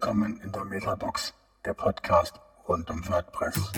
Willkommen 0.00 0.40
in 0.44 0.52
der 0.52 0.64
Metabox, 0.64 1.34
der 1.64 1.74
Podcast 1.74 2.34
rund 2.68 2.88
um 2.88 3.02
WordPress. 3.08 3.72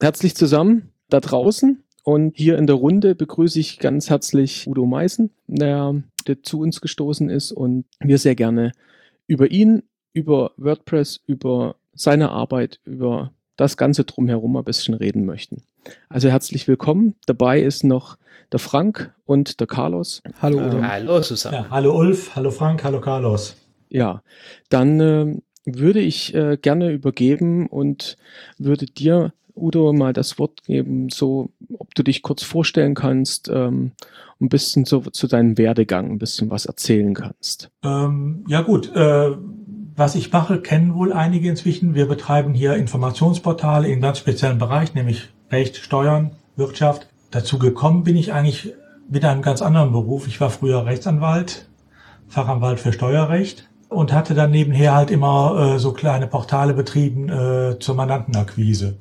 Herzlich 0.00 0.34
zusammen 0.34 0.94
da 1.10 1.20
draußen. 1.20 1.84
Und 2.02 2.38
hier 2.38 2.56
in 2.56 2.66
der 2.66 2.76
Runde 2.76 3.14
begrüße 3.14 3.60
ich 3.60 3.78
ganz 3.78 4.08
herzlich 4.08 4.66
Udo 4.66 4.86
Meißen, 4.86 5.30
der, 5.46 6.02
der 6.28 6.42
zu 6.42 6.60
uns 6.60 6.80
gestoßen 6.80 7.30
ist 7.30 7.52
und 7.52 7.84
wir 8.00 8.18
sehr 8.18 8.34
gerne 8.34 8.72
über 9.26 9.50
ihn, 9.50 9.82
über 10.12 10.52
WordPress, 10.56 11.20
über 11.26 11.76
seine 11.94 12.30
Arbeit, 12.30 12.80
über 12.84 13.32
das 13.56 13.76
Ganze 13.76 14.04
drumherum 14.04 14.56
ein 14.56 14.64
bisschen 14.64 14.94
reden 14.94 15.24
möchten. 15.24 15.62
Also 16.08 16.28
herzlich 16.28 16.68
willkommen. 16.68 17.14
Dabei 17.26 17.60
ist 17.60 17.82
noch 17.82 18.16
der 18.52 18.60
Frank 18.60 19.14
und 19.24 19.60
der 19.60 19.66
Carlos. 19.66 20.22
Hallo. 20.40 20.58
Ähm, 20.58 20.86
hallo 20.86 21.22
Susanne. 21.22 21.56
Ja, 21.56 21.66
hallo 21.70 21.96
Ulf, 21.96 22.36
hallo 22.36 22.50
Frank, 22.50 22.84
hallo 22.84 23.00
Carlos. 23.00 23.56
Ja, 23.88 24.22
dann 24.68 25.00
äh, 25.00 25.36
würde 25.64 26.00
ich 26.00 26.34
äh, 26.34 26.56
gerne 26.60 26.90
übergeben 26.90 27.66
und 27.66 28.16
würde 28.58 28.86
dir 28.86 29.32
Udo 29.58 29.92
mal 29.92 30.12
das 30.12 30.38
Wort 30.38 30.62
geben, 30.64 31.08
so 31.10 31.50
ob 31.78 31.94
du 31.94 32.02
dich 32.02 32.22
kurz 32.22 32.42
vorstellen 32.42 32.94
kannst, 32.94 33.48
ähm, 33.48 33.92
ein 34.40 34.48
bisschen 34.48 34.84
so, 34.84 35.00
zu 35.00 35.26
deinem 35.26 35.58
Werdegang 35.58 36.10
ein 36.10 36.18
bisschen 36.18 36.50
was 36.50 36.66
erzählen 36.66 37.14
kannst. 37.14 37.70
Ähm, 37.82 38.44
ja 38.48 38.62
gut, 38.62 38.94
äh, 38.94 39.36
was 39.96 40.14
ich 40.14 40.32
mache, 40.32 40.60
kennen 40.60 40.94
wohl 40.94 41.12
einige 41.12 41.48
inzwischen. 41.48 41.94
Wir 41.94 42.06
betreiben 42.06 42.54
hier 42.54 42.76
Informationsportale 42.76 43.88
in 43.88 44.00
ganz 44.00 44.18
speziellen 44.18 44.58
Bereich, 44.58 44.94
nämlich 44.94 45.28
Recht, 45.50 45.76
Steuern, 45.76 46.36
Wirtschaft. 46.56 47.08
Dazu 47.30 47.58
gekommen 47.58 48.04
bin 48.04 48.16
ich 48.16 48.32
eigentlich 48.32 48.74
mit 49.10 49.24
einem 49.24 49.42
ganz 49.42 49.60
anderen 49.60 49.92
Beruf. 49.92 50.28
Ich 50.28 50.40
war 50.40 50.50
früher 50.50 50.86
Rechtsanwalt, 50.86 51.68
Fachanwalt 52.28 52.78
für 52.78 52.92
Steuerrecht 52.92 53.68
und 53.88 54.12
hatte 54.12 54.34
dann 54.34 54.50
nebenher 54.50 54.94
halt 54.94 55.10
immer 55.10 55.74
äh, 55.74 55.78
so 55.78 55.92
kleine 55.92 56.26
Portale 56.26 56.74
betrieben 56.74 57.28
äh, 57.28 57.78
zur 57.78 57.94
Mandantenakquise. 57.94 58.98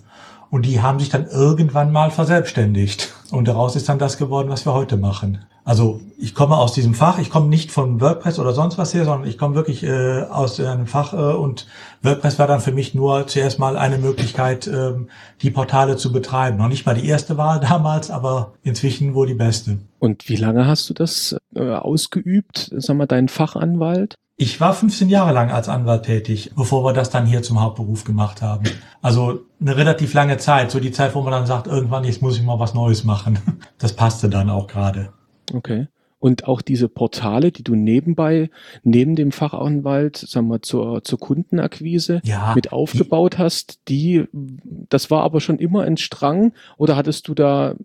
Und 0.50 0.66
die 0.66 0.82
haben 0.82 1.00
sich 1.00 1.10
dann 1.10 1.28
irgendwann 1.28 1.92
mal 1.92 2.12
verselbstständigt. 2.12 3.14
Und 3.32 3.48
daraus 3.48 3.76
ist 3.76 3.90
dann 3.90 4.00
das 4.00 4.18
geworden, 4.18 4.50
was 4.50 4.66
wir 4.66 4.74
heute 4.74 4.98
machen. 4.98 5.40
Also 5.68 6.00
ich 6.18 6.34
komme 6.34 6.56
aus 6.56 6.72
diesem 6.72 6.94
Fach, 6.94 7.20
ich 7.20 7.30
komme 7.30 7.50
nicht 7.50 7.72
von 7.72 8.00
WordPress 8.00 8.40
oder 8.40 8.54
sonst 8.54 8.78
was 8.78 8.94
her, 8.94 9.04
sondern 9.04 9.28
ich 9.28 9.38
komme 9.38 9.54
wirklich 9.54 9.84
äh, 9.84 10.22
aus 10.22 10.62
einem 10.62 10.88
Fach 10.88 11.12
äh, 11.12 11.18
und 11.18 11.68
WordPress 12.02 12.40
war 12.40 12.48
dann 12.48 12.62
für 12.62 12.72
mich 12.72 12.96
nur 12.96 13.28
zuerst 13.28 13.60
mal 13.60 13.76
eine 13.76 13.98
Möglichkeit, 13.98 14.66
ähm, 14.68 15.10
die 15.42 15.52
Portale 15.52 15.98
zu 15.98 16.14
betreiben. 16.14 16.58
Noch 16.58 16.70
nicht 16.70 16.86
mal 16.86 16.96
die 16.96 17.06
erste 17.06 17.36
Wahl 17.36 17.60
damals, 17.70 18.10
aber 18.10 18.54
inzwischen 18.64 19.14
wohl 19.14 19.28
die 19.28 19.34
beste. 19.34 19.80
Und 20.00 20.30
wie 20.30 20.38
lange 20.38 20.68
hast 20.68 20.90
du 20.90 20.94
das 20.94 21.36
äh, 21.54 21.74
ausgeübt, 21.74 22.72
sag 22.78 22.96
mal, 22.96 23.06
dein 23.06 23.28
Fachanwalt? 23.28 24.16
Ich 24.40 24.62
war 24.62 24.72
15 24.72 25.10
Jahre 25.10 25.34
lang 25.34 25.50
als 25.50 25.68
Anwalt 25.68 26.04
tätig, 26.04 26.52
bevor 26.56 26.84
wir 26.86 26.94
das 26.94 27.10
dann 27.10 27.26
hier 27.26 27.42
zum 27.42 27.60
Hauptberuf 27.60 28.04
gemacht 28.04 28.44
haben. 28.44 28.66
Also 29.02 29.42
eine 29.60 29.76
relativ 29.76 30.14
lange 30.14 30.38
Zeit, 30.38 30.70
so 30.70 30.80
die 30.80 30.92
Zeit, 30.92 31.16
wo 31.16 31.22
man 31.22 31.32
dann 31.32 31.48
sagt, 31.48 31.66
irgendwann 31.66 32.04
jetzt 32.04 32.22
muss 32.22 32.38
ich 32.38 32.44
mal 32.44 32.60
was 32.60 32.76
Neues 32.76 33.04
machen. 33.04 33.40
Das 33.80 33.94
passte 33.94 34.30
dann 34.30 34.50
auch 34.50 34.68
gerade. 34.68 35.10
Okay. 35.54 35.88
Und 36.20 36.48
auch 36.48 36.62
diese 36.62 36.90
Portale, 36.90 37.52
die 37.52 37.64
du 37.64 37.76
nebenbei, 37.76 38.50
neben 38.84 39.16
dem 39.16 39.32
Fachanwalt, 39.32 40.18
sagen 40.18 40.48
wir, 40.48 40.64
zur, 40.64 41.04
zur 41.04 41.20
Kundenakquise 41.20 42.22
ja, 42.24 42.54
mit 42.56 42.72
aufgebaut 42.72 43.38
hast, 43.38 43.80
die, 43.88 44.26
das 44.34 45.12
war 45.12 45.22
aber 45.24 45.42
schon 45.42 45.60
immer 45.60 45.84
ein 45.84 45.98
Strang 45.98 46.54
oder 46.78 46.96
hattest 46.96 47.28
du 47.28 47.36
da 47.36 47.76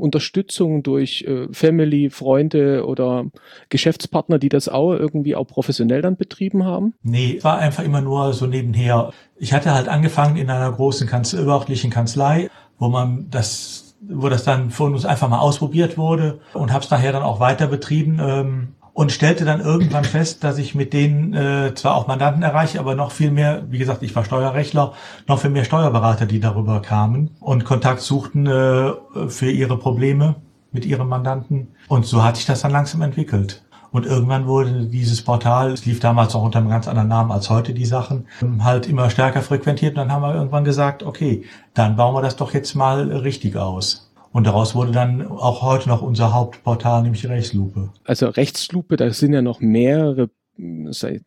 Unterstützung 0.00 0.82
durch 0.82 1.22
äh, 1.22 1.46
Family, 1.52 2.10
Freunde 2.10 2.86
oder 2.86 3.26
Geschäftspartner, 3.68 4.38
die 4.38 4.48
das 4.48 4.68
auch 4.68 4.92
irgendwie 4.92 5.36
auch 5.36 5.46
professionell 5.46 6.02
dann 6.02 6.16
betrieben 6.16 6.64
haben? 6.64 6.94
Nee, 7.02 7.38
war 7.42 7.58
einfach 7.58 7.84
immer 7.84 8.00
nur 8.00 8.32
so 8.32 8.46
nebenher. 8.46 9.12
Ich 9.36 9.52
hatte 9.52 9.72
halt 9.74 9.88
angefangen 9.88 10.36
in 10.36 10.50
einer 10.50 10.72
großen 10.72 11.06
Kanzlei, 11.06 11.42
überörtlichen 11.42 11.90
Kanzlei, 11.90 12.50
wo 12.78 12.88
man 12.88 13.28
das 13.30 13.86
wo 14.02 14.28
das 14.30 14.44
dann 14.44 14.70
von 14.70 14.94
uns 14.94 15.04
einfach 15.04 15.28
mal 15.28 15.40
ausprobiert 15.40 15.98
wurde 15.98 16.40
und 16.54 16.72
habe 16.72 16.82
es 16.82 16.90
nachher 16.90 17.12
dann 17.12 17.22
auch 17.22 17.38
weiter 17.38 17.66
betrieben. 17.66 18.18
Ähm, 18.18 18.68
und 19.00 19.12
stellte 19.12 19.46
dann 19.46 19.62
irgendwann 19.62 20.04
fest, 20.04 20.44
dass 20.44 20.58
ich 20.58 20.74
mit 20.74 20.92
denen 20.92 21.32
äh, 21.32 21.74
zwar 21.74 21.94
auch 21.94 22.06
Mandanten 22.06 22.42
erreiche, 22.42 22.78
aber 22.78 22.94
noch 22.94 23.12
viel 23.12 23.30
mehr, 23.30 23.62
wie 23.70 23.78
gesagt, 23.78 24.02
ich 24.02 24.14
war 24.14 24.26
Steuerrechtler, 24.26 24.92
noch 25.26 25.38
viel 25.38 25.48
mehr 25.48 25.64
Steuerberater, 25.64 26.26
die 26.26 26.38
darüber 26.38 26.82
kamen 26.82 27.30
und 27.40 27.64
Kontakt 27.64 28.02
suchten 28.02 28.46
äh, 28.46 28.92
für 29.28 29.50
ihre 29.50 29.78
Probleme 29.78 30.34
mit 30.70 30.84
ihren 30.84 31.08
Mandanten. 31.08 31.68
Und 31.88 32.04
so 32.04 32.22
hat 32.22 32.36
sich 32.36 32.44
das 32.44 32.60
dann 32.60 32.72
langsam 32.72 33.00
entwickelt. 33.00 33.62
Und 33.90 34.04
irgendwann 34.04 34.46
wurde 34.46 34.84
dieses 34.84 35.22
Portal, 35.22 35.72
es 35.72 35.86
lief 35.86 36.00
damals 36.00 36.34
auch 36.34 36.42
unter 36.42 36.58
einem 36.58 36.68
ganz 36.68 36.86
anderen 36.86 37.08
Namen 37.08 37.32
als 37.32 37.48
heute 37.48 37.72
die 37.72 37.86
Sachen, 37.86 38.26
halt 38.62 38.86
immer 38.86 39.08
stärker 39.08 39.40
frequentiert. 39.40 39.92
Und 39.92 39.96
dann 39.96 40.12
haben 40.12 40.22
wir 40.22 40.34
irgendwann 40.34 40.64
gesagt, 40.64 41.04
okay, 41.04 41.44
dann 41.72 41.96
bauen 41.96 42.14
wir 42.14 42.20
das 42.20 42.36
doch 42.36 42.52
jetzt 42.52 42.74
mal 42.74 43.10
richtig 43.10 43.56
aus. 43.56 44.09
Und 44.32 44.46
daraus 44.46 44.74
wurde 44.74 44.92
dann 44.92 45.26
auch 45.26 45.62
heute 45.62 45.88
noch 45.88 46.02
unser 46.02 46.32
Hauptportal, 46.32 47.02
nämlich 47.02 47.28
Rechtslupe. 47.28 47.90
Also 48.04 48.28
Rechtslupe, 48.28 48.96
da 48.96 49.12
sind 49.12 49.32
ja 49.32 49.42
noch 49.42 49.60
mehrere 49.60 50.30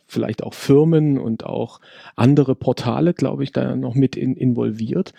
vielleicht 0.07 0.43
auch 0.43 0.53
Firmen 0.53 1.17
und 1.17 1.45
auch 1.45 1.79
andere 2.15 2.55
Portale, 2.55 3.13
glaube 3.13 3.43
ich, 3.43 3.51
da 3.51 3.75
noch 3.75 3.95
mit 3.95 4.15
in, 4.15 4.35
involviert. 4.35 5.13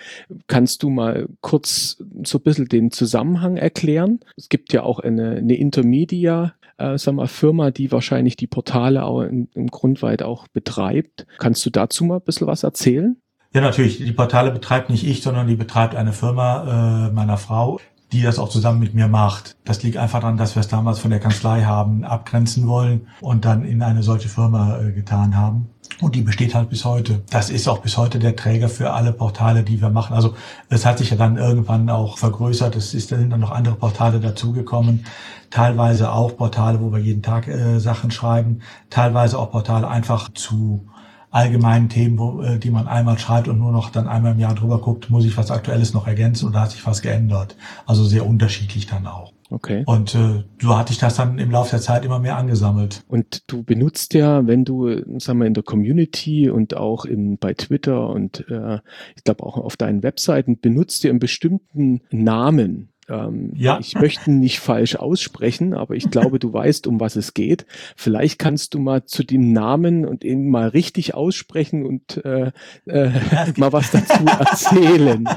Kannst 0.46 0.82
du 0.82 0.90
mal 0.90 1.28
kurz 1.40 2.02
so 2.22 2.38
ein 2.38 2.42
bisschen 2.42 2.68
den 2.68 2.90
Zusammenhang 2.90 3.56
erklären? 3.56 4.20
Es 4.36 4.48
gibt 4.48 4.72
ja 4.72 4.82
auch 4.82 5.00
eine, 5.00 5.36
eine 5.36 5.56
Intermedia, 5.56 6.54
äh, 6.78 6.96
sag 6.98 7.14
mal, 7.14 7.26
Firma, 7.26 7.70
die 7.70 7.90
wahrscheinlich 7.90 8.36
die 8.36 8.46
Portale 8.46 9.04
auch 9.04 9.22
im, 9.22 9.48
im 9.54 9.66
Grundweit 9.66 10.22
auch 10.22 10.48
betreibt. 10.48 11.26
Kannst 11.38 11.64
du 11.66 11.70
dazu 11.70 12.04
mal 12.04 12.16
ein 12.16 12.24
bisschen 12.24 12.46
was 12.46 12.62
erzählen? 12.62 13.16
Ja, 13.54 13.60
natürlich. 13.60 13.98
Die 13.98 14.12
Portale 14.12 14.50
betreibt 14.50 14.90
nicht 14.90 15.06
ich, 15.06 15.22
sondern 15.22 15.46
die 15.46 15.54
betreibt 15.54 15.94
eine 15.94 16.12
Firma 16.12 17.06
äh, 17.06 17.12
meiner 17.12 17.36
Frau, 17.36 17.78
die 18.10 18.20
das 18.20 18.40
auch 18.40 18.48
zusammen 18.48 18.80
mit 18.80 18.94
mir 18.94 19.06
macht. 19.06 19.54
Das 19.64 19.80
liegt 19.84 19.96
einfach 19.96 20.18
daran, 20.18 20.36
dass 20.36 20.56
wir 20.56 20.60
es 20.60 20.66
damals 20.66 20.98
von 20.98 21.12
der 21.12 21.20
Kanzlei 21.20 21.62
haben 21.62 22.02
abgrenzen 22.02 22.66
wollen 22.66 23.06
und 23.20 23.44
dann 23.44 23.64
in 23.64 23.80
eine 23.80 24.02
solche 24.02 24.28
Firma 24.28 24.80
äh, 24.80 24.90
getan 24.90 25.36
haben. 25.36 25.70
Und 26.00 26.16
die 26.16 26.22
besteht 26.22 26.56
halt 26.56 26.68
bis 26.68 26.84
heute. 26.84 27.22
Das 27.30 27.48
ist 27.48 27.68
auch 27.68 27.78
bis 27.78 27.96
heute 27.96 28.18
der 28.18 28.34
Träger 28.34 28.68
für 28.68 28.92
alle 28.92 29.12
Portale, 29.12 29.62
die 29.62 29.80
wir 29.80 29.90
machen. 29.90 30.16
Also 30.16 30.34
es 30.68 30.84
hat 30.84 30.98
sich 30.98 31.10
ja 31.10 31.16
dann 31.16 31.36
irgendwann 31.36 31.88
auch 31.90 32.18
vergrößert. 32.18 32.74
Es 32.74 32.92
ist, 32.92 33.10
sind 33.10 33.30
dann 33.30 33.38
noch 33.38 33.52
andere 33.52 33.76
Portale 33.76 34.18
dazugekommen. 34.18 35.06
Teilweise 35.50 36.10
auch 36.10 36.36
Portale, 36.36 36.80
wo 36.80 36.90
wir 36.90 36.98
jeden 36.98 37.22
Tag 37.22 37.46
äh, 37.46 37.78
Sachen 37.78 38.10
schreiben. 38.10 38.62
Teilweise 38.90 39.38
auch 39.38 39.52
Portale 39.52 39.86
einfach 39.86 40.28
zu 40.34 40.88
allgemeinen 41.34 41.88
Themen, 41.88 42.18
wo, 42.18 42.42
äh, 42.42 42.58
die 42.58 42.70
man 42.70 42.86
einmal 42.86 43.18
schreibt 43.18 43.48
und 43.48 43.58
nur 43.58 43.72
noch 43.72 43.90
dann 43.90 44.06
einmal 44.06 44.32
im 44.32 44.38
Jahr 44.38 44.54
drüber 44.54 44.80
guckt, 44.80 45.10
muss 45.10 45.24
ich 45.24 45.36
was 45.36 45.50
Aktuelles 45.50 45.92
noch 45.92 46.06
ergänzen 46.06 46.48
oder 46.48 46.60
hat 46.60 46.70
sich 46.70 46.86
was 46.86 47.02
geändert. 47.02 47.56
Also 47.86 48.04
sehr 48.04 48.24
unterschiedlich 48.24 48.86
dann 48.86 49.06
auch. 49.08 49.32
Okay. 49.50 49.82
Und 49.86 50.14
äh, 50.14 50.44
so 50.60 50.78
hatte 50.78 50.92
ich 50.92 50.98
das 50.98 51.16
dann 51.16 51.38
im 51.38 51.50
Laufe 51.50 51.70
der 51.70 51.80
Zeit 51.80 52.04
immer 52.04 52.18
mehr 52.20 52.36
angesammelt. 52.36 53.02
Und 53.08 53.42
du 53.48 53.62
benutzt 53.62 54.14
ja, 54.14 54.46
wenn 54.46 54.64
du, 54.64 55.18
sagen 55.18 55.40
wir, 55.40 55.46
in 55.46 55.54
der 55.54 55.64
Community 55.64 56.48
und 56.48 56.76
auch 56.76 57.04
in, 57.04 57.36
bei 57.38 57.52
Twitter 57.54 58.10
und 58.10 58.48
äh, 58.48 58.78
ich 59.16 59.24
glaube 59.24 59.44
auch 59.44 59.58
auf 59.58 59.76
deinen 59.76 60.02
Webseiten 60.02 60.60
benutzt 60.60 61.02
du 61.02 61.08
einen 61.08 61.18
bestimmten 61.18 62.00
Namen. 62.10 62.93
Ähm, 63.08 63.52
ja. 63.54 63.78
Ich 63.78 63.94
möchte 63.94 64.30
nicht 64.30 64.60
falsch 64.60 64.96
aussprechen, 64.96 65.74
aber 65.74 65.94
ich 65.94 66.10
glaube, 66.10 66.38
du 66.38 66.52
weißt, 66.52 66.86
um 66.86 67.00
was 67.00 67.16
es 67.16 67.34
geht. 67.34 67.66
Vielleicht 67.96 68.38
kannst 68.38 68.74
du 68.74 68.78
mal 68.78 69.04
zu 69.04 69.24
dem 69.24 69.52
Namen 69.52 70.04
und 70.04 70.24
ihn 70.24 70.48
mal 70.48 70.68
richtig 70.68 71.14
aussprechen 71.14 71.84
und 71.84 72.24
äh, 72.24 72.52
äh, 72.86 73.10
mal 73.56 73.72
was 73.72 73.90
dazu 73.90 74.24
erzählen. 74.26 75.28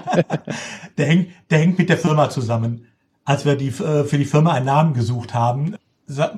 der, 0.97 1.05
hängt, 1.05 1.29
der 1.49 1.59
hängt 1.59 1.77
mit 1.77 1.89
der 1.89 1.97
Firma 1.97 2.29
zusammen. 2.29 2.85
Als 3.25 3.45
wir 3.45 3.55
die, 3.55 3.67
äh, 3.67 4.03
für 4.05 4.17
die 4.17 4.25
Firma 4.25 4.53
einen 4.53 4.65
Namen 4.65 4.93
gesucht 4.93 5.33
haben, 5.33 5.75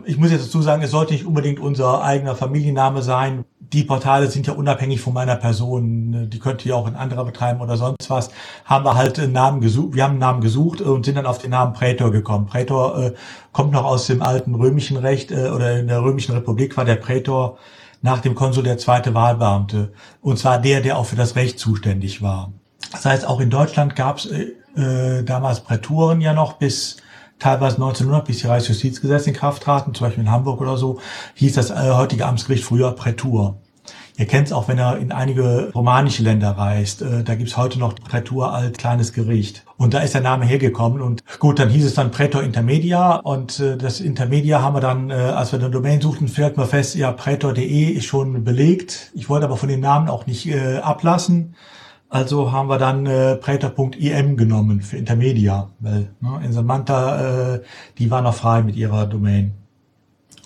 ich 0.06 0.18
muss 0.18 0.32
jetzt 0.32 0.48
dazu 0.48 0.62
sagen, 0.64 0.82
es 0.82 0.92
sollte 0.92 1.14
nicht 1.14 1.26
unbedingt 1.26 1.60
unser 1.60 2.04
eigener 2.04 2.36
Familienname 2.36 3.04
sein. 3.04 3.46
Die 3.60 3.84
Portale 3.84 4.28
sind 4.28 4.48
ja 4.48 4.54
unabhängig 4.54 5.00
von 5.00 5.14
meiner 5.14 5.36
Person. 5.36 6.28
Die 6.30 6.40
könnte 6.40 6.68
ja 6.68 6.74
auch 6.74 6.88
ein 6.88 6.96
anderer 6.96 7.24
betreiben 7.24 7.62
oder 7.62 7.78
sonst 7.78 8.10
was. 8.10 8.32
Haben 8.66 8.84
wir 8.86 8.96
halt 8.96 9.20
einen 9.20 9.32
Namen 9.32 9.62
gesucht. 9.62 9.94
Wir 9.94 10.04
haben 10.04 10.14
einen 10.14 10.20
Namen 10.20 10.42
gesucht 10.42 10.82
und 10.82 11.06
sind 11.06 11.16
dann 11.16 11.28
auf 11.28 11.38
den 11.38 11.52
Namen 11.52 11.74
Prätor 11.74 12.12
gekommen. 12.12 12.48
Prätor 12.48 13.00
äh, 13.00 13.14
kommt 13.52 13.72
noch 13.72 13.86
aus 13.86 14.08
dem 14.08 14.24
alten 14.24 14.56
römischen 14.56 14.98
Recht 14.98 15.30
äh, 15.30 15.50
oder 15.50 15.80
in 15.80 15.88
der 15.88 16.02
römischen 16.02 16.34
Republik 16.34 16.76
war 16.76 16.86
der 16.86 16.96
Prätor 16.96 17.60
nach 18.02 18.22
dem 18.22 18.34
Konsul 18.34 18.64
der 18.64 18.80
zweite 18.80 19.14
Wahlbeamte. 19.14 19.94
Und 20.22 20.40
zwar 20.40 20.58
der, 20.60 20.82
der 20.82 20.98
auch 20.98 21.06
für 21.06 21.16
das 21.16 21.36
Recht 21.36 21.60
zuständig 21.60 22.24
war. 22.24 22.52
Das 22.92 23.06
heißt, 23.06 23.28
auch 23.28 23.40
in 23.40 23.52
Deutschland 23.52 23.96
gab 23.96 24.18
es 24.18 24.26
äh, 24.26 24.56
äh, 24.76 25.24
damals 25.24 25.60
Präturen 25.60 26.22
ja 26.22 26.34
noch 26.34 26.54
bis 26.54 26.98
teilweise 27.40 27.78
1900, 27.78 28.26
bis 28.26 28.40
die 28.40 28.48
Reichsjustizgesetze 28.48 29.30
in 29.30 29.36
Kraft 29.36 29.64
traten, 29.64 29.94
zum 29.94 30.08
Beispiel 30.08 30.24
in 30.24 30.32
Hamburg 30.32 30.62
oder 30.62 30.78
so, 30.78 31.00
hieß 31.36 31.54
das 31.54 31.72
äh, 31.72 31.92
heutige 31.92 32.26
Amtsgericht 32.26 32.64
früher 32.64 32.92
Prätur. 32.92 33.58
Ihr 34.20 34.26
kennt 34.26 34.48
es 34.48 34.54
auch, 34.54 34.68
wenn 34.68 34.78
er 34.78 34.98
in 34.98 35.14
einige 35.14 35.72
romanische 35.74 36.24
Länder 36.24 36.52
reist. 36.52 37.02
Äh, 37.02 37.24
da 37.24 37.36
gibt's 37.36 37.56
heute 37.56 37.80
noch 37.80 37.96
Prätur 37.96 38.54
als 38.54 38.78
kleines 38.78 39.14
Gericht. 39.14 39.64
Und 39.78 39.94
da 39.94 40.02
ist 40.02 40.14
der 40.14 40.20
Name 40.20 40.44
hergekommen. 40.44 41.02
Und 41.02 41.24
gut, 41.40 41.58
dann 41.58 41.70
hieß 41.70 41.86
es 41.86 41.94
dann 41.94 42.12
Prätor 42.12 42.44
Intermedia. 42.44 43.16
Und 43.16 43.62
äh, 43.62 43.78
das 43.78 44.02
Intermedia 44.02 44.62
haben 44.62 44.76
wir 44.76 44.82
dann, 44.82 45.10
äh, 45.10 45.14
als 45.14 45.54
wir 45.54 45.60
den 45.60 45.72
Domain 45.72 46.02
suchten, 46.02 46.28
stellt 46.28 46.58
man 46.58 46.68
fest, 46.68 46.96
ja, 46.96 47.14
prätor.de 47.14 47.86
ist 47.86 48.08
schon 48.08 48.44
belegt. 48.44 49.12
Ich 49.16 49.30
wollte 49.30 49.46
aber 49.46 49.56
von 49.56 49.70
den 49.70 49.80
Namen 49.80 50.10
auch 50.10 50.26
nicht 50.26 50.48
äh, 50.48 50.80
ablassen. 50.80 51.56
Also 52.10 52.52
haben 52.52 52.70
wir 52.70 52.80
dann 52.80 53.06
äh, 53.06 53.36
Prätor.im 53.36 54.36
genommen 54.36 54.82
für 54.82 54.98
Intermedia, 54.98 55.70
weil 55.80 56.10
ne, 56.22 56.42
in 56.44 56.52
Samantha, 56.52 57.54
äh, 57.54 57.62
die 58.00 58.10
war 58.10 58.24
noch 58.24 58.34
frei 58.34 58.64
mit 58.64 58.76
ihrer 58.76 59.06
Domain. 59.06 59.54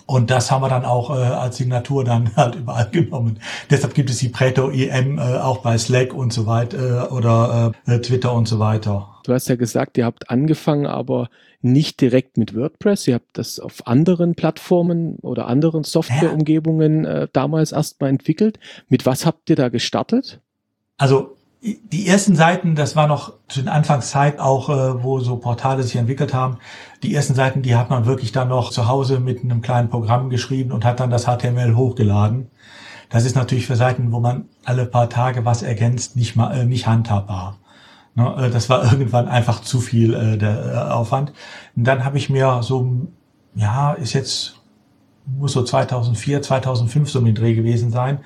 Und 0.06 0.30
das 0.30 0.50
haben 0.50 0.60
wir 0.60 0.68
dann 0.68 0.84
auch 0.84 1.08
äh, 1.08 1.22
als 1.22 1.56
Signatur 1.56 2.04
dann 2.04 2.30
halt 2.36 2.56
überall 2.56 2.90
genommen. 2.90 3.38
Deshalb 3.70 3.94
gibt 3.94 4.10
es 4.10 4.18
die 4.18 4.28
Preto 4.28 4.70
EM 4.70 5.18
äh, 5.18 5.38
auch 5.38 5.58
bei 5.58 5.78
Slack 5.78 6.12
und 6.12 6.34
so 6.34 6.46
weiter 6.46 7.08
äh, 7.08 7.12
oder 7.14 7.72
äh, 7.86 7.98
Twitter 8.00 8.34
und 8.34 8.46
so 8.46 8.58
weiter. 8.58 9.08
Du 9.24 9.32
hast 9.32 9.48
ja 9.48 9.56
gesagt, 9.56 9.96
ihr 9.96 10.04
habt 10.04 10.28
angefangen, 10.28 10.84
aber 10.84 11.30
nicht 11.62 12.02
direkt 12.02 12.36
mit 12.36 12.54
WordPress. 12.54 13.08
Ihr 13.08 13.14
habt 13.14 13.38
das 13.38 13.58
auf 13.58 13.86
anderen 13.86 14.34
Plattformen 14.34 15.16
oder 15.22 15.46
anderen 15.46 15.82
Softwareumgebungen 15.82 17.06
äh, 17.06 17.28
damals 17.32 17.72
erstmal 17.72 18.10
entwickelt. 18.10 18.58
Mit 18.90 19.06
was 19.06 19.24
habt 19.24 19.48
ihr 19.48 19.56
da 19.56 19.70
gestartet? 19.70 20.40
Also 20.98 21.34
die 21.64 22.06
ersten 22.06 22.36
Seiten, 22.36 22.74
das 22.74 22.94
war 22.94 23.06
noch 23.06 23.32
zu 23.48 23.60
den 23.60 23.68
Anfangszeit 23.68 24.38
auch, 24.38 24.68
äh, 24.68 25.02
wo 25.02 25.20
so 25.20 25.36
Portale 25.36 25.82
sich 25.82 25.96
entwickelt 25.96 26.34
haben. 26.34 26.58
Die 27.02 27.14
ersten 27.14 27.34
Seiten, 27.34 27.62
die 27.62 27.74
hat 27.74 27.88
man 27.88 28.04
wirklich 28.04 28.32
dann 28.32 28.48
noch 28.48 28.70
zu 28.70 28.86
Hause 28.86 29.18
mit 29.18 29.42
einem 29.42 29.62
kleinen 29.62 29.88
Programm 29.88 30.28
geschrieben 30.28 30.72
und 30.72 30.84
hat 30.84 31.00
dann 31.00 31.10
das 31.10 31.24
HTML 31.24 31.74
hochgeladen. 31.74 32.50
Das 33.08 33.24
ist 33.24 33.34
natürlich 33.34 33.66
für 33.66 33.76
Seiten, 33.76 34.12
wo 34.12 34.20
man 34.20 34.46
alle 34.64 34.84
paar 34.84 35.08
Tage 35.08 35.44
was 35.44 35.62
ergänzt, 35.62 36.16
nicht 36.16 36.36
mal 36.36 36.54
äh, 36.54 36.64
nicht 36.66 36.86
handhabbar. 36.86 37.58
Ne, 38.14 38.34
äh, 38.38 38.50
das 38.50 38.68
war 38.68 38.84
irgendwann 38.92 39.28
einfach 39.28 39.62
zu 39.62 39.80
viel 39.80 40.12
äh, 40.12 40.36
der 40.36 40.72
äh, 40.72 40.92
Aufwand. 40.92 41.32
Und 41.76 41.84
dann 41.84 42.04
habe 42.04 42.18
ich 42.18 42.28
mir 42.28 42.62
so, 42.62 43.08
ja, 43.54 43.92
ist 43.92 44.12
jetzt 44.12 44.53
muss 45.26 45.52
so 45.52 45.62
2004, 45.62 46.42
2005 46.42 47.10
so 47.10 47.20
mit 47.20 47.38
Dreh 47.38 47.54
gewesen 47.54 47.90
sein, 47.90 48.18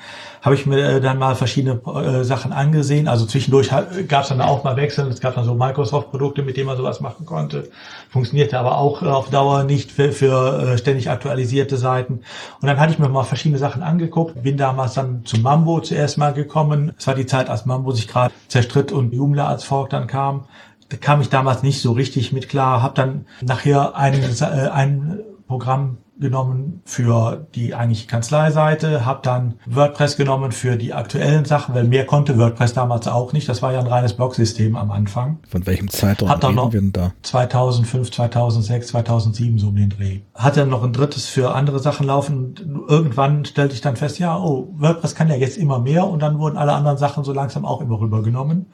habe 0.42 0.56
ich 0.56 0.66
mir 0.66 0.78
äh, 0.78 1.00
dann 1.00 1.18
mal 1.18 1.36
verschiedene 1.36 1.80
äh, 1.86 2.24
Sachen 2.24 2.52
angesehen. 2.52 3.06
Also 3.06 3.24
zwischendurch 3.24 3.70
gab 4.08 4.22
es 4.24 4.28
dann 4.28 4.40
auch 4.40 4.64
mal 4.64 4.76
Wechseln. 4.76 5.08
Es 5.08 5.20
gab 5.20 5.36
dann 5.36 5.44
so 5.44 5.54
Microsoft-Produkte, 5.54 6.42
mit 6.42 6.56
denen 6.56 6.66
man 6.66 6.76
sowas 6.76 7.00
machen 7.00 7.24
konnte. 7.24 7.70
Funktionierte 8.10 8.58
aber 8.58 8.78
auch 8.78 9.02
auf 9.02 9.30
Dauer 9.30 9.62
nicht 9.62 9.92
für, 9.92 10.10
für 10.12 10.72
äh, 10.72 10.78
ständig 10.78 11.08
aktualisierte 11.08 11.76
Seiten. 11.76 12.20
Und 12.60 12.66
dann 12.66 12.78
hatte 12.80 12.92
ich 12.92 12.98
mir 12.98 13.08
mal 13.08 13.24
verschiedene 13.24 13.58
Sachen 13.58 13.82
angeguckt. 13.82 14.42
Bin 14.42 14.56
damals 14.56 14.94
dann 14.94 15.24
zu 15.24 15.38
Mambo 15.38 15.80
zuerst 15.80 16.18
mal 16.18 16.32
gekommen. 16.32 16.92
Es 16.98 17.06
war 17.06 17.14
die 17.14 17.26
Zeit, 17.26 17.48
als 17.48 17.64
Mambo 17.64 17.92
sich 17.92 18.08
gerade 18.08 18.34
zerstritt 18.48 18.90
und 18.90 19.12
Joomla 19.12 19.46
als 19.46 19.62
Fork 19.62 19.90
dann 19.90 20.08
kam. 20.08 20.46
Da 20.88 20.96
kam 20.96 21.20
ich 21.20 21.28
damals 21.28 21.62
nicht 21.62 21.80
so 21.80 21.92
richtig 21.92 22.32
mit 22.32 22.48
klar. 22.48 22.82
Habe 22.82 22.94
dann 22.94 23.26
nachher 23.40 23.94
ein, 23.94 24.14
äh, 24.14 24.44
ein 24.44 25.20
Programm 25.48 25.98
genommen 26.20 26.82
für 26.84 27.46
die 27.54 27.74
eigentliche 27.74 28.06
Kanzleiseite, 28.06 29.06
habe 29.06 29.20
dann 29.22 29.54
WordPress 29.66 30.16
genommen 30.16 30.52
für 30.52 30.76
die 30.76 30.92
aktuellen 30.92 31.44
Sachen, 31.44 31.74
weil 31.74 31.84
mehr 31.84 32.06
konnte 32.06 32.38
WordPress 32.38 32.74
damals 32.74 33.06
auch 33.06 33.32
nicht. 33.32 33.48
Das 33.48 33.62
war 33.62 33.72
ja 33.72 33.80
ein 33.80 33.86
reines 33.86 34.14
Blogsystem 34.14 34.76
am 34.76 34.90
Anfang. 34.90 35.38
Von 35.48 35.66
welchem 35.66 35.88
Zeitraum 35.88 36.28
hat 36.28 36.42
dann 36.42 36.56
noch 36.56 36.72
wir 36.72 36.82
da? 36.92 37.12
2005, 37.22 38.10
2006, 38.10 38.88
2007 38.88 39.58
so 39.58 39.68
um 39.68 39.76
den 39.76 39.90
Dreh. 39.90 40.20
Hat 40.34 40.56
dann 40.56 40.68
noch 40.68 40.82
ein 40.82 40.92
drittes 40.92 41.26
für 41.26 41.54
andere 41.54 41.78
Sachen 41.78 42.06
laufen. 42.06 42.84
Irgendwann 42.88 43.44
stellte 43.44 43.74
ich 43.74 43.80
dann 43.80 43.96
fest, 43.96 44.18
ja, 44.18 44.36
oh, 44.36 44.68
WordPress 44.76 45.14
kann 45.14 45.28
ja 45.28 45.36
jetzt 45.36 45.56
immer 45.56 45.78
mehr 45.78 46.06
und 46.06 46.20
dann 46.20 46.38
wurden 46.38 46.56
alle 46.56 46.72
anderen 46.72 46.98
Sachen 46.98 47.24
so 47.24 47.32
langsam 47.32 47.64
auch 47.64 47.80
immer 47.80 48.00
rübergenommen. 48.00 48.66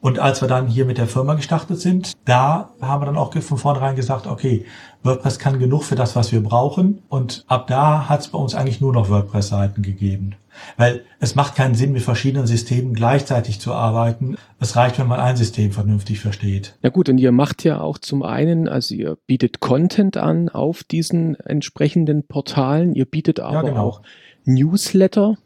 Und 0.00 0.18
als 0.18 0.40
wir 0.40 0.48
dann 0.48 0.66
hier 0.66 0.84
mit 0.84 0.98
der 0.98 1.06
Firma 1.06 1.34
gestartet 1.34 1.80
sind, 1.80 2.12
da 2.24 2.70
haben 2.80 3.02
wir 3.02 3.06
dann 3.06 3.16
auch 3.16 3.32
von 3.32 3.58
vornherein 3.58 3.96
gesagt, 3.96 4.26
okay, 4.26 4.64
WordPress 5.02 5.38
kann 5.38 5.58
genug 5.58 5.84
für 5.84 5.94
das, 5.94 6.16
was 6.16 6.32
wir 6.32 6.42
brauchen. 6.42 7.02
Und 7.08 7.44
ab 7.46 7.66
da 7.66 8.08
hat 8.08 8.20
es 8.20 8.28
bei 8.28 8.38
uns 8.38 8.54
eigentlich 8.54 8.80
nur 8.80 8.92
noch 8.92 9.08
WordPress-Seiten 9.08 9.82
gegeben. 9.82 10.34
Weil 10.76 11.04
es 11.20 11.34
macht 11.34 11.54
keinen 11.54 11.74
Sinn, 11.74 11.92
mit 11.92 12.02
verschiedenen 12.02 12.46
Systemen 12.46 12.94
gleichzeitig 12.94 13.60
zu 13.60 13.74
arbeiten. 13.74 14.36
Es 14.58 14.74
reicht, 14.74 14.98
wenn 14.98 15.06
man 15.06 15.20
ein 15.20 15.36
System 15.36 15.70
vernünftig 15.70 16.20
versteht. 16.20 16.76
Ja 16.82 16.90
gut, 16.90 17.08
und 17.08 17.18
ihr 17.18 17.32
macht 17.32 17.62
ja 17.62 17.80
auch 17.80 17.98
zum 17.98 18.22
einen, 18.22 18.68
also 18.68 18.94
ihr 18.94 19.18
bietet 19.26 19.60
Content 19.60 20.16
an 20.16 20.48
auf 20.48 20.82
diesen 20.82 21.38
entsprechenden 21.40 22.26
Portalen. 22.26 22.94
Ihr 22.94 23.04
bietet 23.04 23.38
aber 23.38 23.54
ja, 23.54 23.62
genau. 23.62 23.86
auch 23.86 24.02
Newsletter 24.44 25.36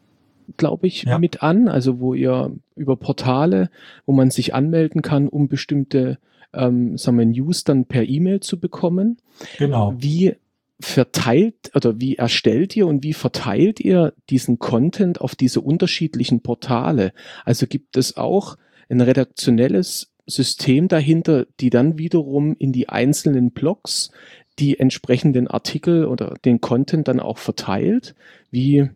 glaube 0.57 0.87
ich, 0.87 1.05
ja. 1.05 1.19
mit 1.19 1.43
an, 1.43 1.69
also 1.69 2.01
wo 2.01 2.15
ihr 2.15 2.51
über 2.81 2.97
Portale, 2.97 3.71
wo 4.07 4.13
man 4.13 4.31
sich 4.31 4.55
anmelden 4.55 5.03
kann, 5.03 5.29
um 5.29 5.49
bestimmte 5.49 6.19
ähm, 6.53 6.97
sagen 6.99 7.19
wir, 7.19 7.27
News 7.27 7.65
dann 7.65 7.85
per 7.85 8.09
E-Mail 8.09 8.41
zu 8.41 8.59
bekommen. 8.59 9.19
Genau. 9.59 9.95
Wie 9.97 10.35
verteilt 10.81 11.71
oder 11.75 12.01
wie 12.01 12.17
erstellt 12.17 12.75
ihr 12.75 12.87
und 12.87 13.05
wie 13.05 13.13
verteilt 13.13 13.81
ihr 13.81 14.15
diesen 14.31 14.59
Content 14.59 15.21
auf 15.21 15.37
diese 15.37 15.61
unterschiedlichen 15.61 16.41
Portale? 16.41 17.13
Also 17.45 17.67
gibt 17.67 17.97
es 17.97 18.17
auch 18.17 18.57
ein 18.89 19.01
redaktionelles 19.01 20.13
System 20.27 20.89
dahinter, 20.89 21.47
die 21.61 21.71
dann 21.71 21.99
wiederum 21.99 22.57
in 22.59 22.73
die 22.73 22.89
einzelnen 22.89 23.51
Blogs 23.51 24.11
die 24.59 24.79
entsprechenden 24.79 25.49
Artikel 25.49 26.07
oder 26.07 26.35
den 26.45 26.61
Content 26.61 27.09
dann 27.09 27.21
auch 27.21 27.39
verteilt? 27.39 28.15
Wie, 28.51 28.91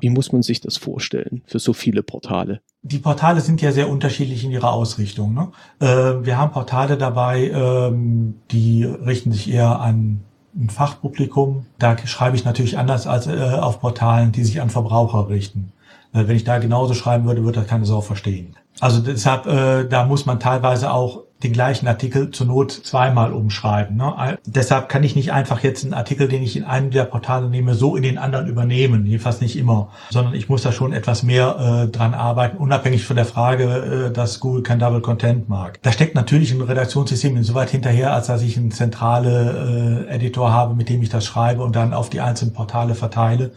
wie 0.00 0.10
muss 0.10 0.32
man 0.32 0.42
sich 0.42 0.60
das 0.60 0.76
vorstellen 0.76 1.42
für 1.46 1.58
so 1.58 1.72
viele 1.72 2.02
Portale? 2.02 2.60
Die 2.82 2.98
Portale 2.98 3.40
sind 3.40 3.62
ja 3.62 3.72
sehr 3.72 3.88
unterschiedlich 3.88 4.44
in 4.44 4.50
ihrer 4.50 4.72
Ausrichtung. 4.72 5.34
Ne? 5.34 5.52
Äh, 5.80 6.24
wir 6.24 6.36
haben 6.38 6.52
Portale 6.52 6.96
dabei, 6.96 7.50
ähm, 7.50 8.34
die 8.50 8.84
richten 8.84 9.32
sich 9.32 9.50
eher 9.50 9.80
an 9.80 10.20
ein 10.56 10.70
Fachpublikum. 10.70 11.66
Da 11.78 11.96
schreibe 12.06 12.36
ich 12.36 12.44
natürlich 12.44 12.78
anders 12.78 13.06
als 13.06 13.26
äh, 13.26 13.58
auf 13.60 13.80
Portalen, 13.80 14.32
die 14.32 14.44
sich 14.44 14.60
an 14.60 14.70
Verbraucher 14.70 15.28
richten. 15.28 15.72
Äh, 16.12 16.28
wenn 16.28 16.36
ich 16.36 16.44
da 16.44 16.58
genauso 16.58 16.94
schreiben 16.94 17.24
würde, 17.26 17.44
würde 17.44 17.60
das 17.60 17.68
keine 17.68 17.84
Sau 17.84 18.00
verstehen. 18.00 18.54
Also 18.80 19.00
deshalb, 19.00 19.46
äh, 19.46 19.88
da 19.88 20.04
muss 20.04 20.26
man 20.26 20.40
teilweise 20.40 20.92
auch 20.92 21.22
den 21.44 21.52
gleichen 21.52 21.86
Artikel 21.86 22.30
zur 22.30 22.46
Not 22.46 22.72
zweimal 22.72 23.32
umschreiben. 23.32 23.96
Ne? 23.96 24.38
Deshalb 24.46 24.88
kann 24.88 25.04
ich 25.04 25.14
nicht 25.14 25.32
einfach 25.32 25.62
jetzt 25.62 25.84
einen 25.84 25.94
Artikel, 25.94 26.26
den 26.26 26.42
ich 26.42 26.56
in 26.56 26.64
einem 26.64 26.90
der 26.90 27.04
Portale 27.04 27.48
nehme, 27.48 27.74
so 27.74 27.96
in 27.96 28.02
den 28.02 28.18
anderen 28.18 28.48
übernehmen, 28.48 29.06
jedenfalls 29.06 29.40
nicht 29.40 29.56
immer, 29.56 29.90
sondern 30.10 30.34
ich 30.34 30.48
muss 30.48 30.62
da 30.62 30.72
schon 30.72 30.92
etwas 30.92 31.22
mehr 31.22 31.84
äh, 31.84 31.88
dran 31.90 32.14
arbeiten, 32.14 32.56
unabhängig 32.56 33.04
von 33.04 33.16
der 33.16 33.26
Frage, 33.26 34.08
äh, 34.08 34.12
dass 34.12 34.40
Google 34.40 34.62
kein 34.62 34.78
Double 34.78 35.00
Content 35.00 35.48
mag. 35.48 35.78
Da 35.82 35.92
steckt 35.92 36.14
natürlich 36.14 36.52
ein 36.52 36.62
Redaktionssystem 36.62 37.36
insoweit 37.36 37.70
hinterher, 37.70 38.14
als 38.14 38.26
dass 38.26 38.42
ich 38.42 38.56
einen 38.56 38.72
zentrale 38.72 40.06
äh, 40.08 40.14
Editor 40.14 40.52
habe, 40.52 40.74
mit 40.74 40.88
dem 40.88 41.02
ich 41.02 41.10
das 41.10 41.26
schreibe 41.26 41.62
und 41.62 41.76
dann 41.76 41.92
auf 41.92 42.10
die 42.10 42.20
einzelnen 42.20 42.54
Portale 42.54 42.94
verteile 42.94 43.52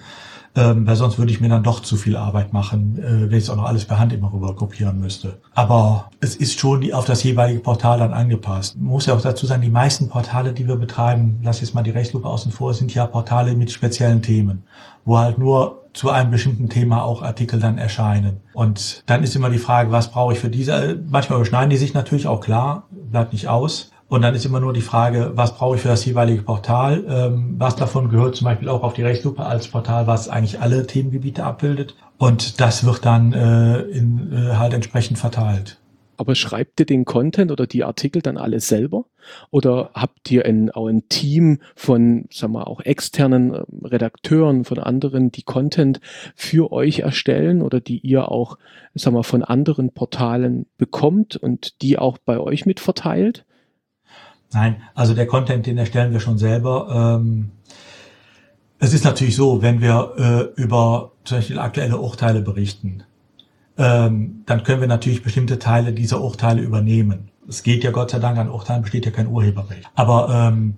ähm, 0.57 0.87
weil 0.87 0.95
sonst 0.95 1.19
würde 1.19 1.31
ich 1.31 1.39
mir 1.39 1.49
dann 1.49 1.61
doch 1.61 1.81
zu 1.81 1.95
viel 1.95 2.17
Arbeit 2.17 2.51
machen, 2.51 2.97
äh, 2.97 3.29
wenn 3.29 3.37
ich 3.37 3.43
es 3.43 3.49
auch 3.49 3.55
noch 3.55 3.65
alles 3.65 3.85
per 3.85 3.99
Hand 3.99 4.11
immer 4.11 4.33
rüber 4.33 4.55
kopieren 4.55 4.99
müsste. 4.99 5.39
Aber 5.53 6.09
es 6.19 6.35
ist 6.35 6.59
schon 6.59 6.91
auf 6.91 7.05
das 7.05 7.23
jeweilige 7.23 7.59
Portal 7.59 7.99
dann 7.99 8.11
angepasst. 8.11 8.75
Muss 8.75 9.05
ja 9.05 9.13
auch 9.13 9.21
dazu 9.21 9.45
sagen, 9.45 9.61
die 9.61 9.69
meisten 9.69 10.09
Portale, 10.09 10.53
die 10.53 10.67
wir 10.67 10.75
betreiben, 10.75 11.39
lass 11.43 11.61
jetzt 11.61 11.75
mal 11.75 11.83
die 11.83 11.91
Rechtslupe 11.91 12.27
außen 12.27 12.51
vor, 12.51 12.73
sind 12.73 12.93
ja 12.93 13.05
Portale 13.05 13.55
mit 13.55 13.71
speziellen 13.71 14.23
Themen, 14.23 14.63
wo 15.05 15.19
halt 15.19 15.37
nur 15.37 15.83
zu 15.93 16.09
einem 16.09 16.31
bestimmten 16.31 16.69
Thema 16.69 17.03
auch 17.03 17.21
Artikel 17.21 17.59
dann 17.59 17.77
erscheinen. 17.77 18.41
Und 18.53 19.03
dann 19.05 19.23
ist 19.23 19.35
immer 19.35 19.49
die 19.49 19.57
Frage, 19.59 19.91
was 19.91 20.11
brauche 20.11 20.33
ich 20.33 20.39
für 20.39 20.49
diese? 20.49 20.99
Manchmal 21.07 21.37
überschneiden 21.37 21.69
die 21.69 21.77
sich 21.77 21.93
natürlich 21.93 22.27
auch 22.27 22.41
klar, 22.41 22.87
bleibt 22.89 23.33
nicht 23.33 23.47
aus. 23.47 23.91
Und 24.09 24.21
dann 24.21 24.35
ist 24.35 24.45
immer 24.45 24.61
nur 24.61 24.71
die 24.71 24.81
Frage, 24.81 25.33
was 25.35 25.55
brauche 25.55 25.75
ich 25.75 25.81
für 25.81 25.89
das 25.89 26.05
jeweilige 26.05 26.41
Portal? 26.41 27.03
Ähm, 27.09 27.55
was 27.57 27.75
davon 27.75 28.09
gehört 28.09 28.37
zum 28.37 28.45
Beispiel 28.45 28.69
auch 28.69 28.83
auf 28.83 28.93
die 28.93 29.03
Rechtslupe 29.03 29.45
als 29.45 29.67
Portal, 29.67 30.07
was 30.07 30.29
eigentlich 30.29 30.61
alle 30.61 30.87
Themengebiete 30.87 31.43
abbildet. 31.43 31.95
Und 32.17 32.61
das 32.61 32.85
wird 32.85 33.05
dann 33.05 33.33
äh, 33.33 33.81
in, 33.81 34.31
äh, 34.31 34.55
halt 34.55 34.73
entsprechend 34.73 35.17
verteilt. 35.17 35.77
Aber 36.15 36.33
schreibt 36.33 36.79
ihr 36.79 36.85
den 36.85 37.05
Content 37.05 37.51
oder 37.51 37.67
die 37.67 37.83
Artikel 37.83 38.21
dann 38.21 38.37
alle 38.37 38.59
selber? 38.59 39.05
Oder 39.51 39.91
habt 39.93 40.31
ihr 40.31 40.45
ein, 40.45 40.71
auch 40.71 40.87
ein 40.87 41.07
Team 41.09 41.59
von, 41.75 42.25
sagen 42.31 42.53
wir, 42.53 42.67
auch 42.67 42.79
externen 42.79 43.53
äh, 43.53 43.63
Redakteuren, 43.83 44.63
von 44.63 44.79
anderen, 44.79 45.33
die 45.33 45.43
Content 45.43 45.99
für 46.33 46.71
euch 46.71 46.99
erstellen 46.99 47.61
oder 47.61 47.81
die 47.81 47.99
ihr 47.99 48.31
auch, 48.31 48.57
sagen 48.95 49.17
wir, 49.17 49.23
von 49.23 49.43
anderen 49.43 49.91
Portalen 49.91 50.65
bekommt 50.77 51.35
und 51.35 51.81
die 51.81 51.99
auch 51.99 52.17
bei 52.17 52.39
euch 52.39 52.65
mit 52.65 52.79
verteilt? 52.79 53.45
Nein, 54.53 54.77
also 54.95 55.13
der 55.13 55.27
Content, 55.27 55.65
den 55.65 55.77
erstellen 55.77 56.13
wir 56.13 56.19
schon 56.19 56.37
selber. 56.37 57.19
Ähm, 57.19 57.51
es 58.79 58.93
ist 58.93 59.03
natürlich 59.03 59.35
so, 59.35 59.61
wenn 59.61 59.81
wir 59.81 60.13
äh, 60.55 60.61
über 60.61 61.11
zum 61.23 61.39
Beispiel 61.39 61.59
aktuelle 61.59 61.97
Urteile 61.97 62.41
berichten, 62.41 63.03
ähm, 63.77 64.43
dann 64.45 64.63
können 64.63 64.81
wir 64.81 64.87
natürlich 64.87 65.23
bestimmte 65.23 65.59
Teile 65.59 65.93
dieser 65.93 66.21
Urteile 66.21 66.61
übernehmen. 66.61 67.29
Es 67.47 67.63
geht 67.63 67.83
ja 67.83 67.91
Gott 67.91 68.11
sei 68.11 68.19
Dank 68.19 68.37
an 68.37 68.49
Urteilen 68.49 68.81
besteht 68.81 69.05
ja 69.05 69.11
kein 69.11 69.27
Urheberrecht. 69.27 69.89
Aber 69.95 70.29
ähm, 70.29 70.75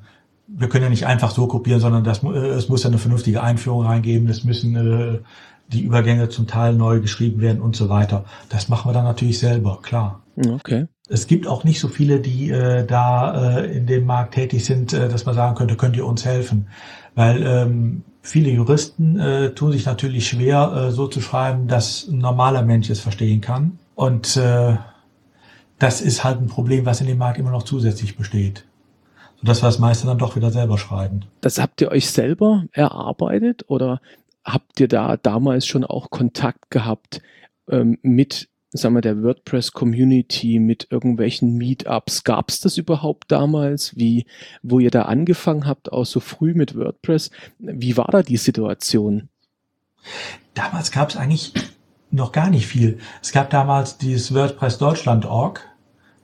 wir 0.48 0.70
können 0.70 0.86
ja 0.86 0.90
nicht 0.90 1.06
einfach 1.06 1.32
so 1.32 1.48
kopieren, 1.48 1.80
sondern 1.80 2.04
das, 2.04 2.24
äh, 2.24 2.28
es 2.28 2.70
muss 2.70 2.84
ja 2.84 2.90
eine 2.90 2.98
vernünftige 2.98 3.44
Einführung 3.44 3.86
reingeben. 3.86 4.28
Es 4.30 4.44
müssen 4.44 4.76
äh, 4.76 5.20
die 5.68 5.84
Übergänge 5.84 6.30
zum 6.30 6.48
Teil 6.48 6.74
neu 6.74 7.00
geschrieben 7.00 7.42
werden 7.42 7.62
und 7.62 7.76
so 7.76 7.90
weiter. 7.90 8.26
Das 8.50 8.70
machen 8.70 8.90
wir 8.90 8.94
dann 8.94 9.06
natürlich 9.06 9.40
selber, 9.40 9.80
klar. 9.82 10.22
Okay. 10.48 10.88
Es 11.10 11.28
gibt 11.28 11.48
auch 11.48 11.64
nicht 11.64 11.80
so 11.80 11.88
viele, 11.88 12.20
die 12.20 12.50
äh, 12.50 12.86
da 12.86 13.60
äh, 13.60 13.78
in 13.78 13.88
dem 13.88 14.06
Markt 14.06 14.36
tätig 14.36 14.64
sind, 14.64 14.94
äh, 14.94 15.10
dass 15.10 15.26
man 15.26 15.36
sagen 15.36 15.56
könnte, 15.56 15.76
könnt 15.76 15.98
ihr 15.98 16.06
uns 16.06 16.24
helfen. 16.24 16.68
Weil 17.16 17.46
ähm, 17.46 18.04
viele 18.22 18.50
Juristen 18.50 19.20
äh, 19.20 19.52
tun 19.52 19.72
sich 19.72 19.86
natürlich 19.86 20.28
schwer, 20.28 20.88
äh, 20.88 20.92
so 20.92 21.08
zu 21.08 21.20
schreiben, 21.20 21.68
dass 21.68 22.08
ein 22.08 22.20
normaler 22.20 22.62
Mensch 22.62 22.90
es 22.90 23.00
verstehen 23.00 23.42
kann. 23.42 23.80
Und 23.96 24.38
äh, 24.38 24.78
das 25.78 26.02
ist 26.02 26.24
halt 26.24 26.40
ein 26.40 26.48
Problem, 26.48 26.86
was 26.86 27.02
in 27.02 27.08
dem 27.08 27.18
Markt 27.18 27.40
immer 27.40 27.52
noch 27.52 27.64
zusätzlich 27.64 28.16
besteht. 28.16 28.66
Sodass 29.42 29.62
wir 29.62 29.68
das 29.68 29.80
meiste 29.80 30.06
dann 30.06 30.18
doch 30.18 30.36
wieder 30.36 30.52
selber 30.52 30.78
schreiben. 30.78 31.22
Das 31.42 31.60
habt 31.60 31.82
ihr 31.82 31.92
euch 31.92 32.10
selber 32.10 32.66
erarbeitet 32.72 33.66
oder 33.68 34.02
habt 34.44 34.80
ihr 34.80 34.88
da 34.88 35.18
damals 35.18 35.66
schon 35.66 35.86
auch 35.86 36.10
Kontakt 36.10 36.70
gehabt 36.70 37.22
ähm, 37.70 37.98
mit 38.02 38.50
sagen 38.72 38.96
wir, 38.96 39.02
der 39.02 39.24
WordPress-Community 39.24 40.60
mit 40.60 40.88
irgendwelchen 40.92 41.58
Meetups. 41.58 42.24
Gab 42.24 42.50
es 42.50 42.60
das 42.60 42.78
überhaupt 42.78 43.32
damals? 43.32 43.96
Wie, 43.96 44.26
wo 44.62 44.80
ihr 44.80 44.92
da 44.92 45.04
angefangen 45.04 45.66
habt, 45.66 45.92
auch 45.92 46.06
so 46.06 46.20
früh 46.20 46.54
mit 46.54 46.76
WordPress? 46.76 47.32
Wie 47.58 47.98
war 47.98 48.10
da 48.12 48.22
die 48.22 48.38
Situation? 48.38 49.30
Damals 50.54 50.92
gab 50.92 51.10
es 51.10 51.18
eigentlich 51.18 51.54
noch 52.12 52.32
gar 52.32 52.50
nicht 52.50 52.68
viel. 52.68 53.00
Es 53.22 53.32
gab 53.32 53.50
damals 53.50 53.98
dieses 53.98 54.34
WordPress 54.34 54.78
Deutschland.org, 54.78 55.62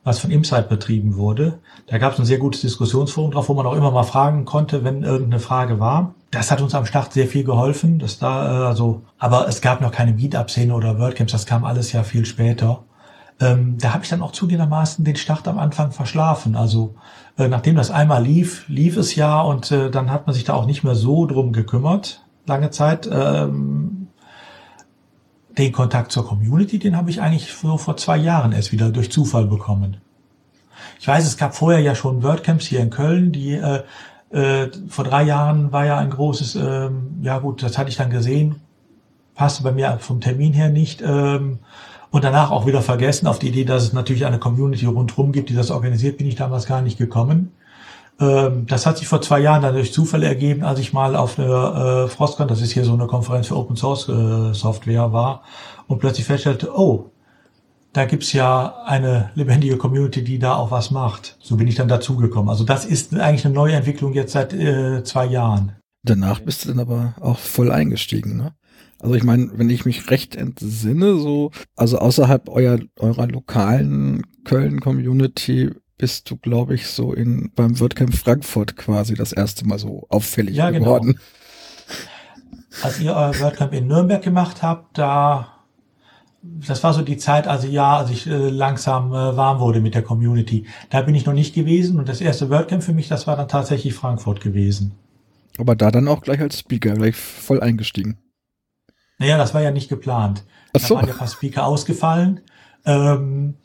was 0.03 0.19
von 0.19 0.31
Insight 0.31 0.69
betrieben 0.69 1.15
wurde. 1.17 1.59
Da 1.87 1.97
gab 1.97 2.13
es 2.13 2.19
ein 2.19 2.25
sehr 2.25 2.37
gutes 2.37 2.61
Diskussionsforum 2.61 3.31
drauf, 3.31 3.49
wo 3.49 3.53
man 3.53 3.65
auch 3.65 3.75
immer 3.75 3.91
mal 3.91 4.03
fragen 4.03 4.45
konnte, 4.45 4.83
wenn 4.83 5.03
irgendeine 5.03 5.39
Frage 5.39 5.79
war 5.79 6.13
das 6.35 6.51
hat 6.51 6.61
uns 6.61 6.75
am 6.75 6.85
Start 6.85 7.13
sehr 7.13 7.27
viel 7.27 7.43
geholfen. 7.43 7.99
Das 7.99 8.19
da, 8.19 8.63
äh, 8.63 8.65
also, 8.67 9.03
aber 9.17 9.47
es 9.47 9.61
gab 9.61 9.81
noch 9.81 9.91
keine 9.91 10.13
Meetup-Szene 10.13 10.73
oder 10.73 10.99
WordCamps, 10.99 11.31
das 11.31 11.45
kam 11.45 11.63
alles 11.63 11.91
ja 11.93 12.03
viel 12.03 12.25
später. 12.25 12.83
Ähm, 13.39 13.77
da 13.79 13.93
habe 13.93 14.03
ich 14.03 14.09
dann 14.09 14.21
auch 14.21 14.31
zugegebenermaßen 14.31 15.03
den 15.03 15.15
Start 15.15 15.47
am 15.47 15.59
Anfang 15.59 15.91
verschlafen. 15.91 16.55
Also 16.55 16.95
äh, 17.37 17.47
nachdem 17.47 17.75
das 17.75 17.91
einmal 17.91 18.23
lief, 18.23 18.67
lief 18.67 18.97
es 18.97 19.15
ja 19.15 19.41
und 19.41 19.71
äh, 19.71 19.89
dann 19.89 20.11
hat 20.11 20.27
man 20.27 20.33
sich 20.33 20.43
da 20.45 20.53
auch 20.53 20.65
nicht 20.65 20.83
mehr 20.83 20.95
so 20.95 21.25
drum 21.25 21.51
gekümmert, 21.51 22.23
lange 22.45 22.69
Zeit. 22.69 23.09
Ähm, 23.11 24.07
den 25.57 25.71
Kontakt 25.71 26.11
zur 26.11 26.27
Community, 26.27 26.79
den 26.79 26.97
habe 26.97 27.09
ich 27.09 27.21
eigentlich 27.21 27.53
so 27.53 27.77
vor 27.77 27.95
zwei 27.95 28.17
Jahren 28.17 28.51
erst 28.51 28.73
wieder 28.73 28.89
durch 28.89 29.09
Zufall 29.09 29.45
bekommen. 29.45 29.97
Ich 30.99 31.07
weiß, 31.07 31.25
es 31.25 31.37
gab 31.37 31.55
vorher 31.55 31.79
ja 31.79 31.95
schon 31.95 32.23
WordCamps 32.23 32.65
hier 32.65 32.81
in 32.81 32.89
Köln, 32.89 33.31
die 33.31 33.53
äh, 33.53 33.83
äh, 34.35 34.69
vor 34.89 35.05
drei 35.05 35.23
Jahren 35.23 35.71
war 35.71 35.85
ja 35.85 35.97
ein 35.97 36.09
großes, 36.09 36.55
ähm, 36.55 37.19
ja 37.21 37.39
gut, 37.39 37.63
das 37.63 37.77
hatte 37.77 37.89
ich 37.89 37.95
dann 37.95 38.09
gesehen, 38.09 38.61
passte 39.33 39.63
bei 39.63 39.71
mir 39.71 39.97
vom 39.99 40.19
Termin 40.19 40.53
her 40.53 40.69
nicht. 40.69 41.01
Ähm, 41.01 41.59
und 42.11 42.23
danach 42.23 42.51
auch 42.51 42.65
wieder 42.65 42.81
vergessen. 42.81 43.27
Auf 43.27 43.39
die 43.39 43.49
Idee, 43.49 43.65
dass 43.65 43.83
es 43.83 43.93
natürlich 43.93 44.25
eine 44.25 44.39
Community 44.39 44.85
rundherum 44.85 45.31
gibt, 45.31 45.49
die 45.49 45.55
das 45.55 45.71
organisiert, 45.71 46.17
bin 46.17 46.27
ich 46.27 46.35
damals 46.35 46.65
gar 46.65 46.81
nicht 46.81 46.97
gekommen. 46.97 47.51
Ähm, 48.19 48.65
das 48.67 48.85
hat 48.85 48.97
sich 48.97 49.07
vor 49.07 49.21
zwei 49.21 49.39
Jahren 49.39 49.61
dann 49.61 49.73
durch 49.73 49.93
Zufall 49.93 50.23
ergeben, 50.23 50.63
als 50.63 50.79
ich 50.79 50.93
mal 50.93 51.15
auf 51.15 51.37
einer 51.39 52.05
äh, 52.05 52.07
Frostcon, 52.07 52.47
das 52.47 52.61
ist 52.61 52.71
hier 52.71 52.85
so 52.85 52.93
eine 52.93 53.07
Konferenz 53.07 53.47
für 53.47 53.57
Open 53.57 53.75
Source 53.75 54.09
äh, 54.09 54.53
Software 54.53 55.11
war, 55.11 55.43
und 55.87 55.99
plötzlich 55.99 56.25
feststellte, 56.25 56.77
oh, 56.77 57.09
da 57.95 58.03
gibt's 58.03 58.33
ja 58.33 58.83
eine 58.85 59.31
lebendige 59.35 59.77
Community, 59.77 60.21
die 60.21 60.37
da 60.37 60.55
auch 60.55 60.69
was 60.69 60.91
macht. 60.91 61.37
So 61.39 61.55
bin 61.55 61.65
ich 61.65 61.75
dann 61.75 61.87
dazugekommen. 61.87 62.49
Also 62.49 62.65
das 62.65 62.83
ist 62.83 63.17
eigentlich 63.17 63.45
eine 63.45 63.53
neue 63.53 63.73
Entwicklung 63.73 64.13
jetzt 64.13 64.33
seit 64.33 64.53
äh, 64.53 65.01
zwei 65.05 65.25
Jahren. 65.25 65.77
Danach 66.03 66.41
bist 66.41 66.65
du 66.65 66.69
dann 66.69 66.81
aber 66.81 67.15
auch 67.21 67.39
voll 67.39 67.71
eingestiegen, 67.71 68.35
ne? 68.35 68.53
Also 68.99 69.15
ich 69.15 69.23
meine, 69.23 69.49
wenn 69.53 69.69
ich 69.69 69.85
mich 69.85 70.09
recht 70.09 70.35
entsinne, 70.35 71.17
so, 71.19 71.51
also 71.75 71.99
außerhalb 71.99 72.49
eurer, 72.49 72.79
eurer 72.99 73.27
lokalen 73.27 74.23
Köln-Community 74.43 75.71
bist 75.97 76.29
du, 76.29 76.37
glaube 76.37 76.75
ich, 76.75 76.87
so 76.87 77.13
in 77.13 77.51
beim 77.55 77.79
WordCamp 77.79 78.13
Frankfurt 78.13 78.75
quasi 78.75 79.13
das 79.13 79.31
erste 79.31 79.65
Mal 79.65 79.79
so 79.79 80.05
auffällig 80.09 80.55
ja, 80.55 80.69
genau. 80.69 80.85
geworden. 80.85 81.13
Genau. 81.87 82.81
Als 82.83 82.99
ihr 82.99 83.13
euer 83.13 83.39
WordCamp 83.39 83.73
in 83.73 83.87
Nürnberg 83.87 84.21
gemacht 84.21 84.61
habt, 84.63 84.97
da 84.97 85.54
das 86.67 86.83
war 86.83 86.93
so 86.93 87.01
die 87.01 87.17
Zeit, 87.17 87.47
also 87.47 87.67
ja, 87.67 87.97
als 87.97 88.09
ich 88.09 88.27
äh, 88.27 88.49
langsam 88.49 89.11
äh, 89.11 89.35
warm 89.35 89.59
wurde 89.59 89.81
mit 89.81 89.95
der 89.95 90.01
Community. 90.01 90.67
Da 90.89 91.01
bin 91.01 91.15
ich 91.15 91.25
noch 91.25 91.33
nicht 91.33 91.53
gewesen 91.53 91.99
und 91.99 92.09
das 92.09 92.21
erste 92.21 92.49
WordCamp 92.49 92.83
für 92.83 92.93
mich, 92.93 93.07
das 93.07 93.27
war 93.27 93.35
dann 93.35 93.47
tatsächlich 93.47 93.93
Frankfurt 93.93 94.41
gewesen. 94.41 94.93
Aber 95.57 95.75
da 95.75 95.91
dann 95.91 96.07
auch 96.07 96.21
gleich 96.21 96.41
als 96.41 96.59
Speaker, 96.59 96.93
gleich 96.93 97.15
voll 97.15 97.61
eingestiegen. 97.61 98.17
Naja, 99.17 99.37
das 99.37 99.53
war 99.53 99.61
ja 99.61 99.71
nicht 99.71 99.89
geplant. 99.89 100.43
Ach 100.73 100.79
so. 100.79 100.95
Da 100.95 101.01
waren 101.01 101.07
ja 101.07 101.13
ein 101.13 101.19
paar 101.19 101.27
Speaker 101.27 101.65
ausgefallen. 101.65 102.41
Ähm, 102.85 103.55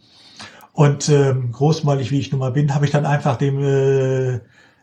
und 0.72 1.08
ähm, 1.08 1.50
großmäulig, 1.52 2.10
wie 2.10 2.20
ich 2.20 2.30
nun 2.30 2.40
mal 2.40 2.52
bin, 2.52 2.74
habe 2.74 2.84
ich 2.84 2.92
dann 2.92 3.06
einfach 3.06 3.36
dem 3.36 3.58
äh, 3.58 4.34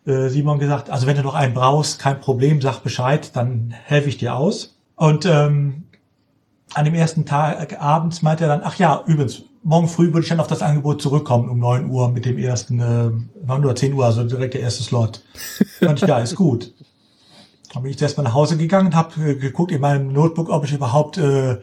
äh, 0.05 0.29
Simon 0.29 0.59
gesagt, 0.59 0.89
also 0.89 1.07
wenn 1.07 1.15
du 1.15 1.23
noch 1.23 1.33
einen 1.33 1.53
brauchst, 1.53 1.99
kein 1.99 2.19
Problem, 2.19 2.61
sag 2.61 2.81
Bescheid, 2.81 3.35
dann 3.35 3.71
helfe 3.71 4.09
ich 4.09 4.17
dir 4.17 4.35
aus. 4.35 4.77
Und 4.95 5.25
ähm, 5.25 5.86
an 6.77 6.85
dem 6.85 6.93
ersten 6.93 7.25
Tag 7.25 7.81
abends 7.81 8.21
meinte 8.21 8.43
er 8.43 8.49
dann, 8.49 8.61
ach 8.63 8.75
ja, 8.75 9.03
übrigens, 9.07 9.41
morgen 9.63 9.87
früh 9.87 10.13
würde 10.13 10.21
ich 10.21 10.29
dann 10.29 10.39
auf 10.39 10.45
das 10.45 10.61
Angebot 10.61 11.01
zurückkommen 11.01 11.49
um 11.49 11.57
neun 11.57 11.89
Uhr 11.89 12.09
mit 12.09 12.25
dem 12.25 12.37
ersten, 12.37 12.79
äh, 12.79 13.09
9 13.45 13.65
oder 13.65 13.75
10 13.75 13.93
Uhr, 13.93 14.05
also 14.05 14.23
direkt 14.23 14.53
der 14.53 14.61
erste 14.61 14.83
Slot. 14.83 15.23
Fand 15.79 16.03
ich, 16.03 16.07
ja, 16.07 16.19
ist 16.19 16.35
gut. 16.35 16.71
Dann 17.73 17.81
bin 17.81 17.91
ich 17.91 17.99
erstmal 17.99 18.25
nach 18.25 18.35
Hause 18.35 18.57
gegangen, 18.57 18.93
habe 18.93 19.31
äh, 19.31 19.35
geguckt 19.35 19.71
in 19.71 19.81
meinem 19.81 20.13
Notebook, 20.13 20.49
ob 20.49 20.65
ich 20.65 20.71
überhaupt 20.71 21.17
äh, 21.17 21.57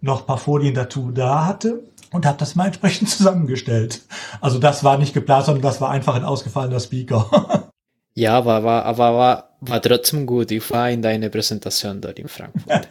noch 0.00 0.24
paar 0.24 0.38
Folien 0.38 0.74
dazu 0.74 1.10
da 1.10 1.46
hatte 1.46 1.82
und 2.12 2.24
habe 2.24 2.38
das 2.38 2.54
mal 2.54 2.66
entsprechend 2.66 3.10
zusammengestellt. 3.10 4.02
Also 4.40 4.60
das 4.60 4.84
war 4.84 4.98
nicht 4.98 5.14
geplant, 5.14 5.46
sondern 5.46 5.62
das 5.62 5.80
war 5.80 5.90
einfach 5.90 6.14
ein 6.14 6.24
ausgefallener 6.24 6.78
Speaker. 6.78 7.70
ja, 8.14 8.38
aber 8.38 8.62
war, 8.62 8.84
aber 8.84 9.14
war, 9.14 9.48
war 9.62 9.82
trotzdem 9.82 10.26
gut. 10.26 10.52
Ich 10.52 10.70
war 10.70 10.88
in 10.90 11.02
deiner 11.02 11.28
Präsentation 11.28 12.00
dort 12.00 12.20
in 12.20 12.28
Frankfurt. 12.28 12.88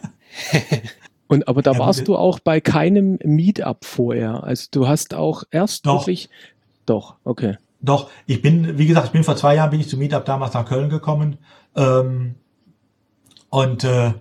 Und 1.30 1.46
aber 1.46 1.62
da 1.62 1.72
ja, 1.72 1.78
warst 1.78 2.08
du 2.08 2.16
auch 2.16 2.40
bei 2.40 2.60
keinem 2.60 3.16
Meetup 3.22 3.84
vorher. 3.84 4.42
Also 4.42 4.66
du 4.72 4.88
hast 4.88 5.14
auch 5.14 5.44
erst 5.52 5.86
doch. 5.86 6.00
wirklich. 6.00 6.28
Doch, 6.86 7.14
okay. 7.22 7.56
Doch, 7.80 8.10
ich 8.26 8.42
bin, 8.42 8.78
wie 8.78 8.86
gesagt, 8.88 9.06
ich 9.06 9.12
bin 9.12 9.22
vor 9.22 9.36
zwei 9.36 9.54
Jahren 9.54 9.70
bin 9.70 9.78
ich 9.78 9.88
zum 9.88 10.00
Meetup 10.00 10.24
damals 10.24 10.54
nach 10.54 10.66
Köln 10.66 10.90
gekommen. 10.90 11.38
Ähm, 11.76 12.34
und 13.48 13.84
äh, 13.84 14.14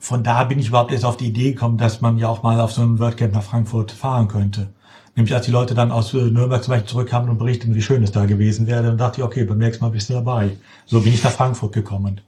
von 0.00 0.24
da 0.24 0.42
bin 0.42 0.58
ich 0.58 0.68
überhaupt 0.68 0.90
erst 0.90 1.04
auf 1.04 1.16
die 1.16 1.28
Idee 1.28 1.52
gekommen, 1.52 1.78
dass 1.78 2.00
man 2.00 2.18
ja 2.18 2.26
auch 2.26 2.42
mal 2.42 2.58
auf 2.58 2.72
so 2.72 2.82
ein 2.82 2.98
WordCamp 2.98 3.32
nach 3.32 3.44
Frankfurt 3.44 3.92
fahren 3.92 4.26
könnte. 4.26 4.70
Nämlich 5.14 5.32
als 5.32 5.46
die 5.46 5.52
Leute 5.52 5.74
dann 5.74 5.92
aus 5.92 6.12
äh, 6.14 6.16
Nürnberg 6.16 6.64
zum 6.64 6.72
Beispiel 6.72 6.90
zurückkamen 6.90 7.30
und 7.30 7.38
berichteten, 7.38 7.76
wie 7.76 7.82
schön 7.82 8.02
es 8.02 8.10
da 8.10 8.26
gewesen 8.26 8.66
wäre, 8.66 8.82
dann 8.82 8.98
dachte 8.98 9.20
ich, 9.20 9.24
okay, 9.24 9.44
beim 9.44 9.58
nächsten 9.58 9.84
Mal 9.84 9.90
bist 9.92 10.10
du 10.10 10.14
dabei. 10.14 10.56
So 10.84 11.00
bin 11.00 11.14
ich 11.14 11.22
nach 11.22 11.30
Frankfurt 11.30 11.72
gekommen. 11.72 12.20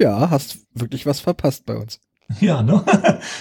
Ja, 0.00 0.28
hast 0.28 0.58
wirklich 0.74 1.06
was 1.06 1.20
verpasst 1.20 1.64
bei 1.64 1.76
uns. 1.76 2.00
Ja, 2.40 2.62
ne? 2.62 2.84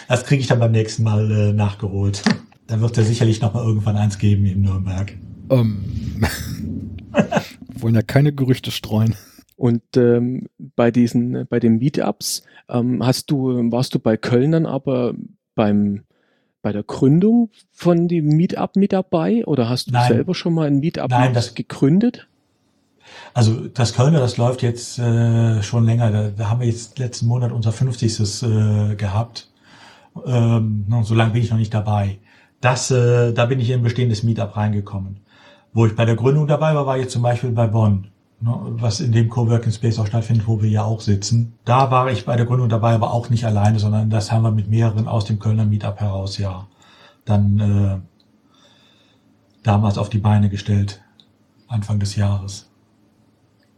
Das 0.08 0.24
kriege 0.24 0.42
ich 0.42 0.48
dann 0.48 0.60
beim 0.60 0.72
nächsten 0.72 1.04
Mal 1.04 1.32
äh, 1.32 1.54
nachgeholt. 1.54 2.24
Da 2.68 2.82
wird 2.82 2.98
ja 2.98 3.04
sicherlich 3.04 3.40
noch 3.40 3.54
mal 3.54 3.64
irgendwann 3.64 3.96
eins 3.96 4.18
geben 4.18 4.46
in 4.46 4.60
Nürnberg. 4.60 5.18
Um, 5.48 5.86
wollen 7.76 7.96
ja 7.96 8.02
keine 8.02 8.34
Gerüchte 8.34 8.72
streuen. 8.72 9.16
Und 9.56 9.84
ähm, 9.96 10.48
bei 10.76 10.92
diesen, 10.92 11.48
bei 11.48 11.62
den 11.62 11.78
Meetups 11.78 12.44
ähm, 12.68 13.02
hast 13.06 13.32
du, 13.32 13.72
warst 13.72 13.96
du 13.96 14.00
bei 14.00 14.18
Kölnern 14.18 14.66
aber 14.66 15.14
beim 15.56 16.04
bei 16.62 16.74
der 16.74 16.84
Gründung 16.84 17.52
von 17.72 18.10
dem 18.10 18.28
Meetup 18.28 18.76
mit 18.76 18.92
dabei 18.92 19.46
oder 19.46 19.70
hast 19.70 19.88
du 19.88 19.94
Nein. 19.94 20.10
selber 20.10 20.36
schon 20.36 20.54
mal 20.54 20.68
ein 20.68 20.80
Meetup 20.80 21.10
Nein, 21.10 21.34
das, 21.34 21.56
gegründet? 21.56 22.28
Also 23.34 23.68
das 23.68 23.94
Kölner, 23.94 24.20
das 24.20 24.38
läuft 24.38 24.64
jetzt 24.64 25.00
äh, 25.00 25.62
schon 25.62 25.86
länger. 25.86 26.12
Da, 26.12 26.30
da 26.30 26.50
haben 26.50 26.60
wir 26.60 26.68
jetzt 26.68 27.00
letzten 27.00 27.28
Monat 27.28 27.52
unser 27.52 27.72
50. 27.72 28.44
Äh, 28.44 28.96
gehabt. 28.96 29.50
Ähm, 30.26 30.86
so 31.04 31.14
lange 31.14 31.34
bin 31.34 31.44
ich 31.44 31.52
noch 31.52 31.58
nicht 31.58 31.74
dabei. 31.74 32.20
Das, 32.62 32.90
äh, 32.92 33.34
da 33.34 33.46
bin 33.46 33.60
ich 33.60 33.70
in 33.70 33.80
ein 33.80 33.84
bestehendes 33.84 34.24
Meetup 34.24 34.58
reingekommen. 34.58 35.20
Wo 35.74 35.86
ich 35.86 35.96
bei 35.96 36.06
der 36.06 36.16
Gründung 36.16 36.48
dabei 36.48 36.74
war, 36.74 36.86
war 36.86 36.98
jetzt 36.98 37.12
zum 37.12 37.22
Beispiel 37.22 37.52
bei 37.52 37.68
Bonn, 37.68 38.08
ne, 38.42 38.56
was 38.72 39.00
in 39.00 39.12
dem 39.12 39.30
Coworking 39.30 39.72
Space 39.72 40.00
auch 40.00 40.08
stattfindet, 40.08 40.48
wo 40.48 40.62
wir 40.62 40.70
ja 40.70 40.84
auch 40.84 41.02
sitzen. 41.02 41.54
Da 41.66 41.92
war 41.92 42.10
ich 42.10 42.26
bei 42.26 42.36
der 42.36 42.48
Gründung 42.48 42.70
dabei, 42.70 42.94
aber 42.94 43.14
auch 43.14 43.30
nicht 43.30 43.46
alleine, 43.46 43.78
sondern 43.78 44.10
das 44.10 44.32
haben 44.32 44.42
wir 44.42 44.52
mit 44.52 44.70
mehreren 44.70 45.08
aus 45.08 45.26
dem 45.26 45.38
Kölner 45.38 45.66
Meetup 45.66 46.00
heraus 46.00 46.40
ja 46.40 46.68
dann 47.28 47.60
äh, 47.60 48.00
damals 49.64 49.98
auf 49.98 50.10
die 50.10 50.20
Beine 50.20 50.50
gestellt, 50.50 51.02
Anfang 51.68 52.00
des 52.00 52.16
Jahres. 52.16 52.67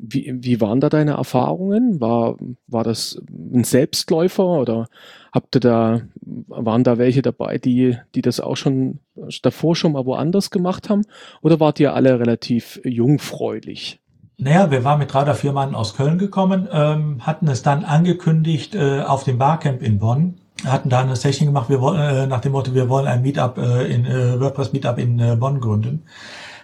Wie, 0.01 0.33
wie 0.33 0.61
waren 0.61 0.79
da 0.79 0.89
deine 0.89 1.11
Erfahrungen? 1.11 1.99
War, 1.99 2.37
war 2.67 2.83
das 2.83 3.21
ein 3.29 3.65
Selbstläufer 3.65 4.45
oder 4.45 4.87
habt 5.33 5.55
ihr 5.57 5.59
da, 5.59 6.01
waren 6.21 6.85
da 6.85 6.97
welche 6.97 7.21
dabei, 7.21 7.57
die, 7.57 7.97
die 8.15 8.21
das 8.21 8.39
auch 8.39 8.55
schon 8.55 8.99
davor 9.43 9.75
schon 9.75 9.91
mal 9.91 10.05
woanders 10.05 10.51
gemacht 10.51 10.89
haben? 10.89 11.05
Oder 11.41 11.59
wart 11.59 11.79
ihr 11.79 11.93
alle 11.93 12.19
relativ 12.19 12.79
jungfräulich? 12.85 13.99
Naja, 14.37 14.71
wir 14.71 14.85
waren 14.85 14.99
mit 14.99 15.13
drei 15.13 15.23
oder 15.23 15.35
vier 15.35 15.51
Mann 15.51 15.75
aus 15.75 15.97
Köln 15.97 16.17
gekommen, 16.17 16.69
ähm, 16.71 17.27
hatten 17.27 17.49
es 17.49 17.61
dann 17.61 17.83
angekündigt 17.83 18.73
äh, 18.73 19.01
auf 19.01 19.25
dem 19.25 19.37
Barcamp 19.37 19.81
in 19.81 19.99
Bonn, 19.99 20.35
hatten 20.65 20.87
da 20.87 21.01
eine 21.01 21.17
Session 21.17 21.45
gemacht, 21.45 21.69
wir 21.69 21.81
wollen, 21.81 21.99
äh, 21.99 22.25
nach 22.25 22.39
dem 22.39 22.53
Motto, 22.53 22.73
wir 22.73 22.87
wollen 22.87 23.05
ein 23.05 23.21
Meetup 23.21 23.57
äh, 23.57 23.93
in 23.93 24.05
äh, 24.05 24.39
WordPress 24.39 24.71
Meetup 24.71 24.97
in 24.97 25.19
äh, 25.19 25.35
Bonn 25.35 25.59
gründen. 25.59 26.03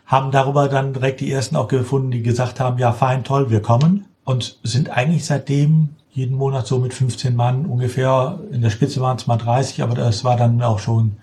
Haben 0.05 0.31
darüber 0.31 0.67
dann 0.67 0.93
direkt 0.93 1.21
die 1.21 1.31
ersten 1.31 1.55
auch 1.55 1.67
gefunden, 1.67 2.11
die 2.11 2.21
gesagt 2.21 2.59
haben, 2.59 2.77
ja, 2.77 2.91
fein, 2.91 3.23
toll, 3.23 3.49
wir 3.49 3.61
kommen. 3.61 4.05
Und 4.23 4.59
sind 4.63 4.89
eigentlich 4.89 5.25
seitdem 5.25 5.89
jeden 6.11 6.37
Monat 6.37 6.65
so 6.65 6.79
mit 6.79 6.93
15 6.93 7.35
Mann 7.35 7.65
ungefähr. 7.65 8.39
In 8.51 8.61
der 8.61 8.69
Spitze 8.69 9.01
waren 9.01 9.17
es 9.17 9.27
mal 9.27 9.37
30, 9.37 9.83
aber 9.83 9.95
das 9.95 10.23
war 10.23 10.37
dann 10.37 10.61
auch 10.61 10.79
schon 10.79 11.17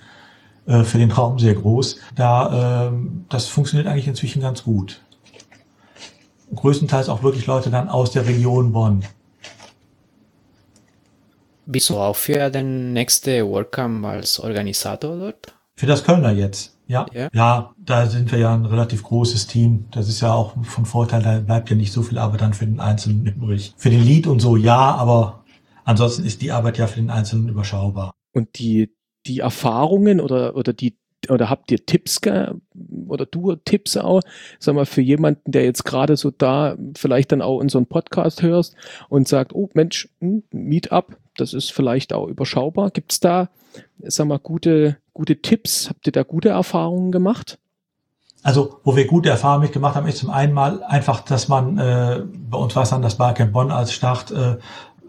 äh, 0.67 0.85
für 0.85 0.99
den 0.99 1.11
Raum 1.11 1.39
sehr 1.39 1.55
groß. 1.55 1.97
Da, 2.15 2.89
äh, 2.89 2.93
das 3.29 3.47
funktioniert 3.47 3.89
eigentlich 3.89 4.09
inzwischen 4.09 4.43
ganz 4.43 4.65
gut. 4.65 5.01
Größtenteils 6.55 7.09
auch 7.09 7.23
wirklich 7.23 7.47
Leute 7.47 7.71
dann 7.71 7.89
aus 7.89 8.11
der 8.11 8.27
Region 8.27 8.73
Bonn. 8.73 9.05
Bist 11.65 11.91
du 11.91 11.97
auch 11.97 12.17
für 12.17 12.51
den 12.51 12.93
nächsten 12.93 13.47
WordCamp 13.47 14.05
als 14.05 14.39
Organisator 14.41 15.17
dort? 15.17 15.55
Für 15.77 15.87
das 15.87 16.05
Kölner 16.05 16.33
jetzt, 16.33 16.72
ja. 16.87 17.07
ja. 17.13 17.29
Ja, 17.33 17.75
da 17.79 18.07
sind 18.07 18.31
wir 18.33 18.39
ja 18.39 18.55
ein 18.55 18.67
relativ 18.67 19.03
großes 19.03 19.47
Team. 19.47 19.87
Das 19.91 20.09
ist 20.09 20.21
ja 20.21 20.33
auch 20.33 20.55
von 20.65 20.85
Vorteil, 20.85 21.23
da 21.23 21.39
bleibt 21.41 21.71
ja 21.71 21.77
nicht 21.77 21.93
so 21.93 22.03
viel 22.03 22.19
Arbeit 22.19 22.41
dann 22.41 22.55
für 22.55 22.67
den 22.67 22.81
Einzelnen 22.81 23.27
übrig. 23.27 23.75
Für 23.77 23.91
den 23.91 24.03
Lead 24.03 24.27
und 24.27 24.41
so 24.41 24.57
ja, 24.57 24.95
aber 24.95 25.45
ansonsten 25.85 26.25
ist 26.25 26.43
die 26.43 26.53
Arbeit 26.53 26.79
ja 26.79 26.87
für 26.87 27.01
den 27.01 27.11
Einzelnen 27.11 27.49
überschaubar. 27.49 28.13
Und 28.33 28.59
die, 28.59 28.95
die 29.27 29.41
Erfahrungen 29.41 30.21
oder, 30.21 30.57
oder 30.57 30.73
die 30.73 30.97
oder 31.29 31.49
habt 31.49 31.71
ihr 31.71 31.87
Tipps 31.87 32.21
oder 33.07 33.27
du 33.27 33.55
Tipps 33.55 33.97
auch, 33.97 34.23
sag 34.59 34.75
mal, 34.75 34.87
für 34.87 35.03
jemanden, 35.03 35.53
der 35.53 35.65
jetzt 35.65 35.85
gerade 35.85 36.17
so 36.17 36.31
da 36.31 36.77
vielleicht 36.97 37.33
dann 37.33 37.43
auch 37.43 37.61
einen 37.61 37.87
Podcast 37.87 38.43
hörst 38.43 38.75
und 39.09 39.29
sagt, 39.29 39.55
oh 39.55 39.71
Mensch, 39.75 40.09
hm, 40.21 40.43
Meetup, 40.51 41.17
das 41.37 41.55
ist 41.55 41.73
vielleicht 41.73 42.13
auch 42.13 42.27
überschaubar. 42.27 42.91
Gibt 42.91 43.13
es 43.13 43.21
da, 43.21 43.51
sag 44.01 44.27
mal, 44.27 44.39
gute, 44.39 44.99
gute 45.13 45.41
Tipps? 45.41 45.89
Habt 45.89 46.07
ihr 46.07 46.13
da 46.13 46.23
gute 46.23 46.51
Erfahrungen 46.51 47.13
gemacht? 47.13 47.59
Also, 48.43 48.81
wo 48.83 48.97
wir 48.97 49.07
gute 49.07 49.31
Erfahrungen 49.31 49.63
mitgemacht 49.63 49.95
haben, 49.95 50.09
ist 50.09 50.19
zum 50.19 50.31
einen 50.31 50.53
mal 50.53 50.83
einfach, 50.83 51.21
dass 51.21 51.49
man, 51.49 51.79
äh, 51.79 52.23
bei 52.51 52.59
uns 52.59 52.75
war 52.75 52.83
es 52.83 52.91
dann 52.91 53.03
das 53.03 53.17
Barcamp 53.17 53.53
Bonn 53.53 53.71
als 53.71 53.93
Start, 53.93 54.33
äh, 54.33 54.57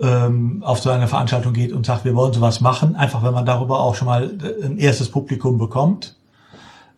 ähm, 0.01 0.63
auf 0.63 0.79
so 0.79 0.89
eine 0.89 1.07
Veranstaltung 1.07 1.53
geht 1.53 1.71
und 1.71 1.85
sagt, 1.85 2.05
wir 2.05 2.15
wollen 2.15 2.33
sowas 2.33 2.61
machen, 2.61 2.95
einfach 2.95 3.23
wenn 3.23 3.33
man 3.33 3.45
darüber 3.45 3.79
auch 3.79 3.95
schon 3.95 4.07
mal 4.07 4.23
äh, 4.23 4.65
ein 4.65 4.77
erstes 4.77 5.09
Publikum 5.09 5.57
bekommt. 5.57 6.15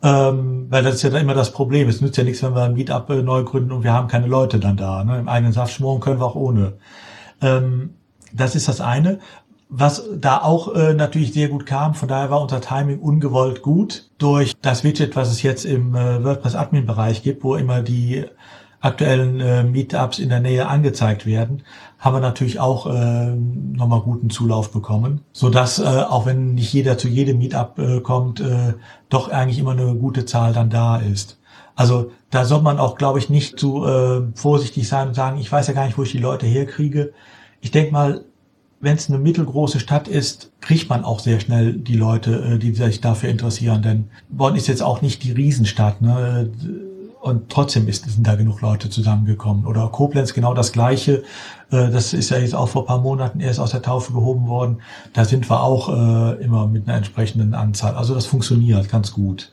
Ähm, 0.04 0.68
weil 0.70 0.84
das 0.84 0.96
ist 0.96 1.04
ja 1.04 1.10
dann 1.10 1.22
immer 1.22 1.34
das 1.34 1.52
Problem. 1.52 1.88
Es 1.88 2.02
nützt 2.02 2.18
ja 2.18 2.24
nichts, 2.24 2.44
wenn 2.44 2.54
wir 2.54 2.64
ein 2.64 2.74
Meetup 2.74 3.10
äh, 3.10 3.22
neu 3.22 3.44
gründen 3.44 3.72
und 3.72 3.84
wir 3.84 3.94
haben 3.94 4.08
keine 4.08 4.28
Leute 4.28 4.60
dann 4.60 4.78
da. 4.78 5.04
Ne? 5.04 5.18
Im 5.20 5.30
eigenen 5.30 5.54
Saft 5.54 5.74
schmoren 5.74 6.00
können 6.00 6.20
wir 6.20 6.26
auch 6.26 6.36
ohne. 6.36 6.74
Ähm, 7.42 7.96
das 8.34 8.56
ist 8.56 8.68
das 8.68 8.82
eine. 8.82 9.20
Was 9.68 10.04
da 10.16 10.42
auch 10.42 10.76
äh, 10.76 10.94
natürlich 10.94 11.34
sehr 11.34 11.50
gut 11.50 11.66
kam, 11.66 11.96
von 11.96 12.08
daher 12.08 12.30
war 12.30 12.42
unser 12.42 12.62
Timing 12.62 13.00
ungewollt 13.00 13.62
gut 13.64 14.10
durch 14.20 14.54
das 14.62 14.84
Widget, 14.84 15.16
was 15.16 15.32
es 15.32 15.42
jetzt 15.42 15.66
im 15.66 15.96
äh, 15.96 16.24
WordPress 16.24 16.56
Admin 16.56 16.86
Bereich 16.86 17.24
gibt, 17.24 17.44
wo 17.44 17.56
immer 17.56 17.82
die 17.82 18.26
aktuellen 18.86 19.40
äh, 19.40 19.64
Meetups 19.64 20.20
in 20.20 20.30
der 20.30 20.40
Nähe 20.40 20.68
angezeigt 20.68 21.26
werden, 21.26 21.64
haben 21.98 22.16
wir 22.16 22.20
natürlich 22.20 22.60
auch 22.60 22.86
äh, 22.86 23.34
nochmal 23.34 24.02
guten 24.02 24.30
Zulauf 24.30 24.72
bekommen, 24.72 25.22
so 25.34 25.50
dass 25.50 25.80
äh, 25.80 25.84
auch 25.84 26.28
wenn 26.28 26.54
nicht 26.54 26.72
jeder 26.72 26.98
zu 27.00 27.08
jedem 27.08 27.40
Meetup 27.40 27.80
äh, 27.80 28.00
kommt, 28.02 28.42
äh, 28.42 28.74
doch 29.10 29.30
eigentlich 29.30 29.58
immer 29.58 29.72
eine 29.72 29.96
gute 29.96 30.26
Zahl 30.26 30.54
dann 30.54 30.70
da 30.70 30.98
ist. 30.98 31.40
Also 31.76 32.12
da 32.30 32.46
soll 32.46 32.62
man 32.62 32.78
auch, 32.78 32.96
glaube 32.96 33.18
ich, 33.18 33.30
nicht 33.30 33.60
zu 33.60 33.86
äh, 33.86 34.22
vorsichtig 34.36 34.88
sein 34.88 35.10
und 35.10 35.14
sagen, 35.16 35.40
ich 35.40 35.52
weiß 35.52 35.68
ja 35.68 35.74
gar 35.74 35.88
nicht, 35.88 35.98
wo 35.98 36.04
ich 36.04 36.12
die 36.12 36.20
Leute 36.20 36.46
herkriege. 36.46 37.12
Ich 37.62 37.72
denke 37.72 37.92
mal, 37.92 38.24
wenn 38.80 38.98
es 38.98 39.10
eine 39.10 39.20
mittelgroße 39.20 39.80
Stadt 39.80 40.08
ist, 40.08 40.52
kriegt 40.62 40.90
man 40.90 41.04
auch 41.04 41.20
sehr 41.20 41.40
schnell 41.40 41.74
die 41.74 41.96
Leute, 41.96 42.56
äh, 42.56 42.60
die 42.60 42.74
sich 42.74 43.02
dafür 43.02 43.30
interessieren. 43.30 43.82
Denn 43.82 44.10
Bonn 44.30 44.56
ist 44.56 44.68
jetzt 44.68 44.84
auch 44.84 45.02
nicht 45.02 45.24
die 45.24 45.32
Riesenstadt. 45.32 46.02
Ne? 46.02 46.52
Und 47.22 47.50
trotzdem 47.50 47.88
ist, 47.88 48.08
sind 48.08 48.28
da 48.28 48.36
genug 48.36 48.62
Leute 48.62 48.90
zusammengekommen. 48.90 49.66
Oder 49.66 49.88
Koblenz 49.88 50.34
genau 50.34 50.54
das 50.54 50.72
Gleiche. 50.72 51.24
Äh, 51.72 51.90
das 51.90 52.14
ist 52.14 52.30
ja 52.30 52.38
jetzt 52.38 52.54
auch 52.54 52.70
vor 52.70 52.86
paar 52.86 53.00
Monaten 53.00 53.40
erst 53.40 53.60
aus 53.60 53.72
der 53.72 53.82
Taufe 53.82 54.14
gehoben 54.14 54.48
worden. 54.48 54.82
Da 55.14 55.26
sind 55.26 55.50
wir 55.50 55.62
auch 55.62 55.90
äh, 55.90 56.44
immer 56.44 56.68
mit 56.68 56.88
einer 56.88 56.98
entsprechenden 56.98 57.54
Anzahl. 57.54 57.96
Also 57.96 58.14
das 58.14 58.26
funktioniert 58.26 58.90
ganz 58.90 59.12
gut. 59.12 59.52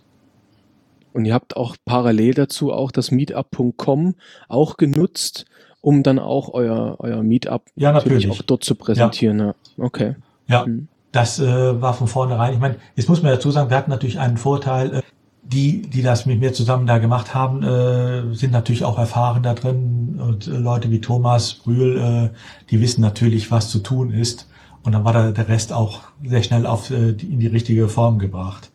Und 1.13 1.25
ihr 1.27 1.35
habt 1.35 1.57
auch 1.57 1.77
parallel 1.85 2.35
dazu 2.35 2.73
auch 2.73 2.91
das 2.91 3.11
Meetup.com 3.11 4.15
auch 4.49 4.77
genutzt, 4.77 5.45
um 5.83 6.03
dann 6.03 6.19
auch 6.19 6.55
euer, 6.55 6.97
euer 7.01 7.23
Meetup 7.23 7.65
ja, 7.77 7.93
natürlich. 7.93 8.31
auch 8.31 8.41
dort 8.41 8.65
zu 8.65 8.75
präsentieren. 8.75 9.39
Ja. 9.39 9.55
Okay. 9.77 10.15
Ja, 10.49 10.65
mhm. 10.65 10.89
das 11.11 11.39
äh, 11.39 11.83
war 11.83 11.93
von 11.93 12.07
vornherein. 12.07 12.55
Ich 12.55 12.61
meine, 12.61 12.77
jetzt 12.97 13.09
muss 13.09 13.23
man 13.23 13.33
dazu 13.33 13.51
sagen, 13.51 13.69
wir 13.69 13.77
hatten 13.77 13.91
natürlich 13.91 14.19
einen 14.19 14.39
Vorteil. 14.39 14.95
Äh, 14.95 15.03
die, 15.45 15.83
die 15.83 16.03
das 16.03 16.25
mit 16.25 16.41
mir 16.41 16.53
zusammen 16.53 16.87
da 16.87 16.99
gemacht 16.99 17.35
haben, 17.35 17.63
äh, 17.63 18.35
sind 18.35 18.53
natürlich 18.53 18.85
auch 18.85 18.97
erfahren 18.97 19.43
da 19.43 19.55
drin. 19.55 20.21
Und 20.25 20.47
äh, 20.47 20.51
Leute 20.51 20.91
wie 20.91 21.01
Thomas 21.01 21.55
Brühl, 21.55 21.99
äh, 21.99 22.37
die 22.71 22.81
wissen 22.81 23.01
natürlich, 23.01 23.51
was 23.51 23.69
zu 23.69 23.81
tun 23.81 24.13
ist. 24.13 24.49
Und 24.85 24.93
dann 24.93 25.05
war 25.05 25.13
da 25.13 25.31
der 25.31 25.49
Rest 25.49 25.73
auch 25.73 26.01
sehr 26.25 26.43
schnell 26.43 26.65
auf, 26.65 26.91
äh, 26.91 27.13
die, 27.13 27.27
in 27.27 27.41
die 27.41 27.49
richtige 27.49 27.89
Form 27.89 28.19
gebracht. 28.19 28.71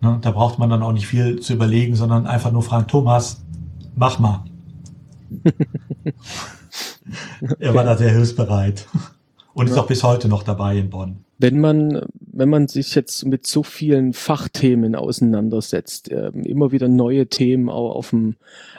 Ne? 0.00 0.18
Da 0.20 0.30
braucht 0.30 0.58
man 0.58 0.70
dann 0.70 0.82
auch 0.82 0.92
nicht 0.92 1.06
viel 1.06 1.40
zu 1.40 1.54
überlegen, 1.54 1.96
sondern 1.96 2.26
einfach 2.26 2.52
nur 2.52 2.62
fragen, 2.62 2.86
Thomas, 2.86 3.42
mach 3.96 4.18
mal. 4.18 4.44
er 7.58 7.74
war 7.74 7.84
da 7.84 7.96
sehr 7.96 8.10
hilfsbereit. 8.10 8.86
Und 9.54 9.68
ist 9.68 9.76
auch 9.76 9.86
bis 9.86 10.02
heute 10.02 10.28
noch 10.28 10.44
dabei 10.44 10.78
in 10.78 10.88
Bonn 10.88 11.24
wenn 11.42 11.58
man, 11.58 12.02
wenn 12.20 12.48
man 12.48 12.68
sich 12.68 12.94
jetzt 12.94 13.26
mit 13.26 13.48
so 13.48 13.64
vielen 13.64 14.12
Fachthemen 14.12 14.94
auseinandersetzt, 14.94 16.12
äh, 16.12 16.28
immer 16.28 16.70
wieder 16.70 16.86
neue 16.86 17.26
Themen 17.26 17.68
auch 17.68 17.96
auf 17.96 18.10
dem, 18.10 18.36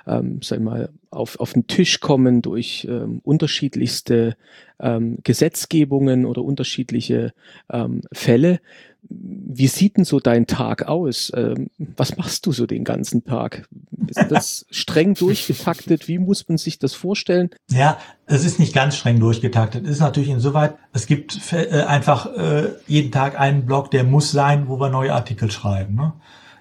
ähm, 0.07 0.39
sag 0.41 0.61
mal, 0.61 0.89
auf, 1.11 1.37
auf 1.41 1.53
den 1.53 1.67
Tisch 1.67 1.99
kommen 1.99 2.41
durch 2.41 2.87
ähm, 2.89 3.19
unterschiedlichste 3.25 4.37
ähm, 4.79 5.17
Gesetzgebungen 5.23 6.25
oder 6.25 6.41
unterschiedliche 6.41 7.33
ähm, 7.69 8.01
Fälle, 8.13 8.61
wie 9.09 9.67
sieht 9.67 9.97
denn 9.97 10.05
so 10.05 10.19
dein 10.19 10.47
Tag 10.47 10.87
aus? 10.87 11.31
Ähm, 11.35 11.69
was 11.77 12.17
machst 12.17 12.45
du 12.45 12.51
so 12.51 12.65
den 12.65 12.83
ganzen 12.83 13.23
Tag? 13.23 13.67
Ist 14.07 14.25
das 14.29 14.65
streng 14.71 15.13
durchgetaktet? 15.13 16.07
Wie 16.07 16.17
muss 16.17 16.47
man 16.47 16.57
sich 16.57 16.79
das 16.79 16.93
vorstellen? 16.93 17.49
Ja, 17.69 17.97
es 18.25 18.45
ist 18.45 18.59
nicht 18.59 18.73
ganz 18.73 18.95
streng 18.97 19.19
durchgetaktet. 19.19 19.85
Es 19.85 19.91
ist 19.91 19.99
natürlich 19.99 20.29
insoweit, 20.29 20.75
es 20.93 21.05
gibt 21.05 21.39
äh, 21.51 21.83
einfach 21.83 22.25
äh, 22.35 22.69
jeden 22.87 23.11
Tag 23.11 23.39
einen 23.39 23.65
Blog, 23.65 23.91
der 23.91 24.03
muss 24.03 24.31
sein, 24.31 24.67
wo 24.67 24.79
wir 24.79 24.89
neue 24.89 25.13
Artikel 25.13 25.51
schreiben. 25.51 25.95
Ne? 25.95 26.13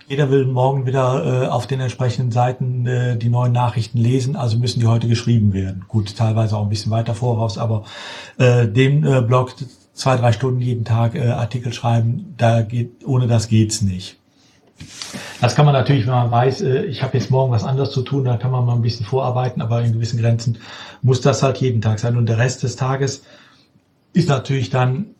Jeder 0.09 0.31
will 0.31 0.44
morgen 0.44 0.85
wieder 0.85 1.44
äh, 1.44 1.46
auf 1.46 1.66
den 1.66 1.81
entsprechenden 1.81 2.33
Seiten 2.33 2.87
äh, 2.87 3.16
die 3.16 3.31
neuen 3.31 3.52
Nachrichten 3.52 3.98
lesen, 3.98 4.37
also 4.37 4.59
müssen 4.59 4.81
die 4.81 4.87
heute 4.87 5.09
geschrieben 5.09 5.55
werden. 5.55 5.85
Gut, 5.88 6.16
teilweise 6.16 6.57
auch 6.57 6.64
ein 6.64 6.68
bisschen 6.68 6.92
weiter 6.92 7.14
voraus, 7.14 7.57
aber 7.57 7.85
äh, 8.37 8.66
den 8.68 9.07
äh, 9.07 9.22
Blog 9.22 9.55
zwei, 10.03 10.17
drei 10.17 10.33
Stunden 10.33 10.61
jeden 10.61 10.85
Tag 10.85 11.15
äh, 11.15 11.29
Artikel 11.29 11.73
schreiben, 11.73 12.35
da 12.37 12.62
geht, 12.62 13.07
ohne 13.07 13.29
das 13.29 13.47
geht's 13.47 13.83
nicht. 13.83 14.19
Das 15.41 15.55
kann 15.55 15.65
man 15.65 15.75
natürlich, 15.75 16.07
wenn 16.07 16.12
man 16.12 16.31
weiß, 16.31 16.62
äh, 16.62 16.83
ich 16.87 17.05
habe 17.05 17.17
jetzt 17.17 17.31
morgen 17.31 17.53
was 17.53 17.62
anderes 17.62 17.93
zu 17.93 18.03
tun, 18.03 18.25
da 18.25 18.37
kann 18.37 18.51
man 18.51 18.67
mal 18.67 18.75
ein 18.75 18.83
bisschen 18.83 19.07
vorarbeiten, 19.07 19.62
aber 19.62 19.81
in 19.81 19.93
gewissen 19.93 20.21
Grenzen 20.21 20.59
muss 21.03 21.21
das 21.21 21.45
halt 21.45 21.59
jeden 21.59 21.81
Tag 21.81 22.01
sein. 22.01 22.17
Und 22.17 22.27
der 22.27 22.38
Rest 22.38 22.65
des 22.65 22.75
Tages 22.75 23.23
ist 24.12 24.29
natürlich 24.29 24.71
dann 24.71 25.15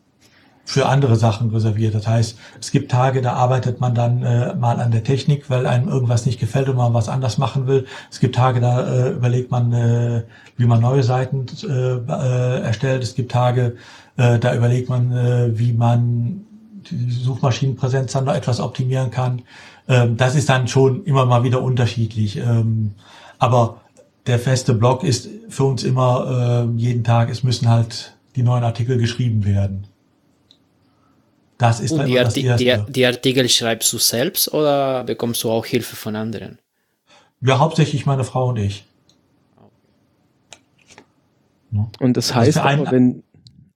für 0.65 0.87
andere 0.87 1.15
Sachen 1.15 1.49
reserviert. 1.49 1.95
Das 1.95 2.05
heißt, 2.05 2.37
es 2.59 2.71
gibt 2.71 2.91
Tage, 2.91 3.21
da 3.21 3.33
arbeitet 3.33 3.79
man 3.79 3.95
dann 3.95 4.21
äh, 4.23 4.53
mal 4.53 4.81
an 4.81 4.91
der 4.91 5.05
Technik, 5.05 5.49
weil 5.49 5.65
einem 5.65 5.87
irgendwas 5.87 6.25
nicht 6.25 6.41
gefällt 6.41 6.67
und 6.67 6.75
man 6.75 6.93
was 6.93 7.07
anders 7.07 7.37
machen 7.37 7.67
will. 7.67 7.85
Es 8.11 8.19
gibt 8.19 8.35
Tage, 8.35 8.59
da 8.59 8.85
äh, 8.85 9.09
überlegt 9.11 9.49
man, 9.49 10.23
wie 10.57 10.65
man 10.65 10.81
neue 10.81 11.03
Seiten 11.03 11.45
erstellt. 12.07 13.03
Es 13.03 13.15
gibtAge, 13.15 13.75
äh, 14.17 14.39
da 14.39 14.55
überlegt 14.55 14.89
man, 14.89 15.11
äh, 15.11 15.57
wie 15.57 15.73
man 15.73 16.45
die 16.89 17.11
Suchmaschinenpräsenz 17.11 18.11
dann 18.11 18.25
noch 18.25 18.35
etwas 18.35 18.59
optimieren 18.59 19.11
kann. 19.11 19.41
Ähm, 19.87 20.17
das 20.17 20.35
ist 20.35 20.49
dann 20.49 20.67
schon 20.67 21.03
immer 21.05 21.25
mal 21.25 21.43
wieder 21.43 21.61
unterschiedlich. 21.61 22.37
Ähm, 22.37 22.93
aber 23.39 23.81
der 24.27 24.39
feste 24.39 24.73
Blog 24.73 25.03
ist 25.03 25.29
für 25.49 25.63
uns 25.63 25.83
immer 25.83 26.67
äh, 26.69 26.77
jeden 26.79 27.03
Tag, 27.03 27.29
es 27.29 27.43
müssen 27.43 27.69
halt 27.69 28.15
die 28.35 28.43
neuen 28.43 28.63
Artikel 28.63 28.97
geschrieben 28.97 29.45
werden. 29.45 29.87
Das 31.57 31.79
ist 31.79 31.91
Und 31.91 32.05
die, 32.05 32.19
Arti 32.19 32.41
die, 32.57 32.77
die, 32.89 33.05
Artikel 33.05 33.47
schreibst 33.47 33.91
du 33.93 33.97
selbst 33.97 34.53
oder 34.53 35.03
bekommst 35.03 35.43
du 35.43 35.51
auch 35.51 35.65
Hilfe 35.65 35.95
von 35.95 36.15
anderen? 36.15 36.57
Ja, 37.41 37.59
hauptsächlich 37.59 38.05
meine 38.05 38.23
Frau 38.23 38.49
und 38.49 38.57
ich. 38.57 38.85
Und 41.99 42.17
das 42.17 42.33
heißt, 42.33 42.57
aber, 42.57 42.91
wenn, 42.91 43.23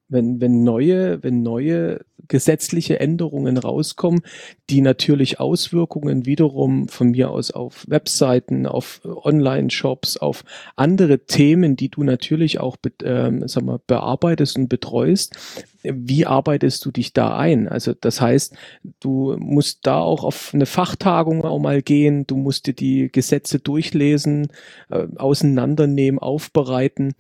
wenn, 0.10 0.39
wenn 0.41 0.63
neue, 0.63 1.22
wenn 1.24 1.43
neue 1.43 2.02
gesetzliche 2.28 3.00
Änderungen 3.00 3.58
rauskommen, 3.58 4.22
die 4.70 4.82
natürlich 4.82 5.39
Auswirkungen 5.39 6.26
wiederum 6.26 6.88
von 6.88 7.12
mir 7.12 7.32
aus 7.32 7.52
auf 7.52 7.86
Webseiten, 7.88 8.65
auf 8.65 9.02
Online-Shops, 9.06 10.17
auf 10.17 10.43
andere 10.76 11.20
Themen, 11.26 11.76
die 11.76 11.89
du 11.89 12.04
natürlich 12.04 12.60
auch 12.60 12.78
ähm, 13.04 13.48
sag 13.48 13.63
mal, 13.63 13.80
bearbeitest 13.86 14.58
und 14.58 14.67
betreust. 14.67 15.38
Wie 15.84 16.26
arbeitest 16.26 16.84
du 16.86 16.91
dich 16.91 17.13
da 17.13 17.38
ein? 17.38 17.67
Also 17.70 17.93
das 17.93 18.20
heißt, 18.20 18.56
du 19.00 19.38
musst 19.38 19.88
da 19.88 20.00
auch 20.00 20.24
auf 20.24 20.52
eine 20.54 20.65
Fachtagung 20.65 21.46
auch 21.46 21.60
mal 21.60 21.82
gehen, 21.82 22.28
du 22.28 22.36
musst 22.36 22.67
dir 22.67 22.74
die 22.74 23.10
Gesetze 23.10 23.60
durchlesen, 23.60 24.48
äh, 24.89 25.08
auseinandernehmen, 25.15 26.20
aufbereiten. 26.20 27.13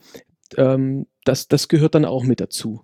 Ähm, 0.57 1.07
das, 1.27 1.47
das 1.47 1.67
gehört 1.67 1.95
dann 1.95 2.05
auch 2.05 2.23
mit 2.23 2.39
dazu. 2.39 2.81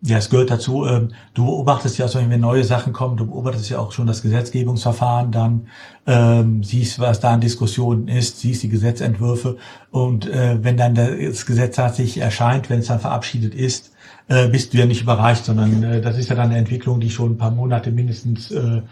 Ja, 0.00 0.18
es 0.18 0.30
gehört 0.30 0.50
dazu. 0.50 0.86
Ähm, 0.86 1.08
du 1.34 1.44
beobachtest 1.44 1.98
ja, 1.98 2.04
also 2.04 2.20
wenn 2.20 2.40
neue 2.40 2.62
Sachen 2.62 2.92
kommen, 2.92 3.16
du 3.16 3.26
beobachtest 3.26 3.68
ja 3.70 3.80
auch 3.80 3.90
schon 3.90 4.06
das 4.06 4.22
Gesetzgebungsverfahren, 4.22 5.32
dann 5.32 5.66
ähm, 6.06 6.62
siehst, 6.62 7.00
was 7.00 7.18
da 7.18 7.32
an 7.32 7.40
Diskussionen 7.40 8.06
ist, 8.06 8.38
siehst 8.38 8.62
die 8.62 8.68
Gesetzentwürfe 8.68 9.56
und 9.90 10.28
äh, 10.28 10.62
wenn 10.62 10.76
dann 10.76 10.94
das 10.94 11.46
Gesetz 11.46 11.74
tatsächlich 11.74 12.18
erscheint, 12.18 12.70
wenn 12.70 12.78
es 12.78 12.86
dann 12.86 13.00
verabschiedet 13.00 13.56
ist, 13.56 13.90
äh, 14.28 14.46
bist 14.46 14.72
du 14.72 14.78
ja 14.78 14.86
nicht 14.86 15.02
überreicht, 15.02 15.44
sondern 15.44 15.82
äh, 15.82 16.00
das 16.00 16.16
ist 16.16 16.30
ja 16.30 16.36
dann 16.36 16.50
eine 16.50 16.58
Entwicklung, 16.58 17.00
die 17.00 17.10
schon 17.10 17.32
ein 17.32 17.38
paar 17.38 17.50
Monate 17.50 17.90
mindestens 17.90 18.52
äh, 18.52 18.82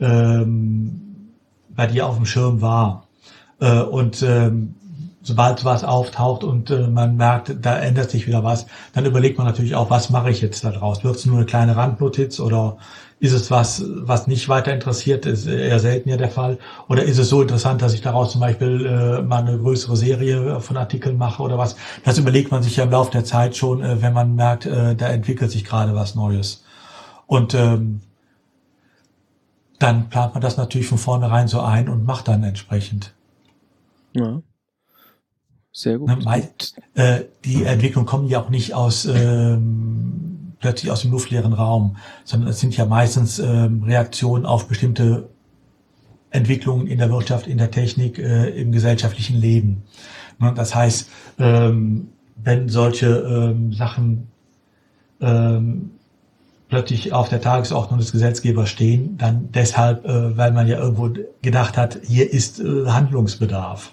ähm, 0.00 1.02
bei 1.68 1.86
dir 1.86 2.06
auf 2.06 2.16
dem 2.16 2.24
Schirm 2.24 2.62
war. 2.62 3.06
Äh, 3.60 3.80
und 3.82 4.22
ähm, 4.22 4.74
sobald 5.26 5.64
was 5.64 5.82
auftaucht 5.82 6.44
und 6.44 6.70
äh, 6.70 6.86
man 6.86 7.16
merkt, 7.16 7.56
da 7.60 7.78
ändert 7.78 8.10
sich 8.10 8.28
wieder 8.28 8.44
was, 8.44 8.66
dann 8.92 9.04
überlegt 9.04 9.38
man 9.38 9.46
natürlich 9.46 9.74
auch, 9.74 9.90
was 9.90 10.08
mache 10.10 10.30
ich 10.30 10.40
jetzt 10.40 10.62
da 10.64 10.70
draus? 10.70 11.02
Wird 11.02 11.16
es 11.16 11.26
nur 11.26 11.36
eine 11.36 11.46
kleine 11.46 11.76
Randnotiz 11.76 12.38
oder 12.38 12.76
ist 13.18 13.32
es 13.32 13.50
was, 13.50 13.82
was 13.86 14.26
nicht 14.28 14.48
weiter 14.48 14.72
interessiert? 14.72 15.26
Ist 15.26 15.46
eher 15.46 15.80
selten 15.80 16.10
ja 16.10 16.16
der 16.16 16.30
Fall. 16.30 16.58
Oder 16.88 17.02
ist 17.02 17.18
es 17.18 17.28
so 17.28 17.42
interessant, 17.42 17.82
dass 17.82 17.94
ich 17.94 18.02
daraus 18.02 18.32
zum 18.32 18.40
Beispiel 18.40 18.86
äh, 18.86 19.22
mal 19.22 19.38
eine 19.38 19.58
größere 19.58 19.96
Serie 19.96 20.60
von 20.60 20.76
Artikeln 20.76 21.16
mache 21.16 21.42
oder 21.42 21.58
was? 21.58 21.76
Das 22.04 22.18
überlegt 22.18 22.50
man 22.52 22.62
sich 22.62 22.76
ja 22.76 22.84
im 22.84 22.90
Laufe 22.90 23.10
der 23.10 23.24
Zeit 23.24 23.56
schon, 23.56 23.82
äh, 23.82 24.00
wenn 24.02 24.12
man 24.12 24.36
merkt, 24.36 24.66
äh, 24.66 24.94
da 24.94 25.08
entwickelt 25.08 25.50
sich 25.50 25.64
gerade 25.64 25.94
was 25.94 26.14
Neues. 26.14 26.64
Und 27.26 27.54
ähm, 27.54 28.02
dann 29.78 30.08
plant 30.08 30.34
man 30.34 30.42
das 30.42 30.56
natürlich 30.56 30.86
von 30.86 30.98
vornherein 30.98 31.48
so 31.48 31.60
ein 31.62 31.88
und 31.88 32.04
macht 32.04 32.28
dann 32.28 32.44
entsprechend. 32.44 33.14
Ja. 34.12 34.40
Sehr 35.76 35.98
gut. 35.98 36.08
Ne, 36.08 36.48
äh, 36.94 37.24
die 37.44 37.64
Entwicklung 37.64 38.06
kommen 38.06 38.28
ja 38.28 38.40
auch 38.40 38.48
nicht 38.48 38.72
aus 38.72 39.04
ähm, 39.04 40.54
plötzlich 40.58 40.90
aus 40.90 41.02
dem 41.02 41.10
luftleeren 41.10 41.52
Raum, 41.52 41.98
sondern 42.24 42.48
es 42.48 42.60
sind 42.60 42.74
ja 42.74 42.86
meistens 42.86 43.38
ähm, 43.38 43.82
Reaktionen 43.82 44.46
auf 44.46 44.68
bestimmte 44.68 45.28
Entwicklungen 46.30 46.86
in 46.86 46.96
der 46.96 47.10
Wirtschaft, 47.10 47.46
in 47.46 47.58
der 47.58 47.70
Technik, 47.70 48.18
äh, 48.18 48.48
im 48.58 48.72
gesellschaftlichen 48.72 49.36
Leben. 49.36 49.82
Ne, 50.38 50.54
das 50.56 50.74
heißt, 50.74 51.10
ähm, 51.38 52.08
wenn 52.42 52.70
solche 52.70 53.08
ähm, 53.08 53.74
Sachen 53.74 54.28
ähm, 55.20 55.90
plötzlich 56.70 57.12
auf 57.12 57.28
der 57.28 57.42
Tagesordnung 57.42 57.98
des 57.98 58.12
Gesetzgebers 58.12 58.70
stehen, 58.70 59.18
dann 59.18 59.50
deshalb, 59.52 60.06
äh, 60.06 60.38
weil 60.38 60.52
man 60.52 60.68
ja 60.68 60.78
irgendwo 60.78 61.10
gedacht 61.42 61.76
hat, 61.76 61.98
hier 62.02 62.32
ist 62.32 62.60
äh, 62.60 62.86
Handlungsbedarf. 62.86 63.92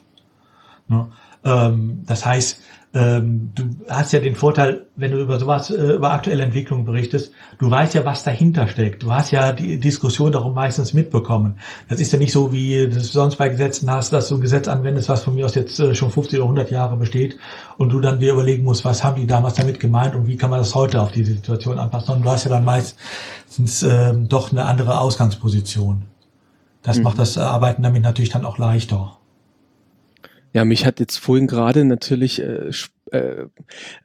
Ne? 0.87 1.09
Ähm, 1.43 2.03
das 2.05 2.25
heißt, 2.25 2.61
ähm, 2.95 3.49
du 3.55 3.75
hast 3.89 4.13
ja 4.13 4.19
den 4.19 4.35
Vorteil, 4.35 4.85
wenn 4.95 5.11
du 5.11 5.19
über 5.19 5.39
sowas, 5.39 5.71
äh, 5.71 5.93
über 5.93 6.11
aktuelle 6.11 6.43
Entwicklungen 6.43 6.85
berichtest, 6.85 7.31
du 7.57 7.71
weißt 7.71 7.95
ja, 7.95 8.05
was 8.05 8.23
dahinter 8.23 8.67
steckt. 8.67 9.01
Du 9.01 9.11
hast 9.11 9.31
ja 9.31 9.51
die 9.51 9.79
Diskussion 9.79 10.31
darum 10.31 10.53
meistens 10.53 10.93
mitbekommen. 10.93 11.55
Das 11.89 11.99
ist 11.99 12.13
ja 12.13 12.19
nicht 12.19 12.31
so, 12.31 12.53
wie 12.53 12.87
du 12.87 12.99
sonst 12.99 13.37
bei 13.37 13.49
Gesetzen 13.49 13.89
hast, 13.89 14.13
dass 14.13 14.29
du 14.29 14.35
ein 14.35 14.41
Gesetz 14.41 14.67
anwendest, 14.67 15.09
was 15.09 15.23
von 15.23 15.33
mir 15.33 15.45
aus 15.45 15.55
jetzt 15.55 15.79
äh, 15.79 15.95
schon 15.95 16.11
50 16.11 16.37
oder 16.37 16.45
100 16.45 16.69
Jahre 16.69 16.95
besteht 16.95 17.37
und 17.77 17.89
du 17.89 17.99
dann 17.99 18.19
dir 18.19 18.33
überlegen 18.33 18.63
musst, 18.63 18.85
was 18.85 19.03
haben 19.03 19.19
die 19.19 19.25
damals 19.25 19.55
damit 19.55 19.79
gemeint 19.79 20.13
und 20.13 20.27
wie 20.27 20.37
kann 20.37 20.51
man 20.51 20.59
das 20.59 20.75
heute 20.75 21.01
auf 21.01 21.11
diese 21.11 21.33
Situation 21.33 21.79
anpassen. 21.79 22.13
Und 22.13 22.25
du 22.25 22.29
hast 22.29 22.43
ja 22.43 22.51
dann 22.51 22.63
meistens 22.63 23.81
ähm, 23.81 24.29
doch 24.29 24.51
eine 24.51 24.65
andere 24.65 24.99
Ausgangsposition. 24.99 26.03
Das 26.83 26.97
mhm. 26.97 27.03
macht 27.05 27.17
das 27.17 27.39
Arbeiten 27.39 27.81
damit 27.81 28.03
natürlich 28.03 28.29
dann 28.29 28.45
auch 28.45 28.59
leichter. 28.59 29.17
Ja, 30.53 30.65
mich 30.65 30.85
hat 30.85 30.99
jetzt 30.99 31.17
vorhin 31.17 31.47
gerade 31.47 31.83
natürlich 31.83 32.39
äh, 32.41 32.69
äh, 33.11 33.47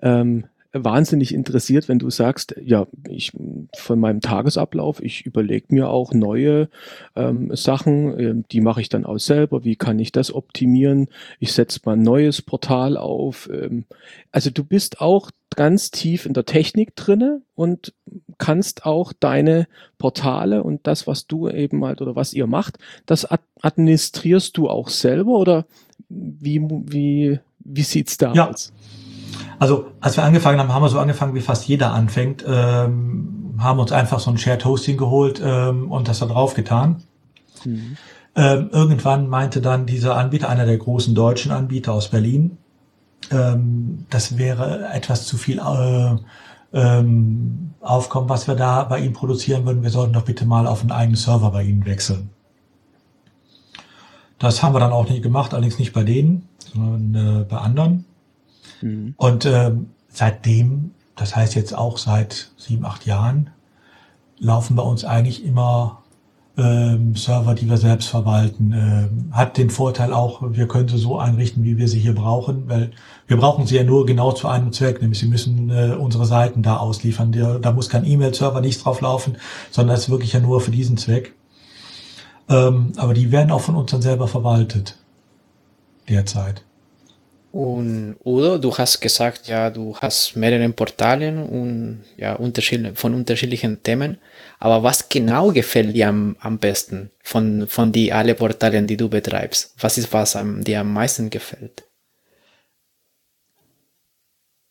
ähm, 0.01 0.47
wahnsinnig 0.73 1.35
interessiert, 1.35 1.89
wenn 1.89 1.99
du 1.99 2.11
sagst, 2.11 2.55
ja, 2.63 2.87
ich 3.09 3.33
von 3.77 3.99
meinem 3.99 4.21
Tagesablauf, 4.21 5.03
ich 5.03 5.25
überlege 5.25 5.67
mir 5.71 5.89
auch 5.89 6.13
neue 6.13 6.69
ähm, 7.17 7.55
Sachen, 7.55 8.19
äh, 8.19 8.35
die 8.51 8.61
mache 8.61 8.81
ich 8.81 8.89
dann 8.89 9.07
auch 9.07 9.19
selber, 9.19 9.65
wie 9.65 9.77
kann 9.77 9.99
ich 9.99 10.13
das 10.13 10.33
optimieren? 10.33 11.09
Ich 11.39 11.53
setze 11.53 11.81
mal 11.85 11.93
ein 11.93 12.03
neues 12.03 12.43
Portal 12.43 12.97
auf. 12.97 13.49
Ähm, 13.53 13.85
also 14.31 14.51
du 14.51 14.65
bist 14.65 15.01
auch 15.01 15.31
ganz 15.57 15.91
tief 15.91 16.27
in 16.27 16.35
der 16.35 16.45
Technik 16.45 16.95
drinne 16.95 17.43
und 17.55 17.95
kannst 18.37 18.85
auch 18.85 19.13
deine 19.13 19.67
Portale 19.97 20.63
und 20.63 20.87
das, 20.87 21.07
was 21.07 21.27
du 21.27 21.49
eben 21.49 21.85
halt 21.85 22.03
oder 22.03 22.15
was 22.15 22.35
ihr 22.35 22.47
macht, 22.47 22.79
das 23.07 23.27
administrierst 23.63 24.57
du 24.57 24.69
auch 24.69 24.89
selber 24.91 25.33
oder 25.33 25.67
wie, 26.09 26.61
wie, 26.61 27.40
wie 27.61 27.83
sieht's 27.83 28.16
da 28.16 28.33
ja. 28.33 28.49
aus? 28.49 28.73
Also, 29.59 29.88
als 30.01 30.16
wir 30.16 30.25
angefangen 30.25 30.59
haben, 30.59 30.73
haben 30.73 30.83
wir 30.83 30.88
so 30.88 30.99
angefangen, 30.99 31.35
wie 31.35 31.40
fast 31.40 31.66
jeder 31.66 31.92
anfängt, 31.92 32.44
ähm, 32.47 33.55
haben 33.59 33.81
uns 33.81 33.92
einfach 33.92 34.21
so 34.21 34.31
ein 34.31 34.38
Shared 34.38 34.64
Hosting 34.64 34.97
geholt 34.97 35.42
ähm, 35.44 35.90
und 35.90 36.09
das 36.09 36.21
da 36.21 36.27
drauf 36.27 36.55
getan. 36.55 37.03
Mhm. 37.64 37.97
Ähm, 38.37 38.71
irgendwann 38.73 39.29
meinte 39.29 39.61
dann 39.61 39.87
dieser 39.87 40.16
Anbieter, 40.16 40.49
einer 40.49 40.64
der 40.64 40.79
großen 40.79 41.14
deutschen 41.14 41.51
Anbieter 41.51 41.92
aus 41.92 42.09
Berlin, 42.09 42.59
ähm, 43.31 44.07
das 44.11 44.38
wäre 44.38 44.88
etwas 44.92 45.27
zu 45.27 45.37
viel 45.37 45.59
äh, 45.59 46.16
ähm, 46.73 47.75
Aufkommen, 47.81 48.29
was 48.29 48.47
wir 48.47 48.55
da 48.55 48.85
bei 48.85 49.01
ihm 49.01 49.12
produzieren 49.12 49.66
würden. 49.66 49.83
Wir 49.83 49.90
sollten 49.90 50.12
doch 50.12 50.25
bitte 50.25 50.47
mal 50.47 50.66
auf 50.66 50.83
einen 50.83 50.92
eigenen 50.92 51.16
Server 51.16 51.51
bei 51.51 51.62
ihnen 51.64 51.85
wechseln. 51.85 52.31
Das 54.38 54.62
haben 54.62 54.74
wir 54.74 54.81
dann 54.81 54.92
auch 54.92 55.09
nicht 55.09 55.22
gemacht, 55.22 55.53
allerdings 55.53 55.79
nicht 55.79 55.92
bei 55.92 56.05
denen, 56.05 56.48
sondern 56.72 57.40
äh, 57.40 57.44
bei 57.44 57.59
anderen. 57.59 58.05
Mhm. 58.81 59.14
Und 59.16 59.46
ähm, 59.46 59.90
seitdem, 60.09 60.92
das 61.16 61.35
heißt 61.35 61.55
jetzt 61.55 61.77
auch 61.77 61.98
seit 61.98 62.53
sieben, 62.57 62.85
acht 62.85 63.07
Jahren, 63.07 63.51
laufen 64.38 64.77
bei 64.77 64.83
uns 64.83 65.05
eigentlich 65.05 65.44
immer 65.44 66.03
ähm, 66.59 67.14
Server, 67.14 67.55
die 67.55 67.68
wir 67.68 67.77
selbst 67.77 68.09
verwalten. 68.09 68.72
Ähm, 68.72 69.33
hat 69.33 69.57
den 69.57 69.70
Vorteil 69.70 70.12
auch, 70.12 70.42
wir 70.42 70.66
können 70.66 70.88
sie 70.88 70.98
so 70.98 71.18
einrichten, 71.18 71.64
wie 71.64 71.79
wir 71.79 71.88
sie 71.88 72.01
hier 72.01 72.14
brauchen, 72.14 72.68
weil 72.68 72.90
wir 73.27 73.37
brauchen 73.37 73.66
sie 73.66 73.77
ja 73.77 73.85
nur 73.85 74.07
genau 74.07 74.33
zu 74.33 74.48
einem 74.48 74.72
Zweck, 74.72 75.01
nämlich 75.01 75.20
sie 75.20 75.29
müssen 75.29 75.70
äh, 75.70 75.94
unsere 75.98 76.27
Seiten 76.27 76.62
da 76.62 76.79
ausliefern. 76.79 77.33
Der, 77.33 77.59
da 77.59 77.72
muss 77.72 77.88
kein 77.88 78.05
E-Mail-Server 78.05 78.61
nicht 78.61 78.85
drauf 78.85 79.01
laufen, 79.01 79.37
sondern 79.70 79.94
das 79.94 80.05
ist 80.05 80.11
wirklich 80.11 80.33
ja 80.33 80.40
nur 80.40 80.61
für 80.61 80.72
diesen 80.72 80.96
Zweck. 80.96 81.35
Ähm, 82.49 82.93
aber 82.97 83.15
die 83.15 83.31
werden 83.31 83.51
auch 83.51 83.61
von 83.61 83.77
uns 83.77 83.91
dann 83.91 84.03
selber 84.03 84.29
verwaltet. 84.29 84.97
Derzeit. 86.09 86.63
Und 87.51 88.17
Udo, 88.25 88.59
du 88.59 88.77
hast 88.77 89.01
gesagt, 89.01 89.49
ja, 89.49 89.71
du 89.71 89.97
hast 89.97 90.37
mehrere 90.37 90.69
Portalen 90.69 91.39
und 91.43 92.05
ja, 92.17 92.35
unterschiedlich, 92.35 92.99
von 92.99 93.15
unterschiedlichen 93.15 93.83
Themen. 93.83 94.19
Aber 94.59 94.83
was 94.83 95.09
genau 95.09 95.51
gefällt 95.51 95.95
dir 95.97 96.09
am, 96.09 96.37
am 96.41 96.59
besten 96.59 97.11
von, 97.23 97.67
von 97.67 97.91
die 97.91 98.13
alle 98.13 98.35
Portalen, 98.35 98.87
die 98.87 98.97
du 98.97 99.09
betreibst? 99.09 99.75
Was 99.81 99.97
ist, 99.97 100.13
was 100.13 100.37
am, 100.37 100.63
dir 100.63 100.81
am 100.81 100.93
meisten 100.93 101.31
gefällt? 101.31 101.85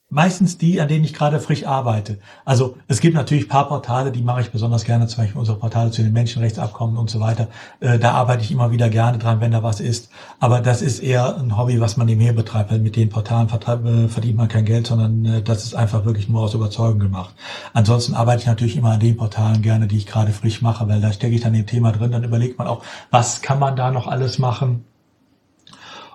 Meistens 0.10 0.58
die, 0.58 0.80
an 0.80 0.88
denen 0.88 1.04
ich 1.04 1.14
gerade 1.14 1.40
frisch 1.40 1.66
arbeite. 1.66 2.20
Also 2.46 2.78
es 2.88 3.02
gibt 3.02 3.16
natürlich 3.16 3.50
paar 3.50 3.68
Portale, 3.68 4.12
die 4.14 4.22
mache 4.22 4.40
ich 4.40 4.52
besonders 4.52 4.86
gerne, 4.86 5.08
zum 5.08 5.24
Beispiel 5.24 5.40
unsere 5.40 5.60
Portale 5.60 5.92
zu 5.92 6.02
den 6.02 6.14
Menschenrechtsabkommen 6.14 6.98
und 6.98 7.10
so 7.10 7.20
weiter. 7.20 7.50
Äh, 7.82 8.00
da 8.00 8.12
arbeite 8.14 8.42
ich 8.42 8.52
immer 8.52 8.72
wieder 8.72 8.90
gerne 8.90 9.18
dran, 9.18 9.42
wenn 9.42 9.52
da 9.52 9.64
was 9.64 9.82
ist. 9.82 10.10
Aber 10.40 10.62
das 10.62 10.82
ist 10.82 11.00
eher 11.00 11.38
ein 11.38 11.58
Hobby, 11.58 11.82
was 11.82 11.98
man 11.98 12.08
nebenher 12.08 12.32
betreibt, 12.32 12.72
weil 12.72 12.80
mit 12.80 12.96
den 12.96 13.10
Portalen 13.10 13.50
äh, 13.50 14.08
verdient 14.08 14.38
man 14.38 14.48
kein 14.48 14.64
Geld, 14.64 14.88
sondern 14.88 15.26
äh, 15.26 15.42
das 15.42 15.66
ist 15.66 15.76
einfach 15.76 16.06
wirklich 16.06 16.30
nur 16.30 16.42
aus 16.42 16.54
Überzeugung 16.54 17.00
gemacht. 17.00 17.36
Ansonsten 17.74 18.14
arbeite 18.14 18.42
ich 18.42 18.48
natürlich 18.48 18.78
immer 18.78 18.92
an 18.92 19.02
den 19.02 19.18
Portalen 19.18 19.62
gerne, 19.62 19.88
die 19.88 19.98
ich 19.98 20.08
gerade 20.08 20.32
frisch 20.32 20.62
mache, 20.62 20.88
weil 20.88 21.02
da 21.02 21.12
stecke 21.12 21.36
ich 21.36 21.42
dann 21.42 21.54
im 21.54 21.66
Thema 21.66 21.92
drin, 21.92 22.12
dann 22.12 22.24
überlegt 22.24 22.58
man 22.58 22.68
auch, 22.68 22.82
was 23.12 23.42
kann 23.42 23.60
man 23.60 23.76
da 23.76 23.92
noch 23.92 24.08
alles 24.08 24.40
machen. 24.40 24.86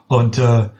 Und 0.08 0.38
äh, 0.38 0.70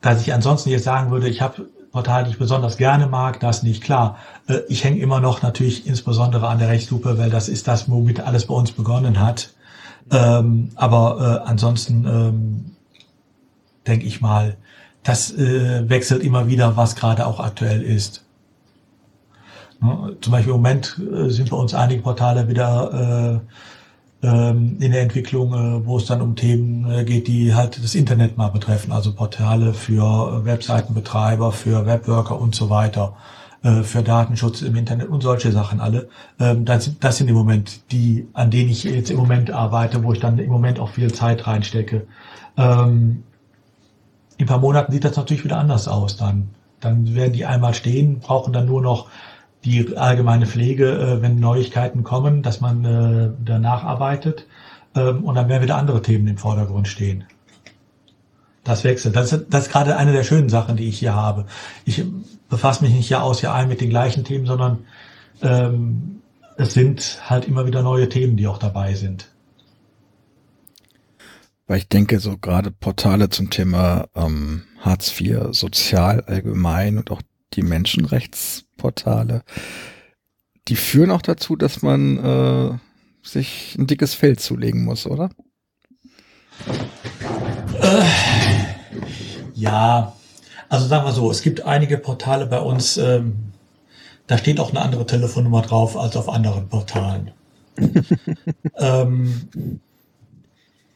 dass 0.00 0.20
ich 0.20 0.32
ansonsten 0.32 0.70
jetzt 0.70 0.84
sagen 0.84 1.10
würde, 1.10 1.28
ich 1.28 1.40
habe 1.42 1.68
Portal, 1.96 2.24
die 2.24 2.30
ich 2.32 2.38
besonders 2.38 2.76
gerne 2.76 3.06
mag, 3.06 3.40
das 3.40 3.62
nicht 3.62 3.82
klar. 3.82 4.18
Äh, 4.48 4.58
ich 4.68 4.84
hänge 4.84 5.00
immer 5.00 5.18
noch 5.18 5.40
natürlich 5.40 5.86
insbesondere 5.86 6.46
an 6.46 6.58
der 6.58 6.68
Rechtslupe, 6.68 7.16
weil 7.16 7.30
das 7.30 7.48
ist 7.48 7.66
das, 7.68 7.88
womit 7.90 8.20
alles 8.20 8.46
bei 8.46 8.54
uns 8.54 8.70
begonnen 8.72 9.18
hat. 9.18 9.54
Ähm, 10.12 10.72
aber 10.74 11.42
äh, 11.46 11.48
ansonsten 11.48 12.04
ähm, 12.06 12.76
denke 13.86 14.04
ich 14.04 14.20
mal, 14.20 14.58
das 15.04 15.32
äh, 15.32 15.88
wechselt 15.88 16.22
immer 16.22 16.48
wieder, 16.48 16.76
was 16.76 16.96
gerade 16.96 17.26
auch 17.26 17.40
aktuell 17.40 17.80
ist. 17.80 18.26
Ne? 19.80 20.18
Zum 20.20 20.32
Beispiel 20.32 20.52
im 20.52 20.60
Moment 20.60 21.00
sind 21.28 21.48
bei 21.48 21.56
uns 21.56 21.72
einige 21.72 22.02
Portale 22.02 22.46
wieder 22.48 23.40
in 24.22 24.92
der 24.92 25.02
Entwicklung, 25.02 25.52
äh, 25.52 25.86
wo 25.86 25.98
es 25.98 26.06
dann 26.06 26.22
um 26.22 26.36
Themen 26.36 26.90
äh, 26.90 27.04
geht, 27.04 27.28
die 27.28 27.54
halt 27.54 27.82
das 27.82 27.94
Internet 27.94 28.36
mal 28.36 28.48
betreffen, 28.48 28.90
also 28.90 29.12
Portale 29.12 29.74
für 29.74 30.44
Webseitenbetreiber, 30.44 31.52
für 31.52 31.84
Webworker 31.86 32.40
und 32.40 32.54
so 32.54 32.70
weiter, 32.70 33.14
äh, 33.62 33.82
für 33.82 34.02
Datenschutz 34.02 34.62
im 34.62 34.74
Internet 34.74 35.08
und 35.08 35.22
solche 35.22 35.52
Sachen 35.52 35.80
alle. 35.80 36.08
Ähm, 36.40 36.64
das, 36.64 36.86
sind, 36.86 37.04
das 37.04 37.18
sind 37.18 37.28
im 37.28 37.34
Moment 37.34 37.92
die, 37.92 38.26
an 38.32 38.50
denen 38.50 38.70
ich 38.70 38.84
jetzt 38.84 39.10
im 39.10 39.18
Moment 39.18 39.50
arbeite, 39.50 40.02
wo 40.02 40.12
ich 40.12 40.20
dann 40.20 40.38
im 40.38 40.50
Moment 40.50 40.80
auch 40.80 40.90
viel 40.90 41.12
Zeit 41.12 41.46
reinstecke. 41.46 42.06
Ähm, 42.56 43.22
in 44.38 44.44
ein 44.44 44.48
paar 44.48 44.58
Monaten 44.58 44.92
sieht 44.92 45.04
das 45.04 45.16
natürlich 45.16 45.44
wieder 45.44 45.58
anders 45.58 45.88
aus 45.88 46.16
dann. 46.16 46.48
Dann 46.80 47.14
werden 47.14 47.32
die 47.32 47.44
einmal 47.44 47.74
stehen, 47.74 48.20
brauchen 48.20 48.52
dann 48.52 48.66
nur 48.66 48.82
noch 48.82 49.08
die 49.66 49.96
allgemeine 49.96 50.46
Pflege, 50.46 50.92
äh, 50.92 51.22
wenn 51.22 51.40
Neuigkeiten 51.40 52.04
kommen, 52.04 52.42
dass 52.42 52.60
man 52.60 52.84
äh, 52.84 53.30
danach 53.44 53.82
arbeitet. 53.84 54.46
Ähm, 54.94 55.24
und 55.24 55.34
dann 55.34 55.48
werden 55.48 55.62
wieder 55.62 55.76
andere 55.76 56.02
Themen 56.02 56.28
im 56.28 56.38
Vordergrund 56.38 56.86
stehen. 56.88 57.24
Das 58.62 58.84
wechselt. 58.84 59.16
Das 59.16 59.32
ist, 59.32 59.46
das 59.50 59.66
ist 59.66 59.72
gerade 59.72 59.96
eine 59.96 60.12
der 60.12 60.24
schönen 60.24 60.48
Sachen, 60.48 60.76
die 60.76 60.88
ich 60.88 60.98
hier 60.98 61.14
habe. 61.14 61.46
Ich 61.84 62.04
befasse 62.48 62.84
mich 62.84 62.94
nicht 62.94 63.10
Jahr 63.10 63.24
aus, 63.24 63.42
Jahr 63.42 63.54
ein 63.54 63.68
mit 63.68 63.80
den 63.80 63.90
gleichen 63.90 64.24
Themen, 64.24 64.46
sondern 64.46 64.84
ähm, 65.42 66.22
es 66.56 66.72
sind 66.72 67.20
halt 67.28 67.46
immer 67.46 67.66
wieder 67.66 67.82
neue 67.82 68.08
Themen, 68.08 68.36
die 68.36 68.46
auch 68.46 68.58
dabei 68.58 68.94
sind. 68.94 69.28
Weil 71.66 71.78
ich 71.78 71.88
denke, 71.88 72.20
so 72.20 72.38
gerade 72.38 72.70
Portale 72.70 73.28
zum 73.28 73.50
Thema 73.50 74.06
ähm, 74.14 74.62
Hartz 74.80 75.20
IV, 75.20 75.48
sozial 75.50 76.20
allgemein 76.22 76.98
und 76.98 77.10
auch 77.10 77.22
die 77.54 77.62
Menschenrechtsportale, 77.62 79.42
die 80.68 80.76
führen 80.76 81.10
auch 81.10 81.22
dazu, 81.22 81.56
dass 81.56 81.82
man 81.82 82.18
äh, 82.18 82.78
sich 83.26 83.76
ein 83.78 83.86
dickes 83.86 84.14
Feld 84.14 84.40
zulegen 84.40 84.84
muss, 84.84 85.06
oder? 85.06 85.30
Äh, 87.80 88.04
ja, 89.54 90.14
also 90.68 90.86
sagen 90.86 91.06
wir 91.06 91.12
so, 91.12 91.30
es 91.30 91.42
gibt 91.42 91.62
einige 91.62 91.98
Portale 91.98 92.46
bei 92.46 92.60
uns, 92.60 92.96
ähm, 92.96 93.52
da 94.26 94.38
steht 94.38 94.58
auch 94.58 94.70
eine 94.70 94.80
andere 94.82 95.06
Telefonnummer 95.06 95.62
drauf 95.62 95.96
als 95.96 96.16
auf 96.16 96.28
anderen 96.28 96.68
Portalen. 96.68 97.30
ähm, 98.76 99.80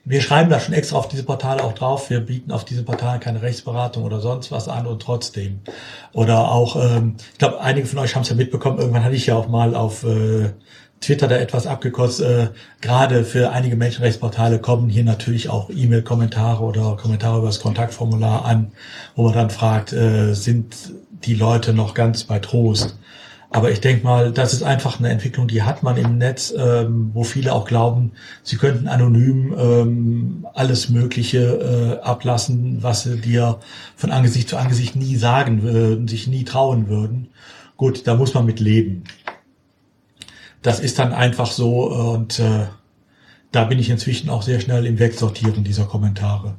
wir 0.04 0.20
schreiben 0.22 0.50
da 0.50 0.58
schon 0.60 0.74
extra 0.74 0.96
auf 0.96 1.08
diese 1.08 1.24
Portale 1.24 1.62
auch 1.62 1.74
drauf. 1.74 2.10
Wir 2.10 2.20
bieten 2.20 2.52
auf 2.52 2.64
diesen 2.64 2.84
Portalen 2.84 3.20
keine 3.20 3.42
Rechtsberatung 3.42 4.04
oder 4.04 4.20
sonst 4.20 4.50
was 4.50 4.68
an 4.68 4.86
und 4.86 5.02
trotzdem. 5.02 5.60
Oder 6.12 6.50
auch, 6.50 6.76
ähm, 6.76 7.16
ich 7.32 7.38
glaube, 7.38 7.60
einige 7.60 7.86
von 7.86 7.98
euch 7.98 8.14
haben 8.14 8.22
es 8.22 8.30
ja 8.30 8.34
mitbekommen, 8.34 8.78
irgendwann 8.78 9.04
hatte 9.04 9.14
ich 9.14 9.26
ja 9.26 9.36
auch 9.36 9.48
mal 9.48 9.74
auf 9.74 10.04
äh, 10.04 10.50
Twitter 11.00 11.28
da 11.28 11.36
etwas 11.36 11.66
abgekotzt. 11.66 12.20
Äh, 12.22 12.48
Gerade 12.80 13.24
für 13.24 13.50
einige 13.50 13.76
Menschenrechtsportale 13.76 14.58
kommen 14.58 14.88
hier 14.88 15.04
natürlich 15.04 15.48
auch 15.50 15.70
E-Mail-Kommentare 15.70 16.62
oder 16.62 16.96
Kommentare 16.96 17.38
über 17.38 17.46
das 17.48 17.60
Kontaktformular 17.60 18.44
an, 18.44 18.72
wo 19.16 19.24
man 19.24 19.34
dann 19.34 19.50
fragt, 19.50 19.92
äh, 19.92 20.34
sind 20.34 20.74
die 21.24 21.34
Leute 21.34 21.74
noch 21.74 21.92
ganz 21.92 22.24
bei 22.24 22.38
Trost? 22.38 22.96
Aber 23.52 23.72
ich 23.72 23.80
denke 23.80 24.04
mal, 24.04 24.30
das 24.30 24.52
ist 24.52 24.62
einfach 24.62 25.00
eine 25.00 25.08
Entwicklung, 25.08 25.48
die 25.48 25.64
hat 25.64 25.82
man 25.82 25.96
im 25.96 26.18
Netz, 26.18 26.54
ähm, 26.56 27.10
wo 27.12 27.24
viele 27.24 27.52
auch 27.52 27.66
glauben, 27.66 28.12
sie 28.44 28.56
könnten 28.56 28.86
anonym 28.86 29.54
ähm, 29.58 30.46
alles 30.54 30.88
Mögliche 30.88 31.98
äh, 32.00 32.04
ablassen, 32.04 32.80
was 32.82 33.02
sie 33.02 33.20
dir 33.20 33.58
von 33.96 34.12
Angesicht 34.12 34.48
zu 34.48 34.56
Angesicht 34.56 34.94
nie 34.94 35.16
sagen 35.16 35.62
würden, 35.62 36.06
sich 36.06 36.28
nie 36.28 36.44
trauen 36.44 36.88
würden. 36.88 37.30
Gut, 37.76 38.06
da 38.06 38.14
muss 38.14 38.34
man 38.34 38.46
mit 38.46 38.60
leben. 38.60 39.02
Das 40.62 40.78
ist 40.78 41.00
dann 41.00 41.12
einfach 41.12 41.50
so 41.50 41.90
und 41.90 42.38
äh, 42.38 42.66
da 43.50 43.64
bin 43.64 43.80
ich 43.80 43.90
inzwischen 43.90 44.30
auch 44.30 44.42
sehr 44.42 44.60
schnell 44.60 44.86
im 44.86 45.00
Wegsortieren 45.00 45.64
dieser 45.64 45.86
Kommentare. 45.86 46.54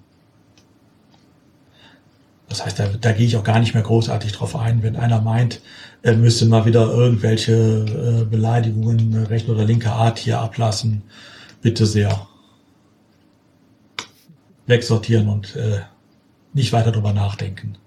Das 2.51 2.65
heißt, 2.65 2.79
da, 2.79 2.87
da 2.87 3.13
gehe 3.13 3.25
ich 3.25 3.37
auch 3.37 3.45
gar 3.45 3.59
nicht 3.61 3.73
mehr 3.73 3.83
großartig 3.83 4.33
drauf 4.33 4.57
ein. 4.57 4.83
Wenn 4.83 4.97
einer 4.97 5.21
meint, 5.21 5.61
er 6.01 6.17
müsste 6.17 6.45
mal 6.47 6.65
wieder 6.65 6.91
irgendwelche 6.91 7.53
äh, 7.53 8.25
Beleidigungen 8.25 9.13
äh, 9.13 9.27
rechter 9.27 9.53
oder 9.53 9.63
linker 9.63 9.93
Art 9.93 10.19
hier 10.19 10.41
ablassen, 10.41 11.01
bitte 11.61 11.85
sehr 11.85 12.27
wegsortieren 14.67 15.29
und 15.29 15.55
äh, 15.55 15.79
nicht 16.51 16.73
weiter 16.73 16.91
drüber 16.91 17.13
nachdenken. 17.13 17.77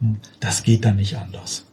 Hm, 0.00 0.16
das 0.40 0.62
geht 0.62 0.86
dann 0.86 0.96
nicht 0.96 1.18
anders. 1.18 1.66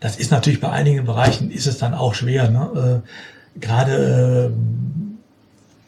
Das 0.00 0.18
ist 0.18 0.30
natürlich 0.30 0.60
bei 0.60 0.70
einigen 0.70 1.06
Bereichen 1.06 1.50
ist 1.50 1.66
es 1.66 1.78
dann 1.78 1.94
auch 1.94 2.12
schwer. 2.12 2.50
Ne? 2.50 3.02
Äh, 3.06 3.60
gerade 3.60 4.52
äh, 4.52 4.99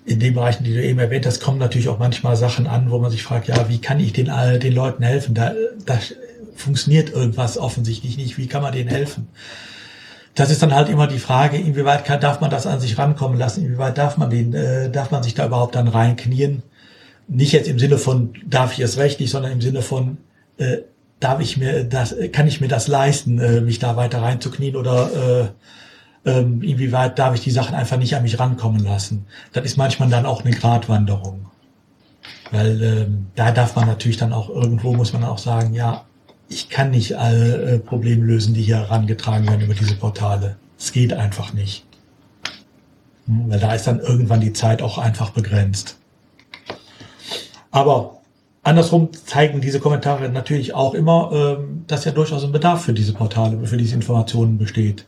in 0.04 0.18
den 0.18 0.34
Bereichen, 0.34 0.64
die 0.64 0.74
du 0.74 0.82
eben 0.82 0.98
erwähnt 0.98 1.26
hast, 1.26 1.40
kommen 1.40 1.58
natürlich 1.58 1.88
auch 1.88 1.98
manchmal 1.98 2.36
Sachen 2.36 2.66
an, 2.66 2.90
wo 2.90 2.98
man 2.98 3.10
sich 3.10 3.22
fragt, 3.22 3.48
ja, 3.48 3.68
wie 3.68 3.80
kann 3.80 4.00
ich 4.00 4.12
den, 4.12 4.30
den 4.60 4.74
Leuten 4.74 5.02
helfen? 5.02 5.34
Da, 5.34 5.52
da 5.86 5.98
funktioniert 6.56 7.10
irgendwas 7.10 7.56
offensichtlich 7.56 8.16
nicht. 8.16 8.36
Wie 8.36 8.48
kann 8.48 8.62
man 8.62 8.72
denen 8.72 8.88
helfen? 8.88 9.28
Das 10.34 10.50
ist 10.50 10.62
dann 10.62 10.74
halt 10.74 10.88
immer 10.88 11.06
die 11.06 11.18
Frage, 11.18 11.58
inwieweit 11.58 12.04
kann, 12.04 12.20
darf 12.20 12.40
man 12.40 12.50
das 12.50 12.66
an 12.66 12.80
sich 12.80 12.96
rankommen 12.98 13.38
lassen? 13.38 13.64
Inwieweit 13.64 13.98
darf 13.98 14.16
man 14.16 14.30
den, 14.30 14.54
äh, 14.54 14.90
darf 14.90 15.10
man 15.10 15.22
sich 15.22 15.34
da 15.34 15.46
überhaupt 15.46 15.74
dann 15.74 15.88
reinknien? 15.88 16.62
Nicht 17.28 17.52
jetzt 17.52 17.68
im 17.68 17.78
Sinne 17.78 17.98
von, 17.98 18.34
darf 18.46 18.72
ich 18.72 18.80
es 18.80 18.96
rechtlich, 18.96 19.30
sondern 19.30 19.52
im 19.52 19.60
Sinne 19.60 19.82
von, 19.82 20.18
äh, 20.56 20.78
darf 21.20 21.40
ich 21.40 21.58
mir 21.58 21.84
das, 21.84 22.14
kann 22.32 22.48
ich 22.48 22.60
mir 22.60 22.68
das 22.68 22.88
leisten, 22.88 23.38
äh, 23.38 23.60
mich 23.60 23.78
da 23.78 23.96
weiter 23.96 24.22
reinzuknien 24.22 24.74
oder 24.74 25.10
äh, 25.44 25.48
ähm, 26.24 26.62
inwieweit 26.62 27.18
darf 27.18 27.34
ich 27.34 27.40
die 27.40 27.50
Sachen 27.50 27.74
einfach 27.74 27.96
nicht 27.96 28.14
an 28.14 28.22
mich 28.22 28.38
rankommen 28.38 28.84
lassen. 28.84 29.26
Das 29.52 29.64
ist 29.64 29.76
manchmal 29.76 30.08
dann 30.08 30.26
auch 30.26 30.44
eine 30.44 30.54
Gratwanderung. 30.54 31.46
Weil 32.50 32.82
ähm, 32.82 33.26
da 33.34 33.50
darf 33.50 33.74
man 33.76 33.86
natürlich 33.86 34.18
dann 34.18 34.32
auch 34.32 34.48
irgendwo, 34.48 34.92
muss 34.92 35.12
man 35.12 35.24
auch 35.24 35.38
sagen, 35.38 35.74
ja, 35.74 36.04
ich 36.48 36.68
kann 36.68 36.90
nicht 36.90 37.14
alle 37.14 37.62
äh, 37.62 37.78
Probleme 37.78 38.24
lösen, 38.24 38.54
die 38.54 38.62
hier 38.62 38.76
herangetragen 38.76 39.48
werden 39.48 39.62
über 39.62 39.74
diese 39.74 39.96
Portale. 39.96 40.56
Es 40.78 40.92
geht 40.92 41.12
einfach 41.12 41.52
nicht. 41.54 41.84
Hm, 43.26 43.50
weil 43.50 43.58
da 43.58 43.72
ist 43.72 43.86
dann 43.86 44.00
irgendwann 44.00 44.40
die 44.40 44.52
Zeit 44.52 44.82
auch 44.82 44.98
einfach 44.98 45.30
begrenzt. 45.30 45.96
Aber 47.70 48.18
andersrum 48.62 49.08
zeigen 49.12 49.60
diese 49.62 49.80
Kommentare 49.80 50.28
natürlich 50.28 50.74
auch 50.74 50.94
immer, 50.94 51.30
ähm, 51.32 51.84
dass 51.86 52.04
ja 52.04 52.12
durchaus 52.12 52.44
ein 52.44 52.52
Bedarf 52.52 52.84
für 52.84 52.92
diese 52.92 53.14
Portale, 53.14 53.66
für 53.66 53.78
diese 53.78 53.94
Informationen 53.94 54.58
besteht. 54.58 55.06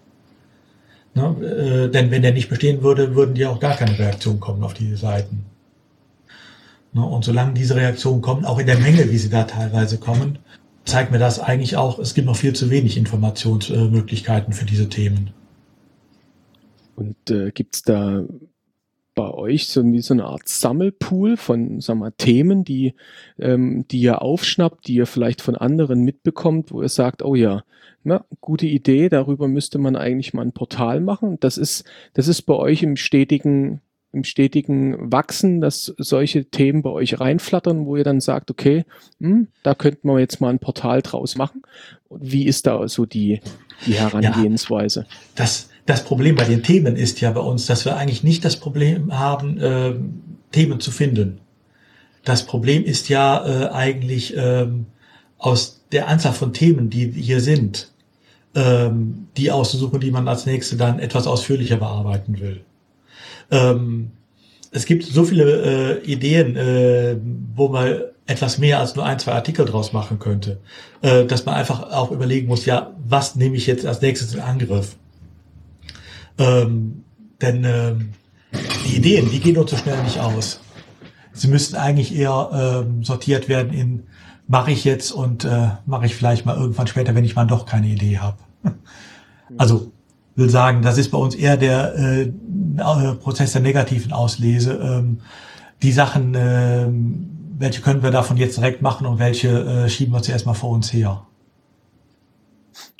Ne? 1.14 1.86
Äh, 1.86 1.90
denn 1.90 2.10
wenn 2.10 2.22
der 2.22 2.32
nicht 2.32 2.48
bestehen 2.48 2.82
würde, 2.82 3.14
würden 3.14 3.36
ja 3.36 3.50
auch 3.50 3.60
gar 3.60 3.76
keine 3.76 3.98
Reaktionen 3.98 4.40
kommen 4.40 4.62
auf 4.62 4.74
diese 4.74 4.96
Seiten. 4.96 5.44
Ne? 6.92 7.04
Und 7.04 7.24
solange 7.24 7.54
diese 7.54 7.76
Reaktionen 7.76 8.20
kommen, 8.20 8.44
auch 8.44 8.58
in 8.58 8.66
der 8.66 8.78
Menge, 8.78 9.10
wie 9.10 9.18
sie 9.18 9.30
da 9.30 9.44
teilweise 9.44 9.98
kommen, 9.98 10.38
zeigt 10.84 11.12
mir 11.12 11.18
das 11.18 11.40
eigentlich 11.40 11.76
auch, 11.76 11.98
es 11.98 12.14
gibt 12.14 12.26
noch 12.26 12.36
viel 12.36 12.54
zu 12.54 12.70
wenig 12.70 12.96
Informationsmöglichkeiten 12.96 14.52
für 14.52 14.64
diese 14.64 14.88
Themen. 14.88 15.30
Und 16.96 17.30
äh, 17.30 17.50
gibt 17.50 17.76
es 17.76 17.82
da 17.82 18.22
bei 19.14 19.30
euch 19.30 19.68
so 19.68 19.84
wie 19.84 20.00
so 20.00 20.14
eine 20.14 20.24
Art 20.24 20.48
Sammelpool 20.48 21.36
von 21.36 21.80
sagen 21.80 22.00
wir, 22.00 22.16
Themen, 22.16 22.64
die, 22.64 22.94
ähm, 23.38 23.86
die 23.88 24.00
ihr 24.00 24.22
aufschnappt, 24.22 24.88
die 24.88 24.94
ihr 24.94 25.06
vielleicht 25.06 25.40
von 25.40 25.56
anderen 25.56 26.02
mitbekommt, 26.02 26.72
wo 26.72 26.82
ihr 26.82 26.88
sagt, 26.88 27.22
oh 27.22 27.34
ja, 27.34 27.64
na, 28.02 28.24
gute 28.40 28.66
Idee, 28.66 29.08
darüber 29.08 29.48
müsste 29.48 29.78
man 29.78 29.96
eigentlich 29.96 30.34
mal 30.34 30.42
ein 30.42 30.52
Portal 30.52 31.00
machen. 31.00 31.38
Das 31.40 31.56
ist, 31.56 31.84
das 32.12 32.28
ist 32.28 32.42
bei 32.42 32.54
euch 32.54 32.82
im 32.82 32.96
stetigen, 32.96 33.80
im 34.12 34.24
stetigen 34.24 35.10
Wachsen, 35.10 35.60
dass 35.60 35.94
solche 35.96 36.44
Themen 36.44 36.82
bei 36.82 36.90
euch 36.90 37.18
reinflattern, 37.18 37.86
wo 37.86 37.96
ihr 37.96 38.04
dann 38.04 38.20
sagt, 38.20 38.50
okay, 38.50 38.84
hm, 39.20 39.48
da 39.62 39.74
könnten 39.74 40.08
wir 40.08 40.20
jetzt 40.20 40.40
mal 40.40 40.50
ein 40.50 40.58
Portal 40.58 41.02
draus 41.02 41.36
machen. 41.36 41.62
Wie 42.10 42.46
ist 42.46 42.66
da 42.66 42.86
so 42.88 43.06
die, 43.06 43.40
die 43.86 43.94
Herangehensweise? 43.94 45.06
Ja, 45.08 45.16
das, 45.36 45.70
das 45.86 46.04
Problem 46.04 46.36
bei 46.36 46.44
den 46.44 46.62
Themen 46.62 46.96
ist 46.96 47.20
ja 47.20 47.30
bei 47.30 47.40
uns, 47.40 47.66
dass 47.66 47.84
wir 47.84 47.96
eigentlich 47.96 48.24
nicht 48.24 48.44
das 48.44 48.56
Problem 48.56 49.18
haben, 49.18 49.58
äh, 49.58 49.94
Themen 50.52 50.80
zu 50.80 50.90
finden. 50.90 51.40
Das 52.24 52.46
Problem 52.46 52.84
ist 52.84 53.08
ja 53.08 53.46
äh, 53.46 53.68
eigentlich 53.70 54.34
ähm, 54.36 54.86
aus 55.38 55.84
der 55.92 56.08
Anzahl 56.08 56.32
von 56.32 56.52
Themen, 56.54 56.88
die 56.88 57.10
hier 57.10 57.40
sind, 57.40 57.92
ähm, 58.54 59.28
die 59.36 59.50
auszusuchen, 59.50 60.00
die 60.00 60.10
man 60.10 60.26
als 60.26 60.46
nächste 60.46 60.76
dann 60.76 60.98
etwas 60.98 61.26
ausführlicher 61.26 61.76
bearbeiten 61.76 62.40
will. 62.40 62.64
Ähm, 63.50 64.12
es 64.70 64.86
gibt 64.86 65.04
so 65.04 65.24
viele 65.24 66.00
äh, 66.02 66.04
Ideen, 66.04 66.56
äh, 66.56 67.16
wo 67.54 67.68
man 67.68 68.00
etwas 68.26 68.58
mehr 68.58 68.80
als 68.80 68.96
nur 68.96 69.04
ein, 69.04 69.18
zwei 69.18 69.32
Artikel 69.32 69.66
draus 69.66 69.92
machen 69.92 70.18
könnte, 70.18 70.60
äh, 71.02 71.26
dass 71.26 71.44
man 71.44 71.56
einfach 71.56 71.92
auch 71.92 72.10
überlegen 72.10 72.48
muss, 72.48 72.64
ja, 72.64 72.92
was 73.06 73.36
nehme 73.36 73.56
ich 73.56 73.66
jetzt 73.66 73.84
als 73.84 74.00
nächstes 74.00 74.34
in 74.34 74.40
Angriff? 74.40 74.96
Ähm, 76.38 77.04
denn 77.40 77.64
ähm, 77.64 78.12
die 78.86 78.96
Ideen, 78.96 79.30
die 79.30 79.40
gehen 79.40 79.56
uns 79.58 79.70
so 79.70 79.76
schnell 79.76 80.02
nicht 80.02 80.20
aus. 80.20 80.60
Sie 81.32 81.48
müssten 81.48 81.76
eigentlich 81.76 82.14
eher 82.14 82.84
ähm, 82.86 83.02
sortiert 83.02 83.48
werden 83.48 83.72
in 83.72 84.04
mache 84.46 84.70
ich 84.70 84.84
jetzt 84.84 85.12
und 85.12 85.44
äh, 85.44 85.68
mache 85.86 86.06
ich 86.06 86.14
vielleicht 86.14 86.46
mal 86.46 86.56
irgendwann 86.56 86.86
später, 86.86 87.14
wenn 87.14 87.24
ich 87.24 87.34
mal 87.34 87.46
doch 87.46 87.66
keine 87.66 87.86
Idee 87.86 88.18
habe. 88.18 88.38
also 89.58 89.90
will 90.36 90.50
sagen, 90.50 90.82
das 90.82 90.98
ist 90.98 91.10
bei 91.10 91.18
uns 91.18 91.34
eher 91.34 91.56
der 91.56 91.94
äh, 91.94 92.22
äh, 92.24 93.14
Prozess 93.14 93.52
der 93.52 93.62
negativen 93.62 94.12
Auslese. 94.12 94.74
Ähm, 94.74 95.20
die 95.82 95.92
Sachen, 95.92 96.34
äh, 96.34 96.86
welche 97.58 97.80
können 97.80 98.02
wir 98.02 98.10
davon 98.10 98.36
jetzt 98.36 98.56
direkt 98.56 98.82
machen 98.82 99.06
und 99.06 99.18
welche 99.18 99.48
äh, 99.48 99.88
schieben 99.88 100.12
wir 100.12 100.22
zuerst 100.22 100.46
mal 100.46 100.54
vor 100.54 100.70
uns 100.70 100.92
her. 100.92 101.26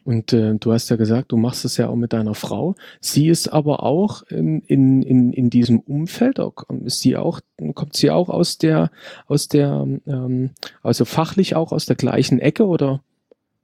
Und 0.04 0.32
äh, 0.34 0.54
du 0.54 0.72
hast 0.72 0.90
ja 0.90 0.96
gesagt, 0.96 1.32
du 1.32 1.36
machst 1.36 1.64
es 1.64 1.78
ja 1.78 1.88
auch 1.88 1.96
mit 1.96 2.12
deiner 2.12 2.34
Frau. 2.34 2.74
Sie 3.00 3.28
ist 3.28 3.48
aber 3.48 3.82
auch 3.82 4.22
in, 4.24 4.60
in, 4.60 5.02
in, 5.02 5.32
in 5.32 5.50
diesem 5.50 5.80
Umfeld, 5.80 6.38
ist 6.84 7.00
sie 7.00 7.16
auch, 7.16 7.40
kommt 7.74 7.96
sie 7.96 8.10
auch 8.10 8.28
aus 8.28 8.58
der, 8.58 8.90
aus 9.26 9.48
der, 9.48 9.86
ähm, 10.06 10.50
also 10.82 11.06
fachlich 11.06 11.56
auch 11.56 11.72
aus 11.72 11.86
der 11.86 11.96
gleichen 11.96 12.38
Ecke 12.38 12.66
oder? 12.66 13.00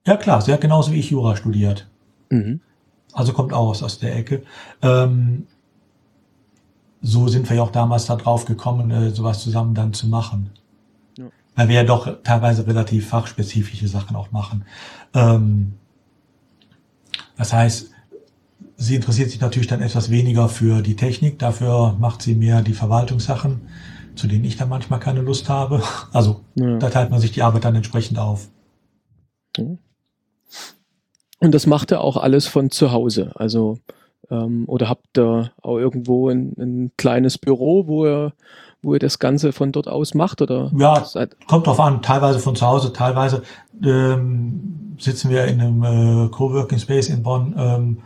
Ja 0.06 0.16
klar, 0.16 0.40
sie 0.40 0.52
hat 0.52 0.62
genauso 0.62 0.92
wie 0.92 1.00
ich 1.00 1.10
Jura 1.10 1.36
studiert. 1.36 1.88
Mhm. 2.30 2.60
Also 3.12 3.32
kommt 3.32 3.52
auch 3.52 3.68
aus, 3.68 3.82
aus 3.82 3.98
der 3.98 4.16
Ecke. 4.16 4.42
Ähm, 4.80 5.46
so 7.02 7.28
sind 7.28 7.48
wir 7.48 7.56
ja 7.56 7.62
auch 7.62 7.72
damals 7.72 8.06
da 8.06 8.16
drauf 8.16 8.46
gekommen, 8.46 8.90
äh, 8.90 9.10
sowas 9.10 9.42
zusammen 9.42 9.74
dann 9.74 9.92
zu 9.92 10.06
machen. 10.06 10.50
Ja. 11.18 11.26
Weil 11.54 11.68
wir 11.68 11.76
ja 11.76 11.84
doch 11.84 12.22
teilweise 12.22 12.66
relativ 12.66 13.08
fachspezifische 13.08 13.88
Sachen 13.88 14.16
auch 14.16 14.30
machen. 14.32 14.64
Ähm, 15.12 15.74
das 17.40 17.54
heißt, 17.54 17.90
sie 18.76 18.96
interessiert 18.96 19.30
sich 19.30 19.40
natürlich 19.40 19.66
dann 19.66 19.80
etwas 19.80 20.10
weniger 20.10 20.50
für 20.50 20.82
die 20.82 20.94
Technik, 20.94 21.38
dafür 21.38 21.96
macht 21.98 22.20
sie 22.20 22.34
mehr 22.34 22.60
die 22.60 22.74
Verwaltungssachen, 22.74 23.62
zu 24.14 24.26
denen 24.26 24.44
ich 24.44 24.58
dann 24.58 24.68
manchmal 24.68 25.00
keine 25.00 25.22
Lust 25.22 25.48
habe. 25.48 25.82
Also 26.12 26.42
ja. 26.54 26.76
da 26.76 26.90
teilt 26.90 27.10
man 27.10 27.18
sich 27.18 27.32
die 27.32 27.40
Arbeit 27.40 27.64
dann 27.64 27.74
entsprechend 27.74 28.18
auf. 28.18 28.50
Und 29.56 29.78
das 31.40 31.66
macht 31.66 31.92
er 31.92 32.02
auch 32.02 32.18
alles 32.18 32.46
von 32.46 32.70
zu 32.70 32.92
Hause. 32.92 33.32
Also 33.36 33.78
ähm, 34.30 34.64
oder 34.66 34.90
habt 34.90 35.16
ihr 35.16 35.50
auch 35.62 35.78
irgendwo 35.78 36.28
ein, 36.28 36.52
ein, 36.58 36.92
kleines 36.98 37.38
Büro, 37.38 37.86
wo 37.86 38.04
ihr, 38.04 38.34
wo 38.82 38.94
ihr 38.94 39.00
das 39.00 39.18
Ganze 39.18 39.52
von 39.52 39.72
dort 39.72 39.88
aus 39.88 40.14
macht? 40.14 40.42
Oder 40.42 40.70
ja, 40.76 41.04
kommt 41.46 41.66
drauf 41.66 41.80
an. 41.80 42.02
Teilweise 42.02 42.38
von 42.38 42.56
zu 42.56 42.66
Hause, 42.66 42.92
teilweise 42.92 43.42
ähm, 43.84 44.96
sitzen 44.98 45.30
wir 45.30 45.44
in 45.46 45.60
einem 45.60 45.82
äh, 45.82 46.28
Coworking 46.28 46.78
Space 46.78 47.08
in 47.08 47.22
Bonn. 47.22 47.54
Ähm, 47.56 47.98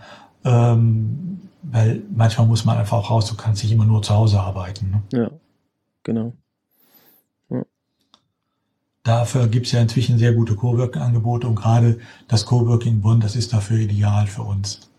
ähm, 0.45 1.41
weil 1.63 2.03
manchmal 2.15 2.47
muss 2.47 2.65
man 2.65 2.77
einfach 2.77 2.99
auch 2.99 3.11
raus, 3.11 3.27
du 3.27 3.37
kannst 3.37 3.63
nicht 3.63 3.73
immer 3.73 3.87
nur 3.87 4.03
zu 4.03 4.15
Hause 4.15 4.41
arbeiten. 4.41 4.91
Ne? 4.91 5.19
Ja, 5.19 5.31
genau. 6.03 6.35
Ja. 7.51 7.63
Dafür 9.03 9.49
gibt 9.49 9.67
es 9.67 9.73
ja 9.73 9.81
inzwischen 9.81 10.19
sehr 10.19 10.35
gute 10.35 10.57
Coworking-Angebote 10.57 11.47
und 11.47 11.55
gerade 11.55 11.99
das 12.29 12.45
Coworking 12.45 13.01
Bonn, 13.01 13.21
das 13.21 13.35
ist 13.37 13.53
dafür 13.53 13.79
ideal 13.79 14.27
für 14.27 14.43
uns. 14.43 14.91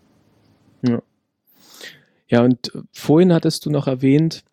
Ja. 0.82 1.00
Ja, 2.28 2.42
und 2.42 2.72
vorhin 2.92 3.32
hattest 3.32 3.64
du 3.66 3.70
noch 3.70 3.86
erwähnt, 3.86 4.44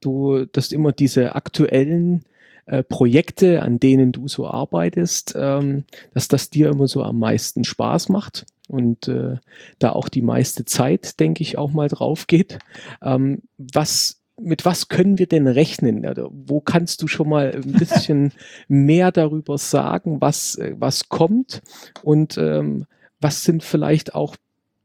du, 0.00 0.44
dass 0.46 0.72
immer 0.72 0.92
diese 0.92 1.34
aktuellen 1.34 2.24
äh, 2.66 2.82
Projekte, 2.82 3.62
an 3.62 3.80
denen 3.80 4.12
du 4.12 4.28
so 4.28 4.46
arbeitest, 4.46 5.34
ähm, 5.36 5.84
dass 6.14 6.28
das 6.28 6.50
dir 6.50 6.68
immer 6.68 6.86
so 6.86 7.02
am 7.02 7.18
meisten 7.18 7.64
Spaß 7.64 8.08
macht 8.08 8.46
und 8.68 9.08
äh, 9.08 9.36
da 9.78 9.92
auch 9.92 10.08
die 10.08 10.22
meiste 10.22 10.64
Zeit, 10.64 11.18
denke 11.20 11.42
ich, 11.42 11.58
auch 11.58 11.72
mal 11.72 11.88
drauf 11.88 12.26
geht. 12.26 12.58
Ähm, 13.02 13.42
was 13.56 14.18
mit 14.40 14.64
was 14.64 14.88
können 14.88 15.18
wir 15.18 15.26
denn 15.26 15.48
rechnen? 15.48 16.06
Also, 16.06 16.30
wo 16.32 16.60
kannst 16.60 17.02
du 17.02 17.08
schon 17.08 17.28
mal 17.28 17.52
ein 17.54 17.72
bisschen 17.72 18.32
mehr 18.68 19.10
darüber 19.12 19.58
sagen, 19.58 20.20
was, 20.20 20.54
äh, 20.56 20.74
was 20.78 21.08
kommt 21.08 21.62
und 22.02 22.38
ähm, 22.38 22.86
was 23.20 23.42
sind 23.42 23.64
vielleicht 23.64 24.14
auch 24.14 24.36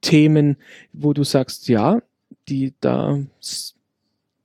Themen, 0.02 0.58
wo 0.92 1.14
du 1.14 1.24
sagst, 1.24 1.68
ja, 1.68 2.02
die 2.50 2.74
da, 2.82 3.20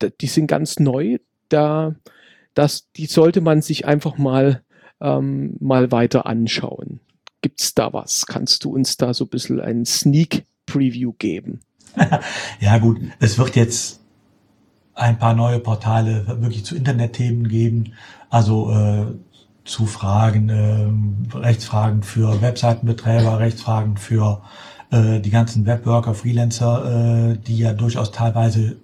die 0.03 0.27
sind 0.27 0.47
ganz 0.47 0.79
neu, 0.79 1.19
da, 1.49 1.95
das, 2.55 2.91
die 2.97 3.07
sollte 3.07 3.41
man 3.41 3.63
sich 3.63 3.87
einfach 3.87 4.19
mal, 4.19 4.63
ähm, 5.01 5.57
mal 5.61 5.93
weiter 5.93 6.27
anschauen. 6.27 7.01
Gibt's 7.41 7.75
da 7.75 7.93
was? 7.93 8.27
Kannst 8.27 8.65
du 8.65 8.71
uns 8.75 8.97
da 8.97 9.15
so 9.15 9.25
ein 9.25 9.31
bisschen 9.31 9.61
einen 9.61 9.87
Sneak 9.87 10.45
Preview 10.67 11.13
geben? 11.19 11.61
ja, 12.61 12.79
gut, 12.79 13.01
es 13.21 13.39
wird 13.39 13.57
jetzt 13.57 14.01
ein 14.95 15.19
paar 15.19 15.35
neue 15.35 15.61
Portale 15.61 16.27
wirklich 16.41 16.65
zu 16.65 16.75
Internetthemen 16.75 17.49
geben, 17.49 17.95
also 18.31 18.73
äh, 18.73 19.07
zu 19.65 19.87
Fragen, 19.87 20.49
äh, 20.49 21.37
Rechtsfragen 21.37 22.03
für 22.03 22.41
Webseitenbetreiber, 22.43 23.39
Rechtsfragen 23.39 23.97
für 23.97 24.43
äh, 24.91 25.21
die 25.21 25.31
ganzen 25.31 25.67
Webworker, 25.67 26.15
Freelancer, 26.15 27.33
äh, 27.33 27.39
die 27.39 27.59
ja 27.59 27.75
durchaus 27.75 28.11
teilweise 28.11 28.77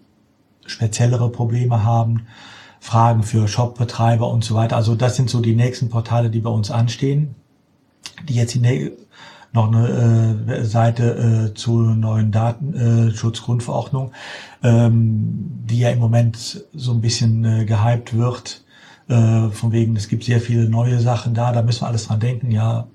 speziellere 0.66 1.30
Probleme 1.30 1.84
haben, 1.84 2.26
Fragen 2.80 3.22
für 3.22 3.48
Shopbetreiber 3.48 4.28
und 4.30 4.44
so 4.44 4.54
weiter. 4.54 4.76
Also 4.76 4.94
das 4.94 5.16
sind 5.16 5.30
so 5.30 5.40
die 5.40 5.54
nächsten 5.54 5.88
Portale, 5.88 6.30
die 6.30 6.40
bei 6.40 6.50
uns 6.50 6.70
anstehen, 6.70 7.34
die 8.28 8.34
jetzt 8.34 8.54
die 8.54 8.90
noch 9.54 9.68
eine 9.68 10.44
äh, 10.48 10.64
Seite 10.64 11.50
äh, 11.52 11.54
zur 11.54 11.94
neuen 11.94 12.32
Datenschutzgrundverordnung, 12.32 14.12
ähm, 14.62 15.62
die 15.64 15.78
ja 15.78 15.90
im 15.90 16.00
Moment 16.00 16.64
so 16.74 16.92
ein 16.92 17.00
bisschen 17.00 17.44
äh, 17.44 17.64
gehypt 17.64 18.16
wird. 18.16 18.64
Äh, 19.08 19.50
von 19.50 19.70
wegen, 19.70 19.94
es 19.96 20.08
gibt 20.08 20.24
sehr 20.24 20.40
viele 20.40 20.68
neue 20.68 21.00
Sachen 21.00 21.34
da, 21.34 21.52
da 21.52 21.62
müssen 21.62 21.82
wir 21.82 21.86
alles 21.86 22.08
dran 22.08 22.20
denken. 22.20 22.50
Ja, 22.50 22.88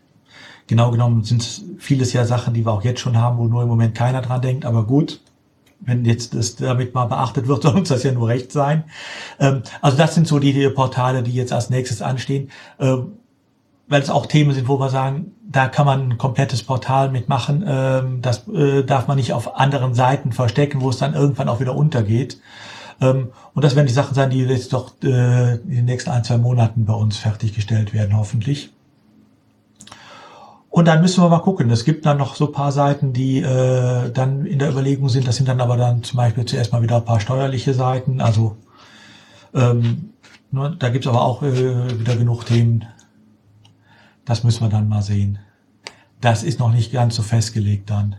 genau 0.67 0.91
genommen 0.91 1.23
sind 1.23 1.63
vieles 1.79 2.11
ja 2.13 2.25
Sachen, 2.25 2.53
die 2.53 2.65
wir 2.65 2.73
auch 2.73 2.83
jetzt 2.83 2.99
schon 2.99 3.17
haben, 3.17 3.37
wo 3.37 3.45
nur 3.45 3.63
im 3.63 3.69
Moment 3.69 3.95
keiner 3.95 4.21
dran 4.21 4.41
denkt, 4.41 4.65
aber 4.65 4.85
gut, 4.85 5.21
wenn 5.81 6.05
jetzt 6.05 6.35
das 6.35 6.55
damit 6.55 6.93
mal 6.93 7.05
beachtet 7.05 7.47
wird, 7.47 7.63
soll 7.63 7.75
uns 7.75 7.89
das 7.89 8.03
ja 8.03 8.11
nur 8.11 8.27
recht 8.27 8.51
sein. 8.51 8.83
Ähm, 9.39 9.63
also 9.81 9.97
das 9.97 10.15
sind 10.15 10.27
so 10.27 10.39
die, 10.39 10.53
die, 10.53 10.69
Portale, 10.69 11.23
die 11.23 11.33
jetzt 11.33 11.53
als 11.53 11.69
nächstes 11.69 12.01
anstehen, 12.01 12.49
ähm, 12.79 13.13
weil 13.87 14.01
es 14.01 14.09
auch 14.09 14.27
Themen 14.27 14.53
sind, 14.53 14.67
wo 14.67 14.79
wir 14.79 14.89
sagen, 14.89 15.31
da 15.41 15.67
kann 15.67 15.85
man 15.85 16.11
ein 16.11 16.17
komplettes 16.17 16.61
Portal 16.63 17.09
mitmachen. 17.09 17.63
Ähm, 17.67 18.21
das 18.21 18.47
äh, 18.47 18.83
darf 18.83 19.07
man 19.07 19.17
nicht 19.17 19.33
auf 19.33 19.57
anderen 19.57 19.95
Seiten 19.95 20.31
verstecken, 20.31 20.81
wo 20.81 20.89
es 20.89 20.97
dann 20.97 21.15
irgendwann 21.15 21.49
auch 21.49 21.59
wieder 21.59 21.75
untergeht. 21.75 22.39
Ähm, 23.01 23.29
und 23.55 23.63
das 23.63 23.75
werden 23.75 23.87
die 23.87 23.93
Sachen 23.93 24.13
sein, 24.13 24.29
die 24.29 24.39
jetzt 24.39 24.73
doch 24.73 24.91
äh, 25.03 25.55
in 25.55 25.69
den 25.69 25.85
nächsten 25.85 26.11
ein, 26.11 26.23
zwei 26.23 26.37
Monaten 26.37 26.85
bei 26.85 26.93
uns 26.93 27.17
fertiggestellt 27.17 27.93
werden, 27.93 28.15
hoffentlich. 28.15 28.71
Und 30.69 30.85
dann 30.85 31.01
müssen 31.01 31.23
wir 31.23 31.29
mal 31.29 31.39
gucken. 31.39 31.69
Es 31.71 31.83
gibt 31.83 32.05
dann 32.05 32.17
noch 32.17 32.35
so 32.35 32.47
paar 32.47 32.71
Seiten, 32.71 33.11
die 33.11 33.39
äh, 33.39 34.11
dann 34.11 34.45
in 34.45 34.59
der 34.59 34.69
Überlegung 34.69 35.09
sind. 35.09 35.27
Das 35.27 35.35
sind 35.35 35.49
dann 35.49 35.61
aber 35.61 35.77
dann 35.77 36.03
zum 36.03 36.17
Beispiel 36.17 36.45
zuerst 36.45 36.71
mal 36.71 36.83
wieder 36.83 36.97
ein 36.97 37.05
paar 37.05 37.19
steuerliche 37.19 37.73
Seiten. 37.73 38.21
Also 38.21 38.55
ähm, 39.53 40.13
ne, 40.51 40.75
da 40.77 40.89
gibt's 40.89 41.07
aber 41.07 41.21
auch 41.23 41.41
äh, 41.41 41.99
wieder 41.99 42.15
genug 42.15 42.45
Themen. 42.45 42.85
Das 44.25 44.43
müssen 44.43 44.61
wir 44.61 44.69
dann 44.69 44.87
mal 44.87 45.01
sehen. 45.01 45.39
Das 46.21 46.43
ist 46.43 46.59
noch 46.59 46.71
nicht 46.71 46.91
ganz 46.91 47.15
so 47.15 47.23
festgelegt 47.23 47.89
dann. 47.89 48.15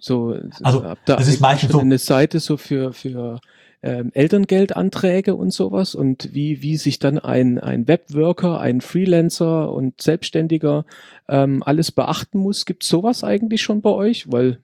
So, 0.00 0.36
also 0.62 0.94
das 1.04 1.28
ist 1.28 1.40
meistens 1.40 1.72
so 1.72 1.80
eine 1.80 1.98
Seite 1.98 2.40
so 2.40 2.56
für 2.56 2.92
für 2.92 3.40
ähm, 3.82 4.10
Elterngeldanträge 4.14 5.34
und 5.34 5.52
sowas 5.52 5.94
und 5.94 6.30
wie, 6.32 6.62
wie 6.62 6.76
sich 6.76 6.98
dann 6.98 7.18
ein, 7.18 7.58
ein 7.58 7.86
Webworker, 7.86 8.60
ein 8.60 8.80
Freelancer 8.80 9.72
und 9.72 10.00
Selbstständiger 10.00 10.84
ähm, 11.28 11.62
alles 11.64 11.92
beachten 11.92 12.38
muss. 12.38 12.66
Gibt 12.66 12.82
sowas 12.82 13.22
eigentlich 13.24 13.62
schon 13.62 13.80
bei 13.80 13.90
euch? 13.90 14.30
Weil 14.30 14.58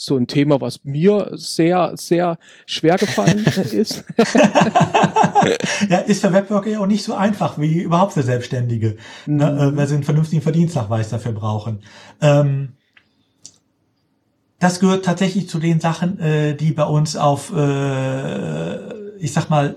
so 0.00 0.16
ein 0.16 0.28
Thema, 0.28 0.60
was 0.60 0.84
mir 0.84 1.32
sehr, 1.32 1.92
sehr 1.96 2.38
schwer 2.66 2.96
gefallen 2.98 3.44
ist. 3.72 4.04
ja, 5.88 5.98
ist 5.98 6.20
für 6.20 6.32
Webworker 6.32 6.70
ja 6.70 6.78
auch 6.78 6.86
nicht 6.86 7.02
so 7.02 7.14
einfach 7.14 7.58
wie 7.58 7.82
überhaupt 7.82 8.12
für 8.12 8.22
Selbstständige, 8.22 8.96
ne, 9.26 9.50
mhm. 9.50 9.58
ne, 9.58 9.72
weil 9.74 9.88
sie 9.88 9.94
einen 9.96 10.04
vernünftigen 10.04 10.40
Verdienstnachweis 10.40 11.10
dafür 11.10 11.32
brauchen. 11.32 11.82
Ähm, 12.20 12.74
das 14.58 14.80
gehört 14.80 15.04
tatsächlich 15.04 15.48
zu 15.48 15.58
den 15.58 15.80
Sachen, 15.80 16.18
äh, 16.18 16.54
die 16.54 16.72
bei 16.72 16.84
uns 16.84 17.16
auf, 17.16 17.52
äh, 17.54 19.16
ich 19.18 19.32
sag 19.32 19.50
mal, 19.50 19.76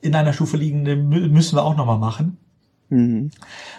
in 0.00 0.14
einer 0.14 0.32
Stufe 0.32 0.56
liegen, 0.56 0.82
müssen 1.08 1.56
wir 1.56 1.64
auch 1.64 1.76
nochmal 1.76 1.98
machen. 1.98 2.36
Mhm. 2.90 3.30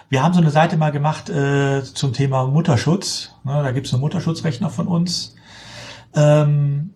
Wir 0.08 0.22
haben 0.22 0.34
so 0.34 0.40
eine 0.40 0.50
Seite 0.50 0.76
mal 0.76 0.90
gemacht 0.90 1.28
äh, 1.30 1.84
zum 1.84 2.12
Thema 2.12 2.46
Mutterschutz. 2.46 3.30
Ne, 3.44 3.62
da 3.62 3.70
gibt 3.70 3.86
es 3.86 3.92
einen 3.92 4.00
Mutterschutzrechner 4.00 4.70
von 4.70 4.88
uns. 4.88 5.36
Ähm, 6.14 6.94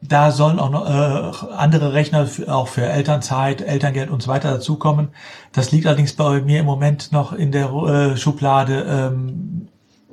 da 0.00 0.30
sollen 0.30 0.58
auch 0.58 0.70
noch 0.70 0.86
äh, 0.86 1.54
andere 1.54 1.94
Rechner 1.94 2.26
für, 2.26 2.54
auch 2.54 2.68
für 2.68 2.84
Elternzeit, 2.84 3.62
Elterngeld 3.62 4.10
und 4.10 4.22
so 4.22 4.28
weiter 4.28 4.52
dazukommen. 4.52 5.08
Das 5.52 5.72
liegt 5.72 5.86
allerdings 5.86 6.12
bei 6.12 6.42
mir 6.42 6.60
im 6.60 6.66
Moment 6.66 7.10
noch 7.10 7.32
in 7.32 7.50
der 7.50 7.72
äh, 7.72 8.16
Schublade, 8.16 8.84
ähm, 8.86 9.68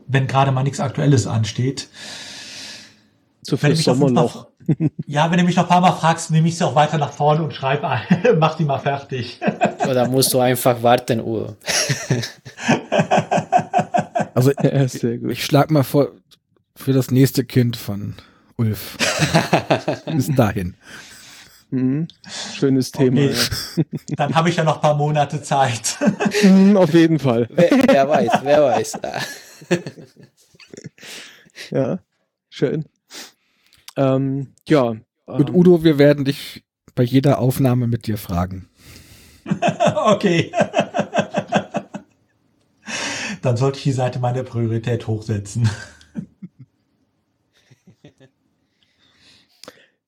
wenn 0.07 0.27
gerade 0.27 0.51
mal 0.51 0.63
nichts 0.63 0.79
Aktuelles 0.79 1.27
ansteht. 1.27 1.89
So 3.43 3.57
viel 3.57 3.75
Sommerloch. 3.75 4.47
Ja, 5.07 5.31
wenn 5.31 5.39
du 5.39 5.43
mich 5.43 5.55
noch 5.55 5.63
ein 5.63 5.69
paar 5.69 5.81
Mal 5.81 5.93
fragst, 5.93 6.31
nehme 6.31 6.47
ich 6.47 6.57
sie 6.57 6.65
auch 6.65 6.75
weiter 6.75 6.97
nach 6.97 7.11
vorne 7.11 7.43
und 7.43 7.53
schreibe 7.53 7.87
ein, 7.87 8.05
mach 8.39 8.55
die 8.55 8.65
mal 8.65 8.79
fertig. 8.79 9.39
Oder 9.89 10.07
musst 10.07 10.33
du 10.33 10.39
einfach 10.39 10.81
warten, 10.83 11.19
Udo? 11.19 11.55
also 14.33 14.51
ja, 14.51 14.85
ich 15.29 15.43
schlage 15.43 15.73
mal 15.73 15.83
vor, 15.83 16.09
für 16.75 16.93
das 16.93 17.11
nächste 17.11 17.43
Kind 17.43 17.75
von 17.77 18.15
Ulf. 18.57 18.97
Bis 20.05 20.33
dahin. 20.35 20.75
Mhm. 21.71 22.07
Schönes 22.53 22.91
Thema. 22.91 23.21
Okay. 23.21 23.33
Ja. 23.77 23.83
Dann 24.17 24.35
habe 24.35 24.49
ich 24.49 24.57
ja 24.57 24.63
noch 24.63 24.75
ein 24.75 24.81
paar 24.81 24.95
Monate 24.95 25.41
Zeit. 25.41 25.97
Mhm, 26.43 26.77
auf 26.77 26.93
jeden 26.93 27.17
Fall. 27.17 27.47
Wer, 27.49 27.71
wer 27.87 28.09
weiß, 28.09 28.31
wer 28.43 28.63
weiß. 28.63 28.99
ja, 31.71 31.99
schön. 32.49 32.85
Ähm, 33.97 34.53
ja. 34.67 34.95
Und 35.25 35.49
ähm, 35.49 35.55
Udo, 35.55 35.83
wir 35.83 35.97
werden 35.97 36.25
dich 36.25 36.63
bei 36.95 37.03
jeder 37.03 37.39
Aufnahme 37.39 37.87
mit 37.87 38.07
dir 38.07 38.17
fragen. 38.17 38.67
okay. 40.05 40.51
Dann 43.41 43.57
sollte 43.57 43.77
ich 43.77 43.83
die 43.83 43.91
Seite 43.91 44.19
meine 44.19 44.43
Priorität 44.43 45.07
hochsetzen. 45.07 45.69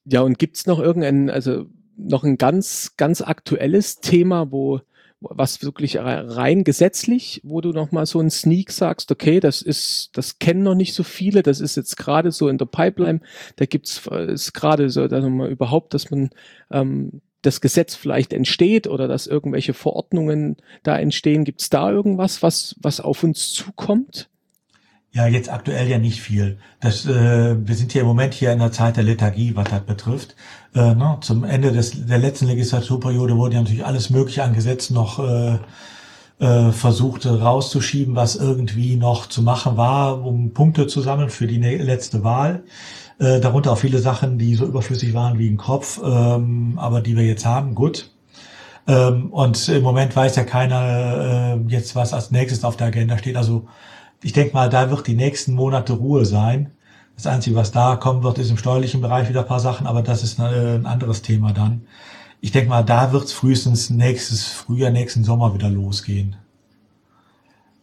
Ja, 0.06 0.22
und 0.22 0.38
gibt's 0.38 0.66
noch 0.66 0.80
irgendein, 0.80 1.30
also 1.30 1.66
noch 1.96 2.24
ein 2.24 2.38
ganz, 2.38 2.96
ganz 2.98 3.22
aktuelles 3.22 4.02
Thema, 4.02 4.52
wo 4.52 4.82
was 5.30 5.64
wirklich 5.64 5.98
rein 6.00 6.64
gesetzlich, 6.64 7.42
wo 7.44 7.62
du 7.62 7.72
noch 7.72 7.92
mal 7.92 8.06
so 8.06 8.20
ein 8.20 8.30
Sneak 8.30 8.72
sagst, 8.72 9.12
okay, 9.12 9.40
das 9.40 9.62
ist, 9.62 10.12
das 10.14 10.40
kennen 10.40 10.64
noch 10.64 10.76
nicht 10.76 10.94
so 10.94 11.04
viele, 11.04 11.44
das 11.44 11.60
ist 11.60 11.78
jetzt 11.78 11.98
gerade 11.98 12.32
so 12.32 12.50
in 12.50 12.58
der 12.58 12.66
Pipeline, 12.66 13.22
da 13.56 13.66
gibt's 13.66 14.02
ist 14.08 14.54
gerade 14.54 14.90
so, 14.90 15.08
dass 15.08 15.24
man 15.24 15.50
überhaupt, 15.50 15.94
dass 15.94 16.12
man 16.12 16.30
ähm, 16.72 17.22
das 17.42 17.62
Gesetz 17.62 17.96
vielleicht 17.96 18.34
entsteht 18.34 18.88
oder 18.88 19.08
dass 19.08 19.28
irgendwelche 19.28 19.74
Verordnungen 19.74 20.58
da 20.84 20.98
entstehen. 20.98 21.44
Gibt's 21.44 21.70
da 21.70 21.92
irgendwas, 21.92 22.42
was 22.42 22.76
was 22.82 23.02
auf 23.02 23.24
uns 23.24 23.52
zukommt? 23.52 24.30
Ja, 25.12 25.28
jetzt 25.28 25.52
aktuell 25.52 25.88
ja 25.88 26.00
nicht 26.00 26.22
viel. 26.22 26.58
Das, 26.80 27.06
äh, 27.06 27.56
wir 27.68 27.76
sind 27.76 27.92
hier 27.92 28.02
im 28.02 28.08
Moment 28.08 28.34
hier 28.34 28.52
in 28.52 28.58
der 28.58 28.72
Zeit 28.72 28.98
der 28.98 29.04
Lethargie, 29.04 29.56
was 29.56 29.70
das 29.70 29.82
betrifft. 29.82 30.36
Äh, 30.76 30.96
ne, 30.96 31.18
zum 31.22 31.44
Ende 31.44 31.72
des, 31.72 32.06
der 32.06 32.18
letzten 32.18 32.48
Legislaturperiode 32.48 33.38
wurde 33.38 33.56
ja 33.56 33.62
natürlich 33.62 33.86
alles 33.86 34.10
Mögliche 34.10 34.44
an 34.44 34.54
Gesetzen 34.54 34.96
noch 34.96 35.20
äh, 35.20 35.58
äh, 36.40 36.72
versucht 36.72 37.26
rauszuschieben, 37.26 38.16
was 38.16 38.36
irgendwie 38.36 38.96
noch 38.96 39.28
zu 39.28 39.44
machen 39.44 39.78
war, 39.78 40.26
um 40.26 40.54
Punkte 40.54 40.88
zu 40.88 41.02
sammeln 41.02 41.30
für 41.30 41.48
die 41.48 41.60
letzte 41.60 42.24
Wahl. 42.24 42.64
Äh, 43.20 43.40
darunter 43.40 43.72
auch 43.72 43.78
viele 43.78 44.00
Sachen, 44.00 44.38
die 44.40 44.56
so 44.56 44.66
überflüssig 44.66 45.14
waren 45.14 45.38
wie 45.38 45.50
ein 45.50 45.58
Kopf, 45.58 46.02
ähm, 46.04 46.74
aber 46.78 47.02
die 47.02 47.16
wir 47.16 47.24
jetzt 47.24 47.46
haben. 47.46 47.76
Gut. 47.76 48.10
Ähm, 48.88 49.32
und 49.32 49.70
im 49.70 49.84
Moment 49.84 50.16
weiß 50.16 50.36
ja 50.36 50.44
keiner 50.44 51.56
äh, 51.56 51.72
jetzt, 51.72 51.96
was 51.96 52.14
als 52.14 52.32
nächstes 52.32 52.64
auf 52.64 52.76
der 52.76 52.88
Agenda 52.88 53.18
steht. 53.18 53.38
Also 53.38 53.68
ich 54.24 54.34
denke 54.34 54.54
mal, 54.54 54.70
da 54.70 54.90
wird 54.90 55.08
die 55.08 55.16
nächsten 55.16 55.54
Monate 55.54 55.94
Ruhe 55.94 56.26
sein. 56.26 56.72
Das 57.16 57.28
Einzige, 57.28 57.56
was 57.56 57.72
da 57.72 57.96
kommen 57.96 58.24
wird, 58.24 58.40
ist 58.40 58.50
im 58.50 58.58
steuerlichen 58.58 59.02
Bereich 59.02 59.30
wieder 59.30 59.42
ein 59.42 59.48
paar 59.48 59.60
Sachen, 59.60 59.88
aber 59.88 60.02
das 60.02 60.24
ist 60.24 60.40
äh, 60.40 60.76
ein 60.76 60.86
anderes 60.86 61.22
Thema 61.22 61.54
dann. 61.54 61.82
Ich 62.42 62.52
denke 62.52 62.70
mal, 62.70 62.84
da 62.84 63.12
wird 63.14 63.26
es 63.26 63.34
frühestens 63.34 63.90
nächstes 63.90 64.46
Frühjahr, 64.48 64.92
nächsten 64.92 65.24
Sommer 65.24 65.54
wieder 65.54 65.70
losgehen. 65.70 66.36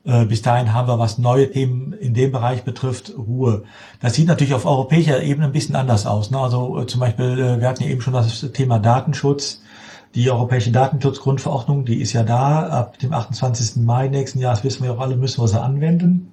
Äh, 0.04 0.26
bis 0.26 0.42
dahin 0.42 0.72
haben 0.72 0.88
wir, 0.88 0.98
was 0.98 1.18
neue 1.18 1.50
Themen 1.50 1.92
in 1.92 2.14
dem 2.14 2.32
Bereich 2.32 2.64
betrifft, 2.64 3.12
Ruhe. 3.16 3.64
Das 4.00 4.14
sieht 4.14 4.26
natürlich 4.26 4.54
auf 4.54 4.66
europäischer 4.66 5.22
Ebene 5.22 5.46
ein 5.46 5.52
bisschen 5.52 5.76
anders 5.76 6.06
aus. 6.06 6.30
Ne? 6.30 6.38
Also 6.38 6.78
äh, 6.80 6.86
zum 6.86 7.00
Beispiel, 7.00 7.60
wir 7.60 7.68
hatten 7.68 7.84
ja 7.84 7.90
eben 7.90 8.00
schon 8.00 8.14
das 8.14 8.40
Thema 8.52 8.78
Datenschutz. 8.78 9.62
Die 10.14 10.28
Europäische 10.28 10.72
Datenschutzgrundverordnung, 10.72 11.84
die 11.84 12.00
ist 12.00 12.12
ja 12.12 12.24
da. 12.24 12.66
Ab 12.68 12.98
dem 12.98 13.12
28. 13.12 13.76
Mai 13.84 14.08
nächsten 14.08 14.40
Jahres 14.40 14.64
wissen 14.64 14.82
wir 14.82 14.92
auch 14.92 14.98
alle, 14.98 15.16
müssen 15.16 15.40
wir 15.40 15.46
sie 15.46 15.60
anwenden. 15.60 16.32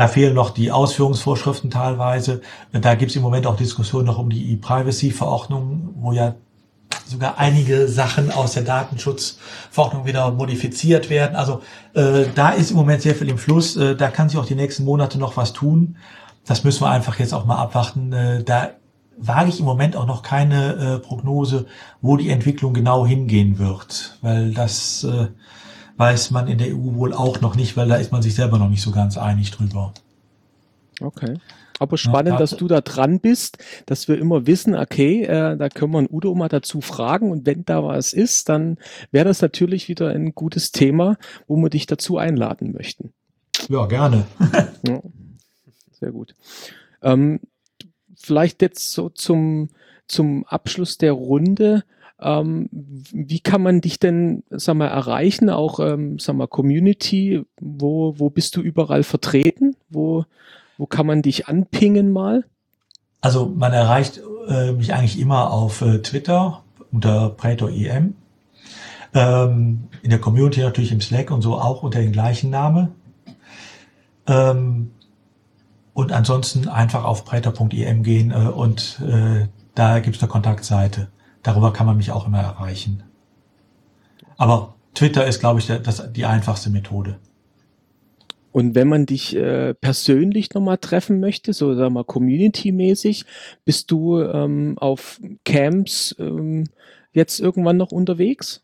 Da 0.00 0.08
fehlen 0.08 0.32
noch 0.32 0.48
die 0.48 0.72
Ausführungsvorschriften 0.72 1.68
teilweise. 1.68 2.40
Da 2.72 2.94
gibt 2.94 3.10
es 3.10 3.16
im 3.16 3.22
Moment 3.22 3.46
auch 3.46 3.56
Diskussionen 3.56 4.06
noch 4.06 4.18
um 4.18 4.30
die 4.30 4.50
E-Privacy-Verordnung, 4.54 5.90
wo 5.96 6.12
ja 6.12 6.36
sogar 7.04 7.36
einige 7.36 7.86
Sachen 7.86 8.30
aus 8.30 8.52
der 8.52 8.62
Datenschutzverordnung 8.62 10.06
wieder 10.06 10.30
modifiziert 10.30 11.10
werden. 11.10 11.36
Also 11.36 11.60
äh, 11.92 12.24
da 12.34 12.48
ist 12.48 12.70
im 12.70 12.78
Moment 12.78 13.02
sehr 13.02 13.14
viel 13.14 13.28
im 13.28 13.36
Fluss. 13.36 13.76
Äh, 13.76 13.94
da 13.94 14.08
kann 14.08 14.30
sich 14.30 14.38
auch 14.38 14.46
die 14.46 14.54
nächsten 14.54 14.86
Monate 14.86 15.18
noch 15.18 15.36
was 15.36 15.52
tun. 15.52 15.98
Das 16.46 16.64
müssen 16.64 16.80
wir 16.80 16.88
einfach 16.88 17.18
jetzt 17.18 17.34
auch 17.34 17.44
mal 17.44 17.58
abwarten. 17.58 18.14
Äh, 18.14 18.42
da 18.42 18.70
wage 19.18 19.50
ich 19.50 19.60
im 19.60 19.66
Moment 19.66 19.96
auch 19.96 20.06
noch 20.06 20.22
keine 20.22 20.76
äh, 20.76 20.98
Prognose, 20.98 21.66
wo 22.00 22.16
die 22.16 22.30
Entwicklung 22.30 22.72
genau 22.72 23.04
hingehen 23.04 23.58
wird, 23.58 24.16
weil 24.22 24.54
das 24.54 25.04
äh, 25.04 25.26
weiß 26.00 26.30
man 26.30 26.48
in 26.48 26.58
der 26.58 26.68
EU 26.68 26.94
wohl 26.94 27.12
auch 27.12 27.42
noch 27.42 27.54
nicht, 27.54 27.76
weil 27.76 27.86
da 27.86 27.96
ist 27.96 28.10
man 28.10 28.22
sich 28.22 28.34
selber 28.34 28.58
noch 28.58 28.70
nicht 28.70 28.82
so 28.82 28.90
ganz 28.90 29.18
einig 29.18 29.50
drüber. 29.50 29.92
Okay. 31.00 31.34
Aber 31.78 31.96
spannend, 31.96 32.40
dass 32.40 32.56
du 32.56 32.68
da 32.68 32.80
dran 32.80 33.20
bist, 33.20 33.58
dass 33.86 34.08
wir 34.08 34.18
immer 34.18 34.46
wissen, 34.46 34.74
okay, 34.74 35.24
äh, 35.24 35.56
da 35.56 35.68
können 35.68 35.92
wir 35.92 35.98
einen 35.98 36.08
Udo 36.10 36.34
mal 36.34 36.48
dazu 36.48 36.80
fragen 36.80 37.30
und 37.30 37.46
wenn 37.46 37.64
da 37.64 37.84
was 37.84 38.12
ist, 38.12 38.48
dann 38.48 38.76
wäre 39.12 39.26
das 39.26 39.40
natürlich 39.40 39.88
wieder 39.88 40.08
ein 40.08 40.34
gutes 40.34 40.72
Thema, 40.72 41.16
wo 41.46 41.56
wir 41.56 41.70
dich 41.70 41.86
dazu 41.86 42.18
einladen 42.18 42.72
möchten. 42.72 43.12
Ja, 43.68 43.86
gerne. 43.86 44.26
ja, 44.86 45.00
sehr 45.92 46.12
gut. 46.12 46.34
Ähm, 47.02 47.40
vielleicht 48.14 48.62
jetzt 48.62 48.92
so 48.92 49.08
zum, 49.08 49.68
zum 50.06 50.46
Abschluss 50.46 50.98
der 50.98 51.12
Runde. 51.12 51.84
Ähm, 52.20 52.68
wie 52.70 53.40
kann 53.40 53.62
man 53.62 53.80
dich 53.80 53.98
denn, 53.98 54.42
sag 54.50 54.76
mal, 54.76 54.88
erreichen? 54.88 55.50
Auch, 55.50 55.80
ähm, 55.80 56.18
sag 56.18 56.36
mal, 56.36 56.46
Community, 56.46 57.42
wo, 57.60 58.14
wo 58.18 58.30
bist 58.30 58.56
du 58.56 58.60
überall 58.60 59.02
vertreten? 59.02 59.76
Wo, 59.88 60.24
wo 60.78 60.86
kann 60.86 61.06
man 61.06 61.22
dich 61.22 61.48
anpingen 61.48 62.12
mal? 62.12 62.44
Also 63.20 63.46
man 63.46 63.72
erreicht 63.72 64.20
äh, 64.48 64.72
mich 64.72 64.94
eigentlich 64.94 65.18
immer 65.18 65.50
auf 65.50 65.82
äh, 65.82 66.00
Twitter 66.00 66.62
unter 66.92 67.30
PrätorEM. 67.30 68.14
Ähm, 69.12 69.88
in 70.02 70.10
der 70.10 70.20
Community 70.20 70.60
natürlich 70.60 70.92
im 70.92 71.00
Slack 71.00 71.30
und 71.30 71.42
so 71.42 71.56
auch 71.56 71.82
unter 71.82 72.00
dem 72.00 72.12
gleichen 72.12 72.50
Namen. 72.50 72.94
Ähm, 74.26 74.92
und 75.92 76.12
ansonsten 76.12 76.68
einfach 76.68 77.04
auf 77.04 77.24
breiter.em 77.24 78.02
gehen 78.02 78.30
äh, 78.30 78.48
und 78.48 79.00
äh, 79.06 79.48
da 79.74 79.98
gibt 79.98 80.16
es 80.16 80.22
eine 80.22 80.30
Kontaktseite. 80.30 81.08
Darüber 81.42 81.72
kann 81.72 81.86
man 81.86 81.96
mich 81.96 82.10
auch 82.10 82.26
immer 82.26 82.40
erreichen. 82.40 83.02
Aber 84.36 84.74
Twitter 84.94 85.26
ist, 85.26 85.40
glaube 85.40 85.60
ich, 85.60 85.66
das, 85.66 86.12
die 86.12 86.24
einfachste 86.24 86.70
Methode. 86.70 87.18
Und 88.52 88.74
wenn 88.74 88.88
man 88.88 89.06
dich 89.06 89.36
äh, 89.36 89.74
persönlich 89.74 90.52
nochmal 90.54 90.78
treffen 90.78 91.20
möchte, 91.20 91.52
so 91.52 91.74
sagen 91.74 91.94
wir 91.94 92.00
mal 92.00 92.04
community-mäßig, 92.04 93.24
bist 93.64 93.90
du 93.90 94.20
ähm, 94.20 94.76
auf 94.78 95.20
Camps 95.44 96.16
ähm, 96.18 96.64
jetzt 97.12 97.38
irgendwann 97.38 97.76
noch 97.76 97.92
unterwegs? 97.92 98.62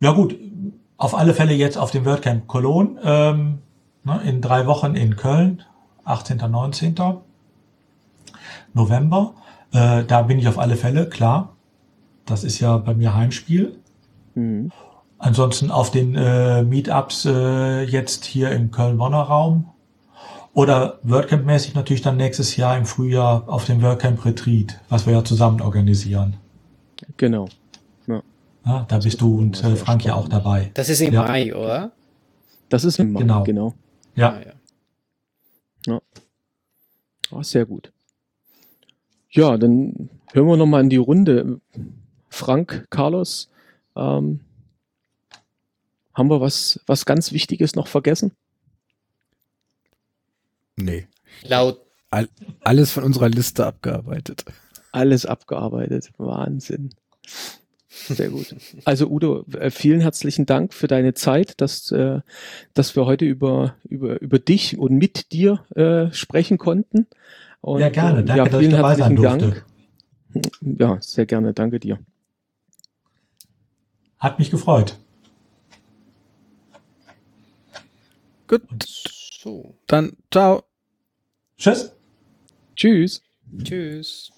Ja 0.00 0.12
gut, 0.12 0.36
auf 0.96 1.14
alle 1.14 1.34
Fälle 1.34 1.54
jetzt 1.54 1.76
auf 1.76 1.90
dem 1.90 2.04
WordCamp 2.04 2.46
Cologne, 2.46 3.00
ähm, 3.02 3.58
ne, 4.04 4.20
in 4.24 4.40
drei 4.40 4.66
Wochen 4.66 4.94
in 4.94 5.16
Köln, 5.16 5.62
18. 6.04 6.38
19. 6.38 6.94
November. 8.74 9.34
Äh, 9.72 10.04
da 10.04 10.22
bin 10.22 10.38
ich 10.38 10.46
auf 10.46 10.58
alle 10.58 10.76
Fälle, 10.76 11.08
klar. 11.08 11.56
Das 12.26 12.44
ist 12.44 12.60
ja 12.60 12.76
bei 12.78 12.94
mir 12.94 13.14
Heimspiel. 13.14 13.78
Mhm. 14.34 14.70
Ansonsten 15.18 15.70
auf 15.70 15.90
den 15.90 16.14
äh, 16.14 16.62
Meetups 16.62 17.24
äh, 17.24 17.82
jetzt 17.84 18.24
hier 18.24 18.50
im 18.50 18.70
Köln-Bonner 18.70 19.22
Raum. 19.22 19.70
Oder 20.52 21.00
WordCamp-mäßig 21.02 21.74
natürlich 21.74 22.02
dann 22.02 22.16
nächstes 22.16 22.56
Jahr 22.56 22.76
im 22.76 22.86
Frühjahr 22.86 23.48
auf 23.48 23.64
dem 23.64 23.82
WordCamp 23.82 24.24
Retreat, 24.24 24.80
was 24.88 25.06
wir 25.06 25.12
ja 25.12 25.24
zusammen 25.24 25.60
organisieren. 25.60 26.36
Genau. 27.16 27.48
Ja. 28.06 28.22
ja 28.64 28.84
da 28.88 28.98
bist 28.98 29.20
du 29.20 29.38
und 29.38 29.62
äh, 29.64 29.76
Frank 29.76 30.04
ja 30.04 30.14
auch 30.14 30.28
dabei. 30.28 30.70
Das 30.74 30.88
ist 30.88 31.00
im 31.00 31.12
ja. 31.12 31.22
Mai, 31.22 31.54
oder? 31.54 31.92
Das 32.68 32.84
ist 32.84 32.98
im 32.98 33.12
Mai, 33.12 33.20
genau. 33.20 33.42
genau. 33.42 33.74
Ja. 34.14 34.30
Ah, 34.30 34.40
ja. 34.40 34.52
Ja. 35.94 36.00
Oh, 37.30 37.42
sehr 37.42 37.66
gut. 37.66 37.92
Ja, 39.30 39.56
dann 39.56 40.08
hören 40.32 40.46
wir 40.46 40.56
nochmal 40.56 40.82
in 40.82 40.90
die 40.90 40.96
Runde. 40.96 41.60
Frank, 42.34 42.86
Carlos, 42.90 43.48
ähm, 43.96 44.40
haben 46.14 46.30
wir 46.30 46.40
was, 46.40 46.80
was 46.86 47.06
ganz 47.06 47.32
Wichtiges 47.32 47.74
noch 47.76 47.86
vergessen? 47.86 48.32
Nee. 50.76 51.06
Laut. 51.42 51.80
All, 52.10 52.28
alles 52.60 52.90
von 52.90 53.04
unserer 53.04 53.28
Liste 53.28 53.66
abgearbeitet. 53.66 54.44
Alles 54.92 55.26
abgearbeitet. 55.26 56.10
Wahnsinn. 56.18 56.90
Sehr 57.88 58.30
gut. 58.30 58.54
Also 58.84 59.08
Udo, 59.08 59.44
äh, 59.52 59.70
vielen 59.70 60.00
herzlichen 60.00 60.46
Dank 60.46 60.74
für 60.74 60.88
deine 60.88 61.14
Zeit, 61.14 61.60
dass, 61.60 61.92
äh, 61.92 62.20
dass 62.74 62.96
wir 62.96 63.06
heute 63.06 63.24
über, 63.24 63.76
über, 63.84 64.20
über 64.20 64.38
dich 64.40 64.76
und 64.76 64.96
mit 64.96 65.32
dir 65.32 65.64
äh, 65.76 66.12
sprechen 66.12 66.58
konnten. 66.58 67.06
Und, 67.60 67.80
ja, 67.80 67.88
gerne. 67.88 68.24
Danke, 68.24 68.50
ja, 68.50 68.58
vielen 68.58 68.74
herzlichen 68.74 69.22
Dank. 69.22 69.64
Ja, 70.60 70.98
sehr 71.00 71.26
gerne. 71.26 71.54
Danke 71.54 71.78
dir. 71.78 71.98
Hat 74.24 74.38
mich 74.38 74.50
gefreut. 74.50 74.96
Gut. 78.48 78.62
So. 79.38 79.74
Dann 79.86 80.16
ciao. 80.32 80.62
Tschüss. 81.58 81.92
Tschüss. 82.74 83.20
Tschüss. 83.62 84.32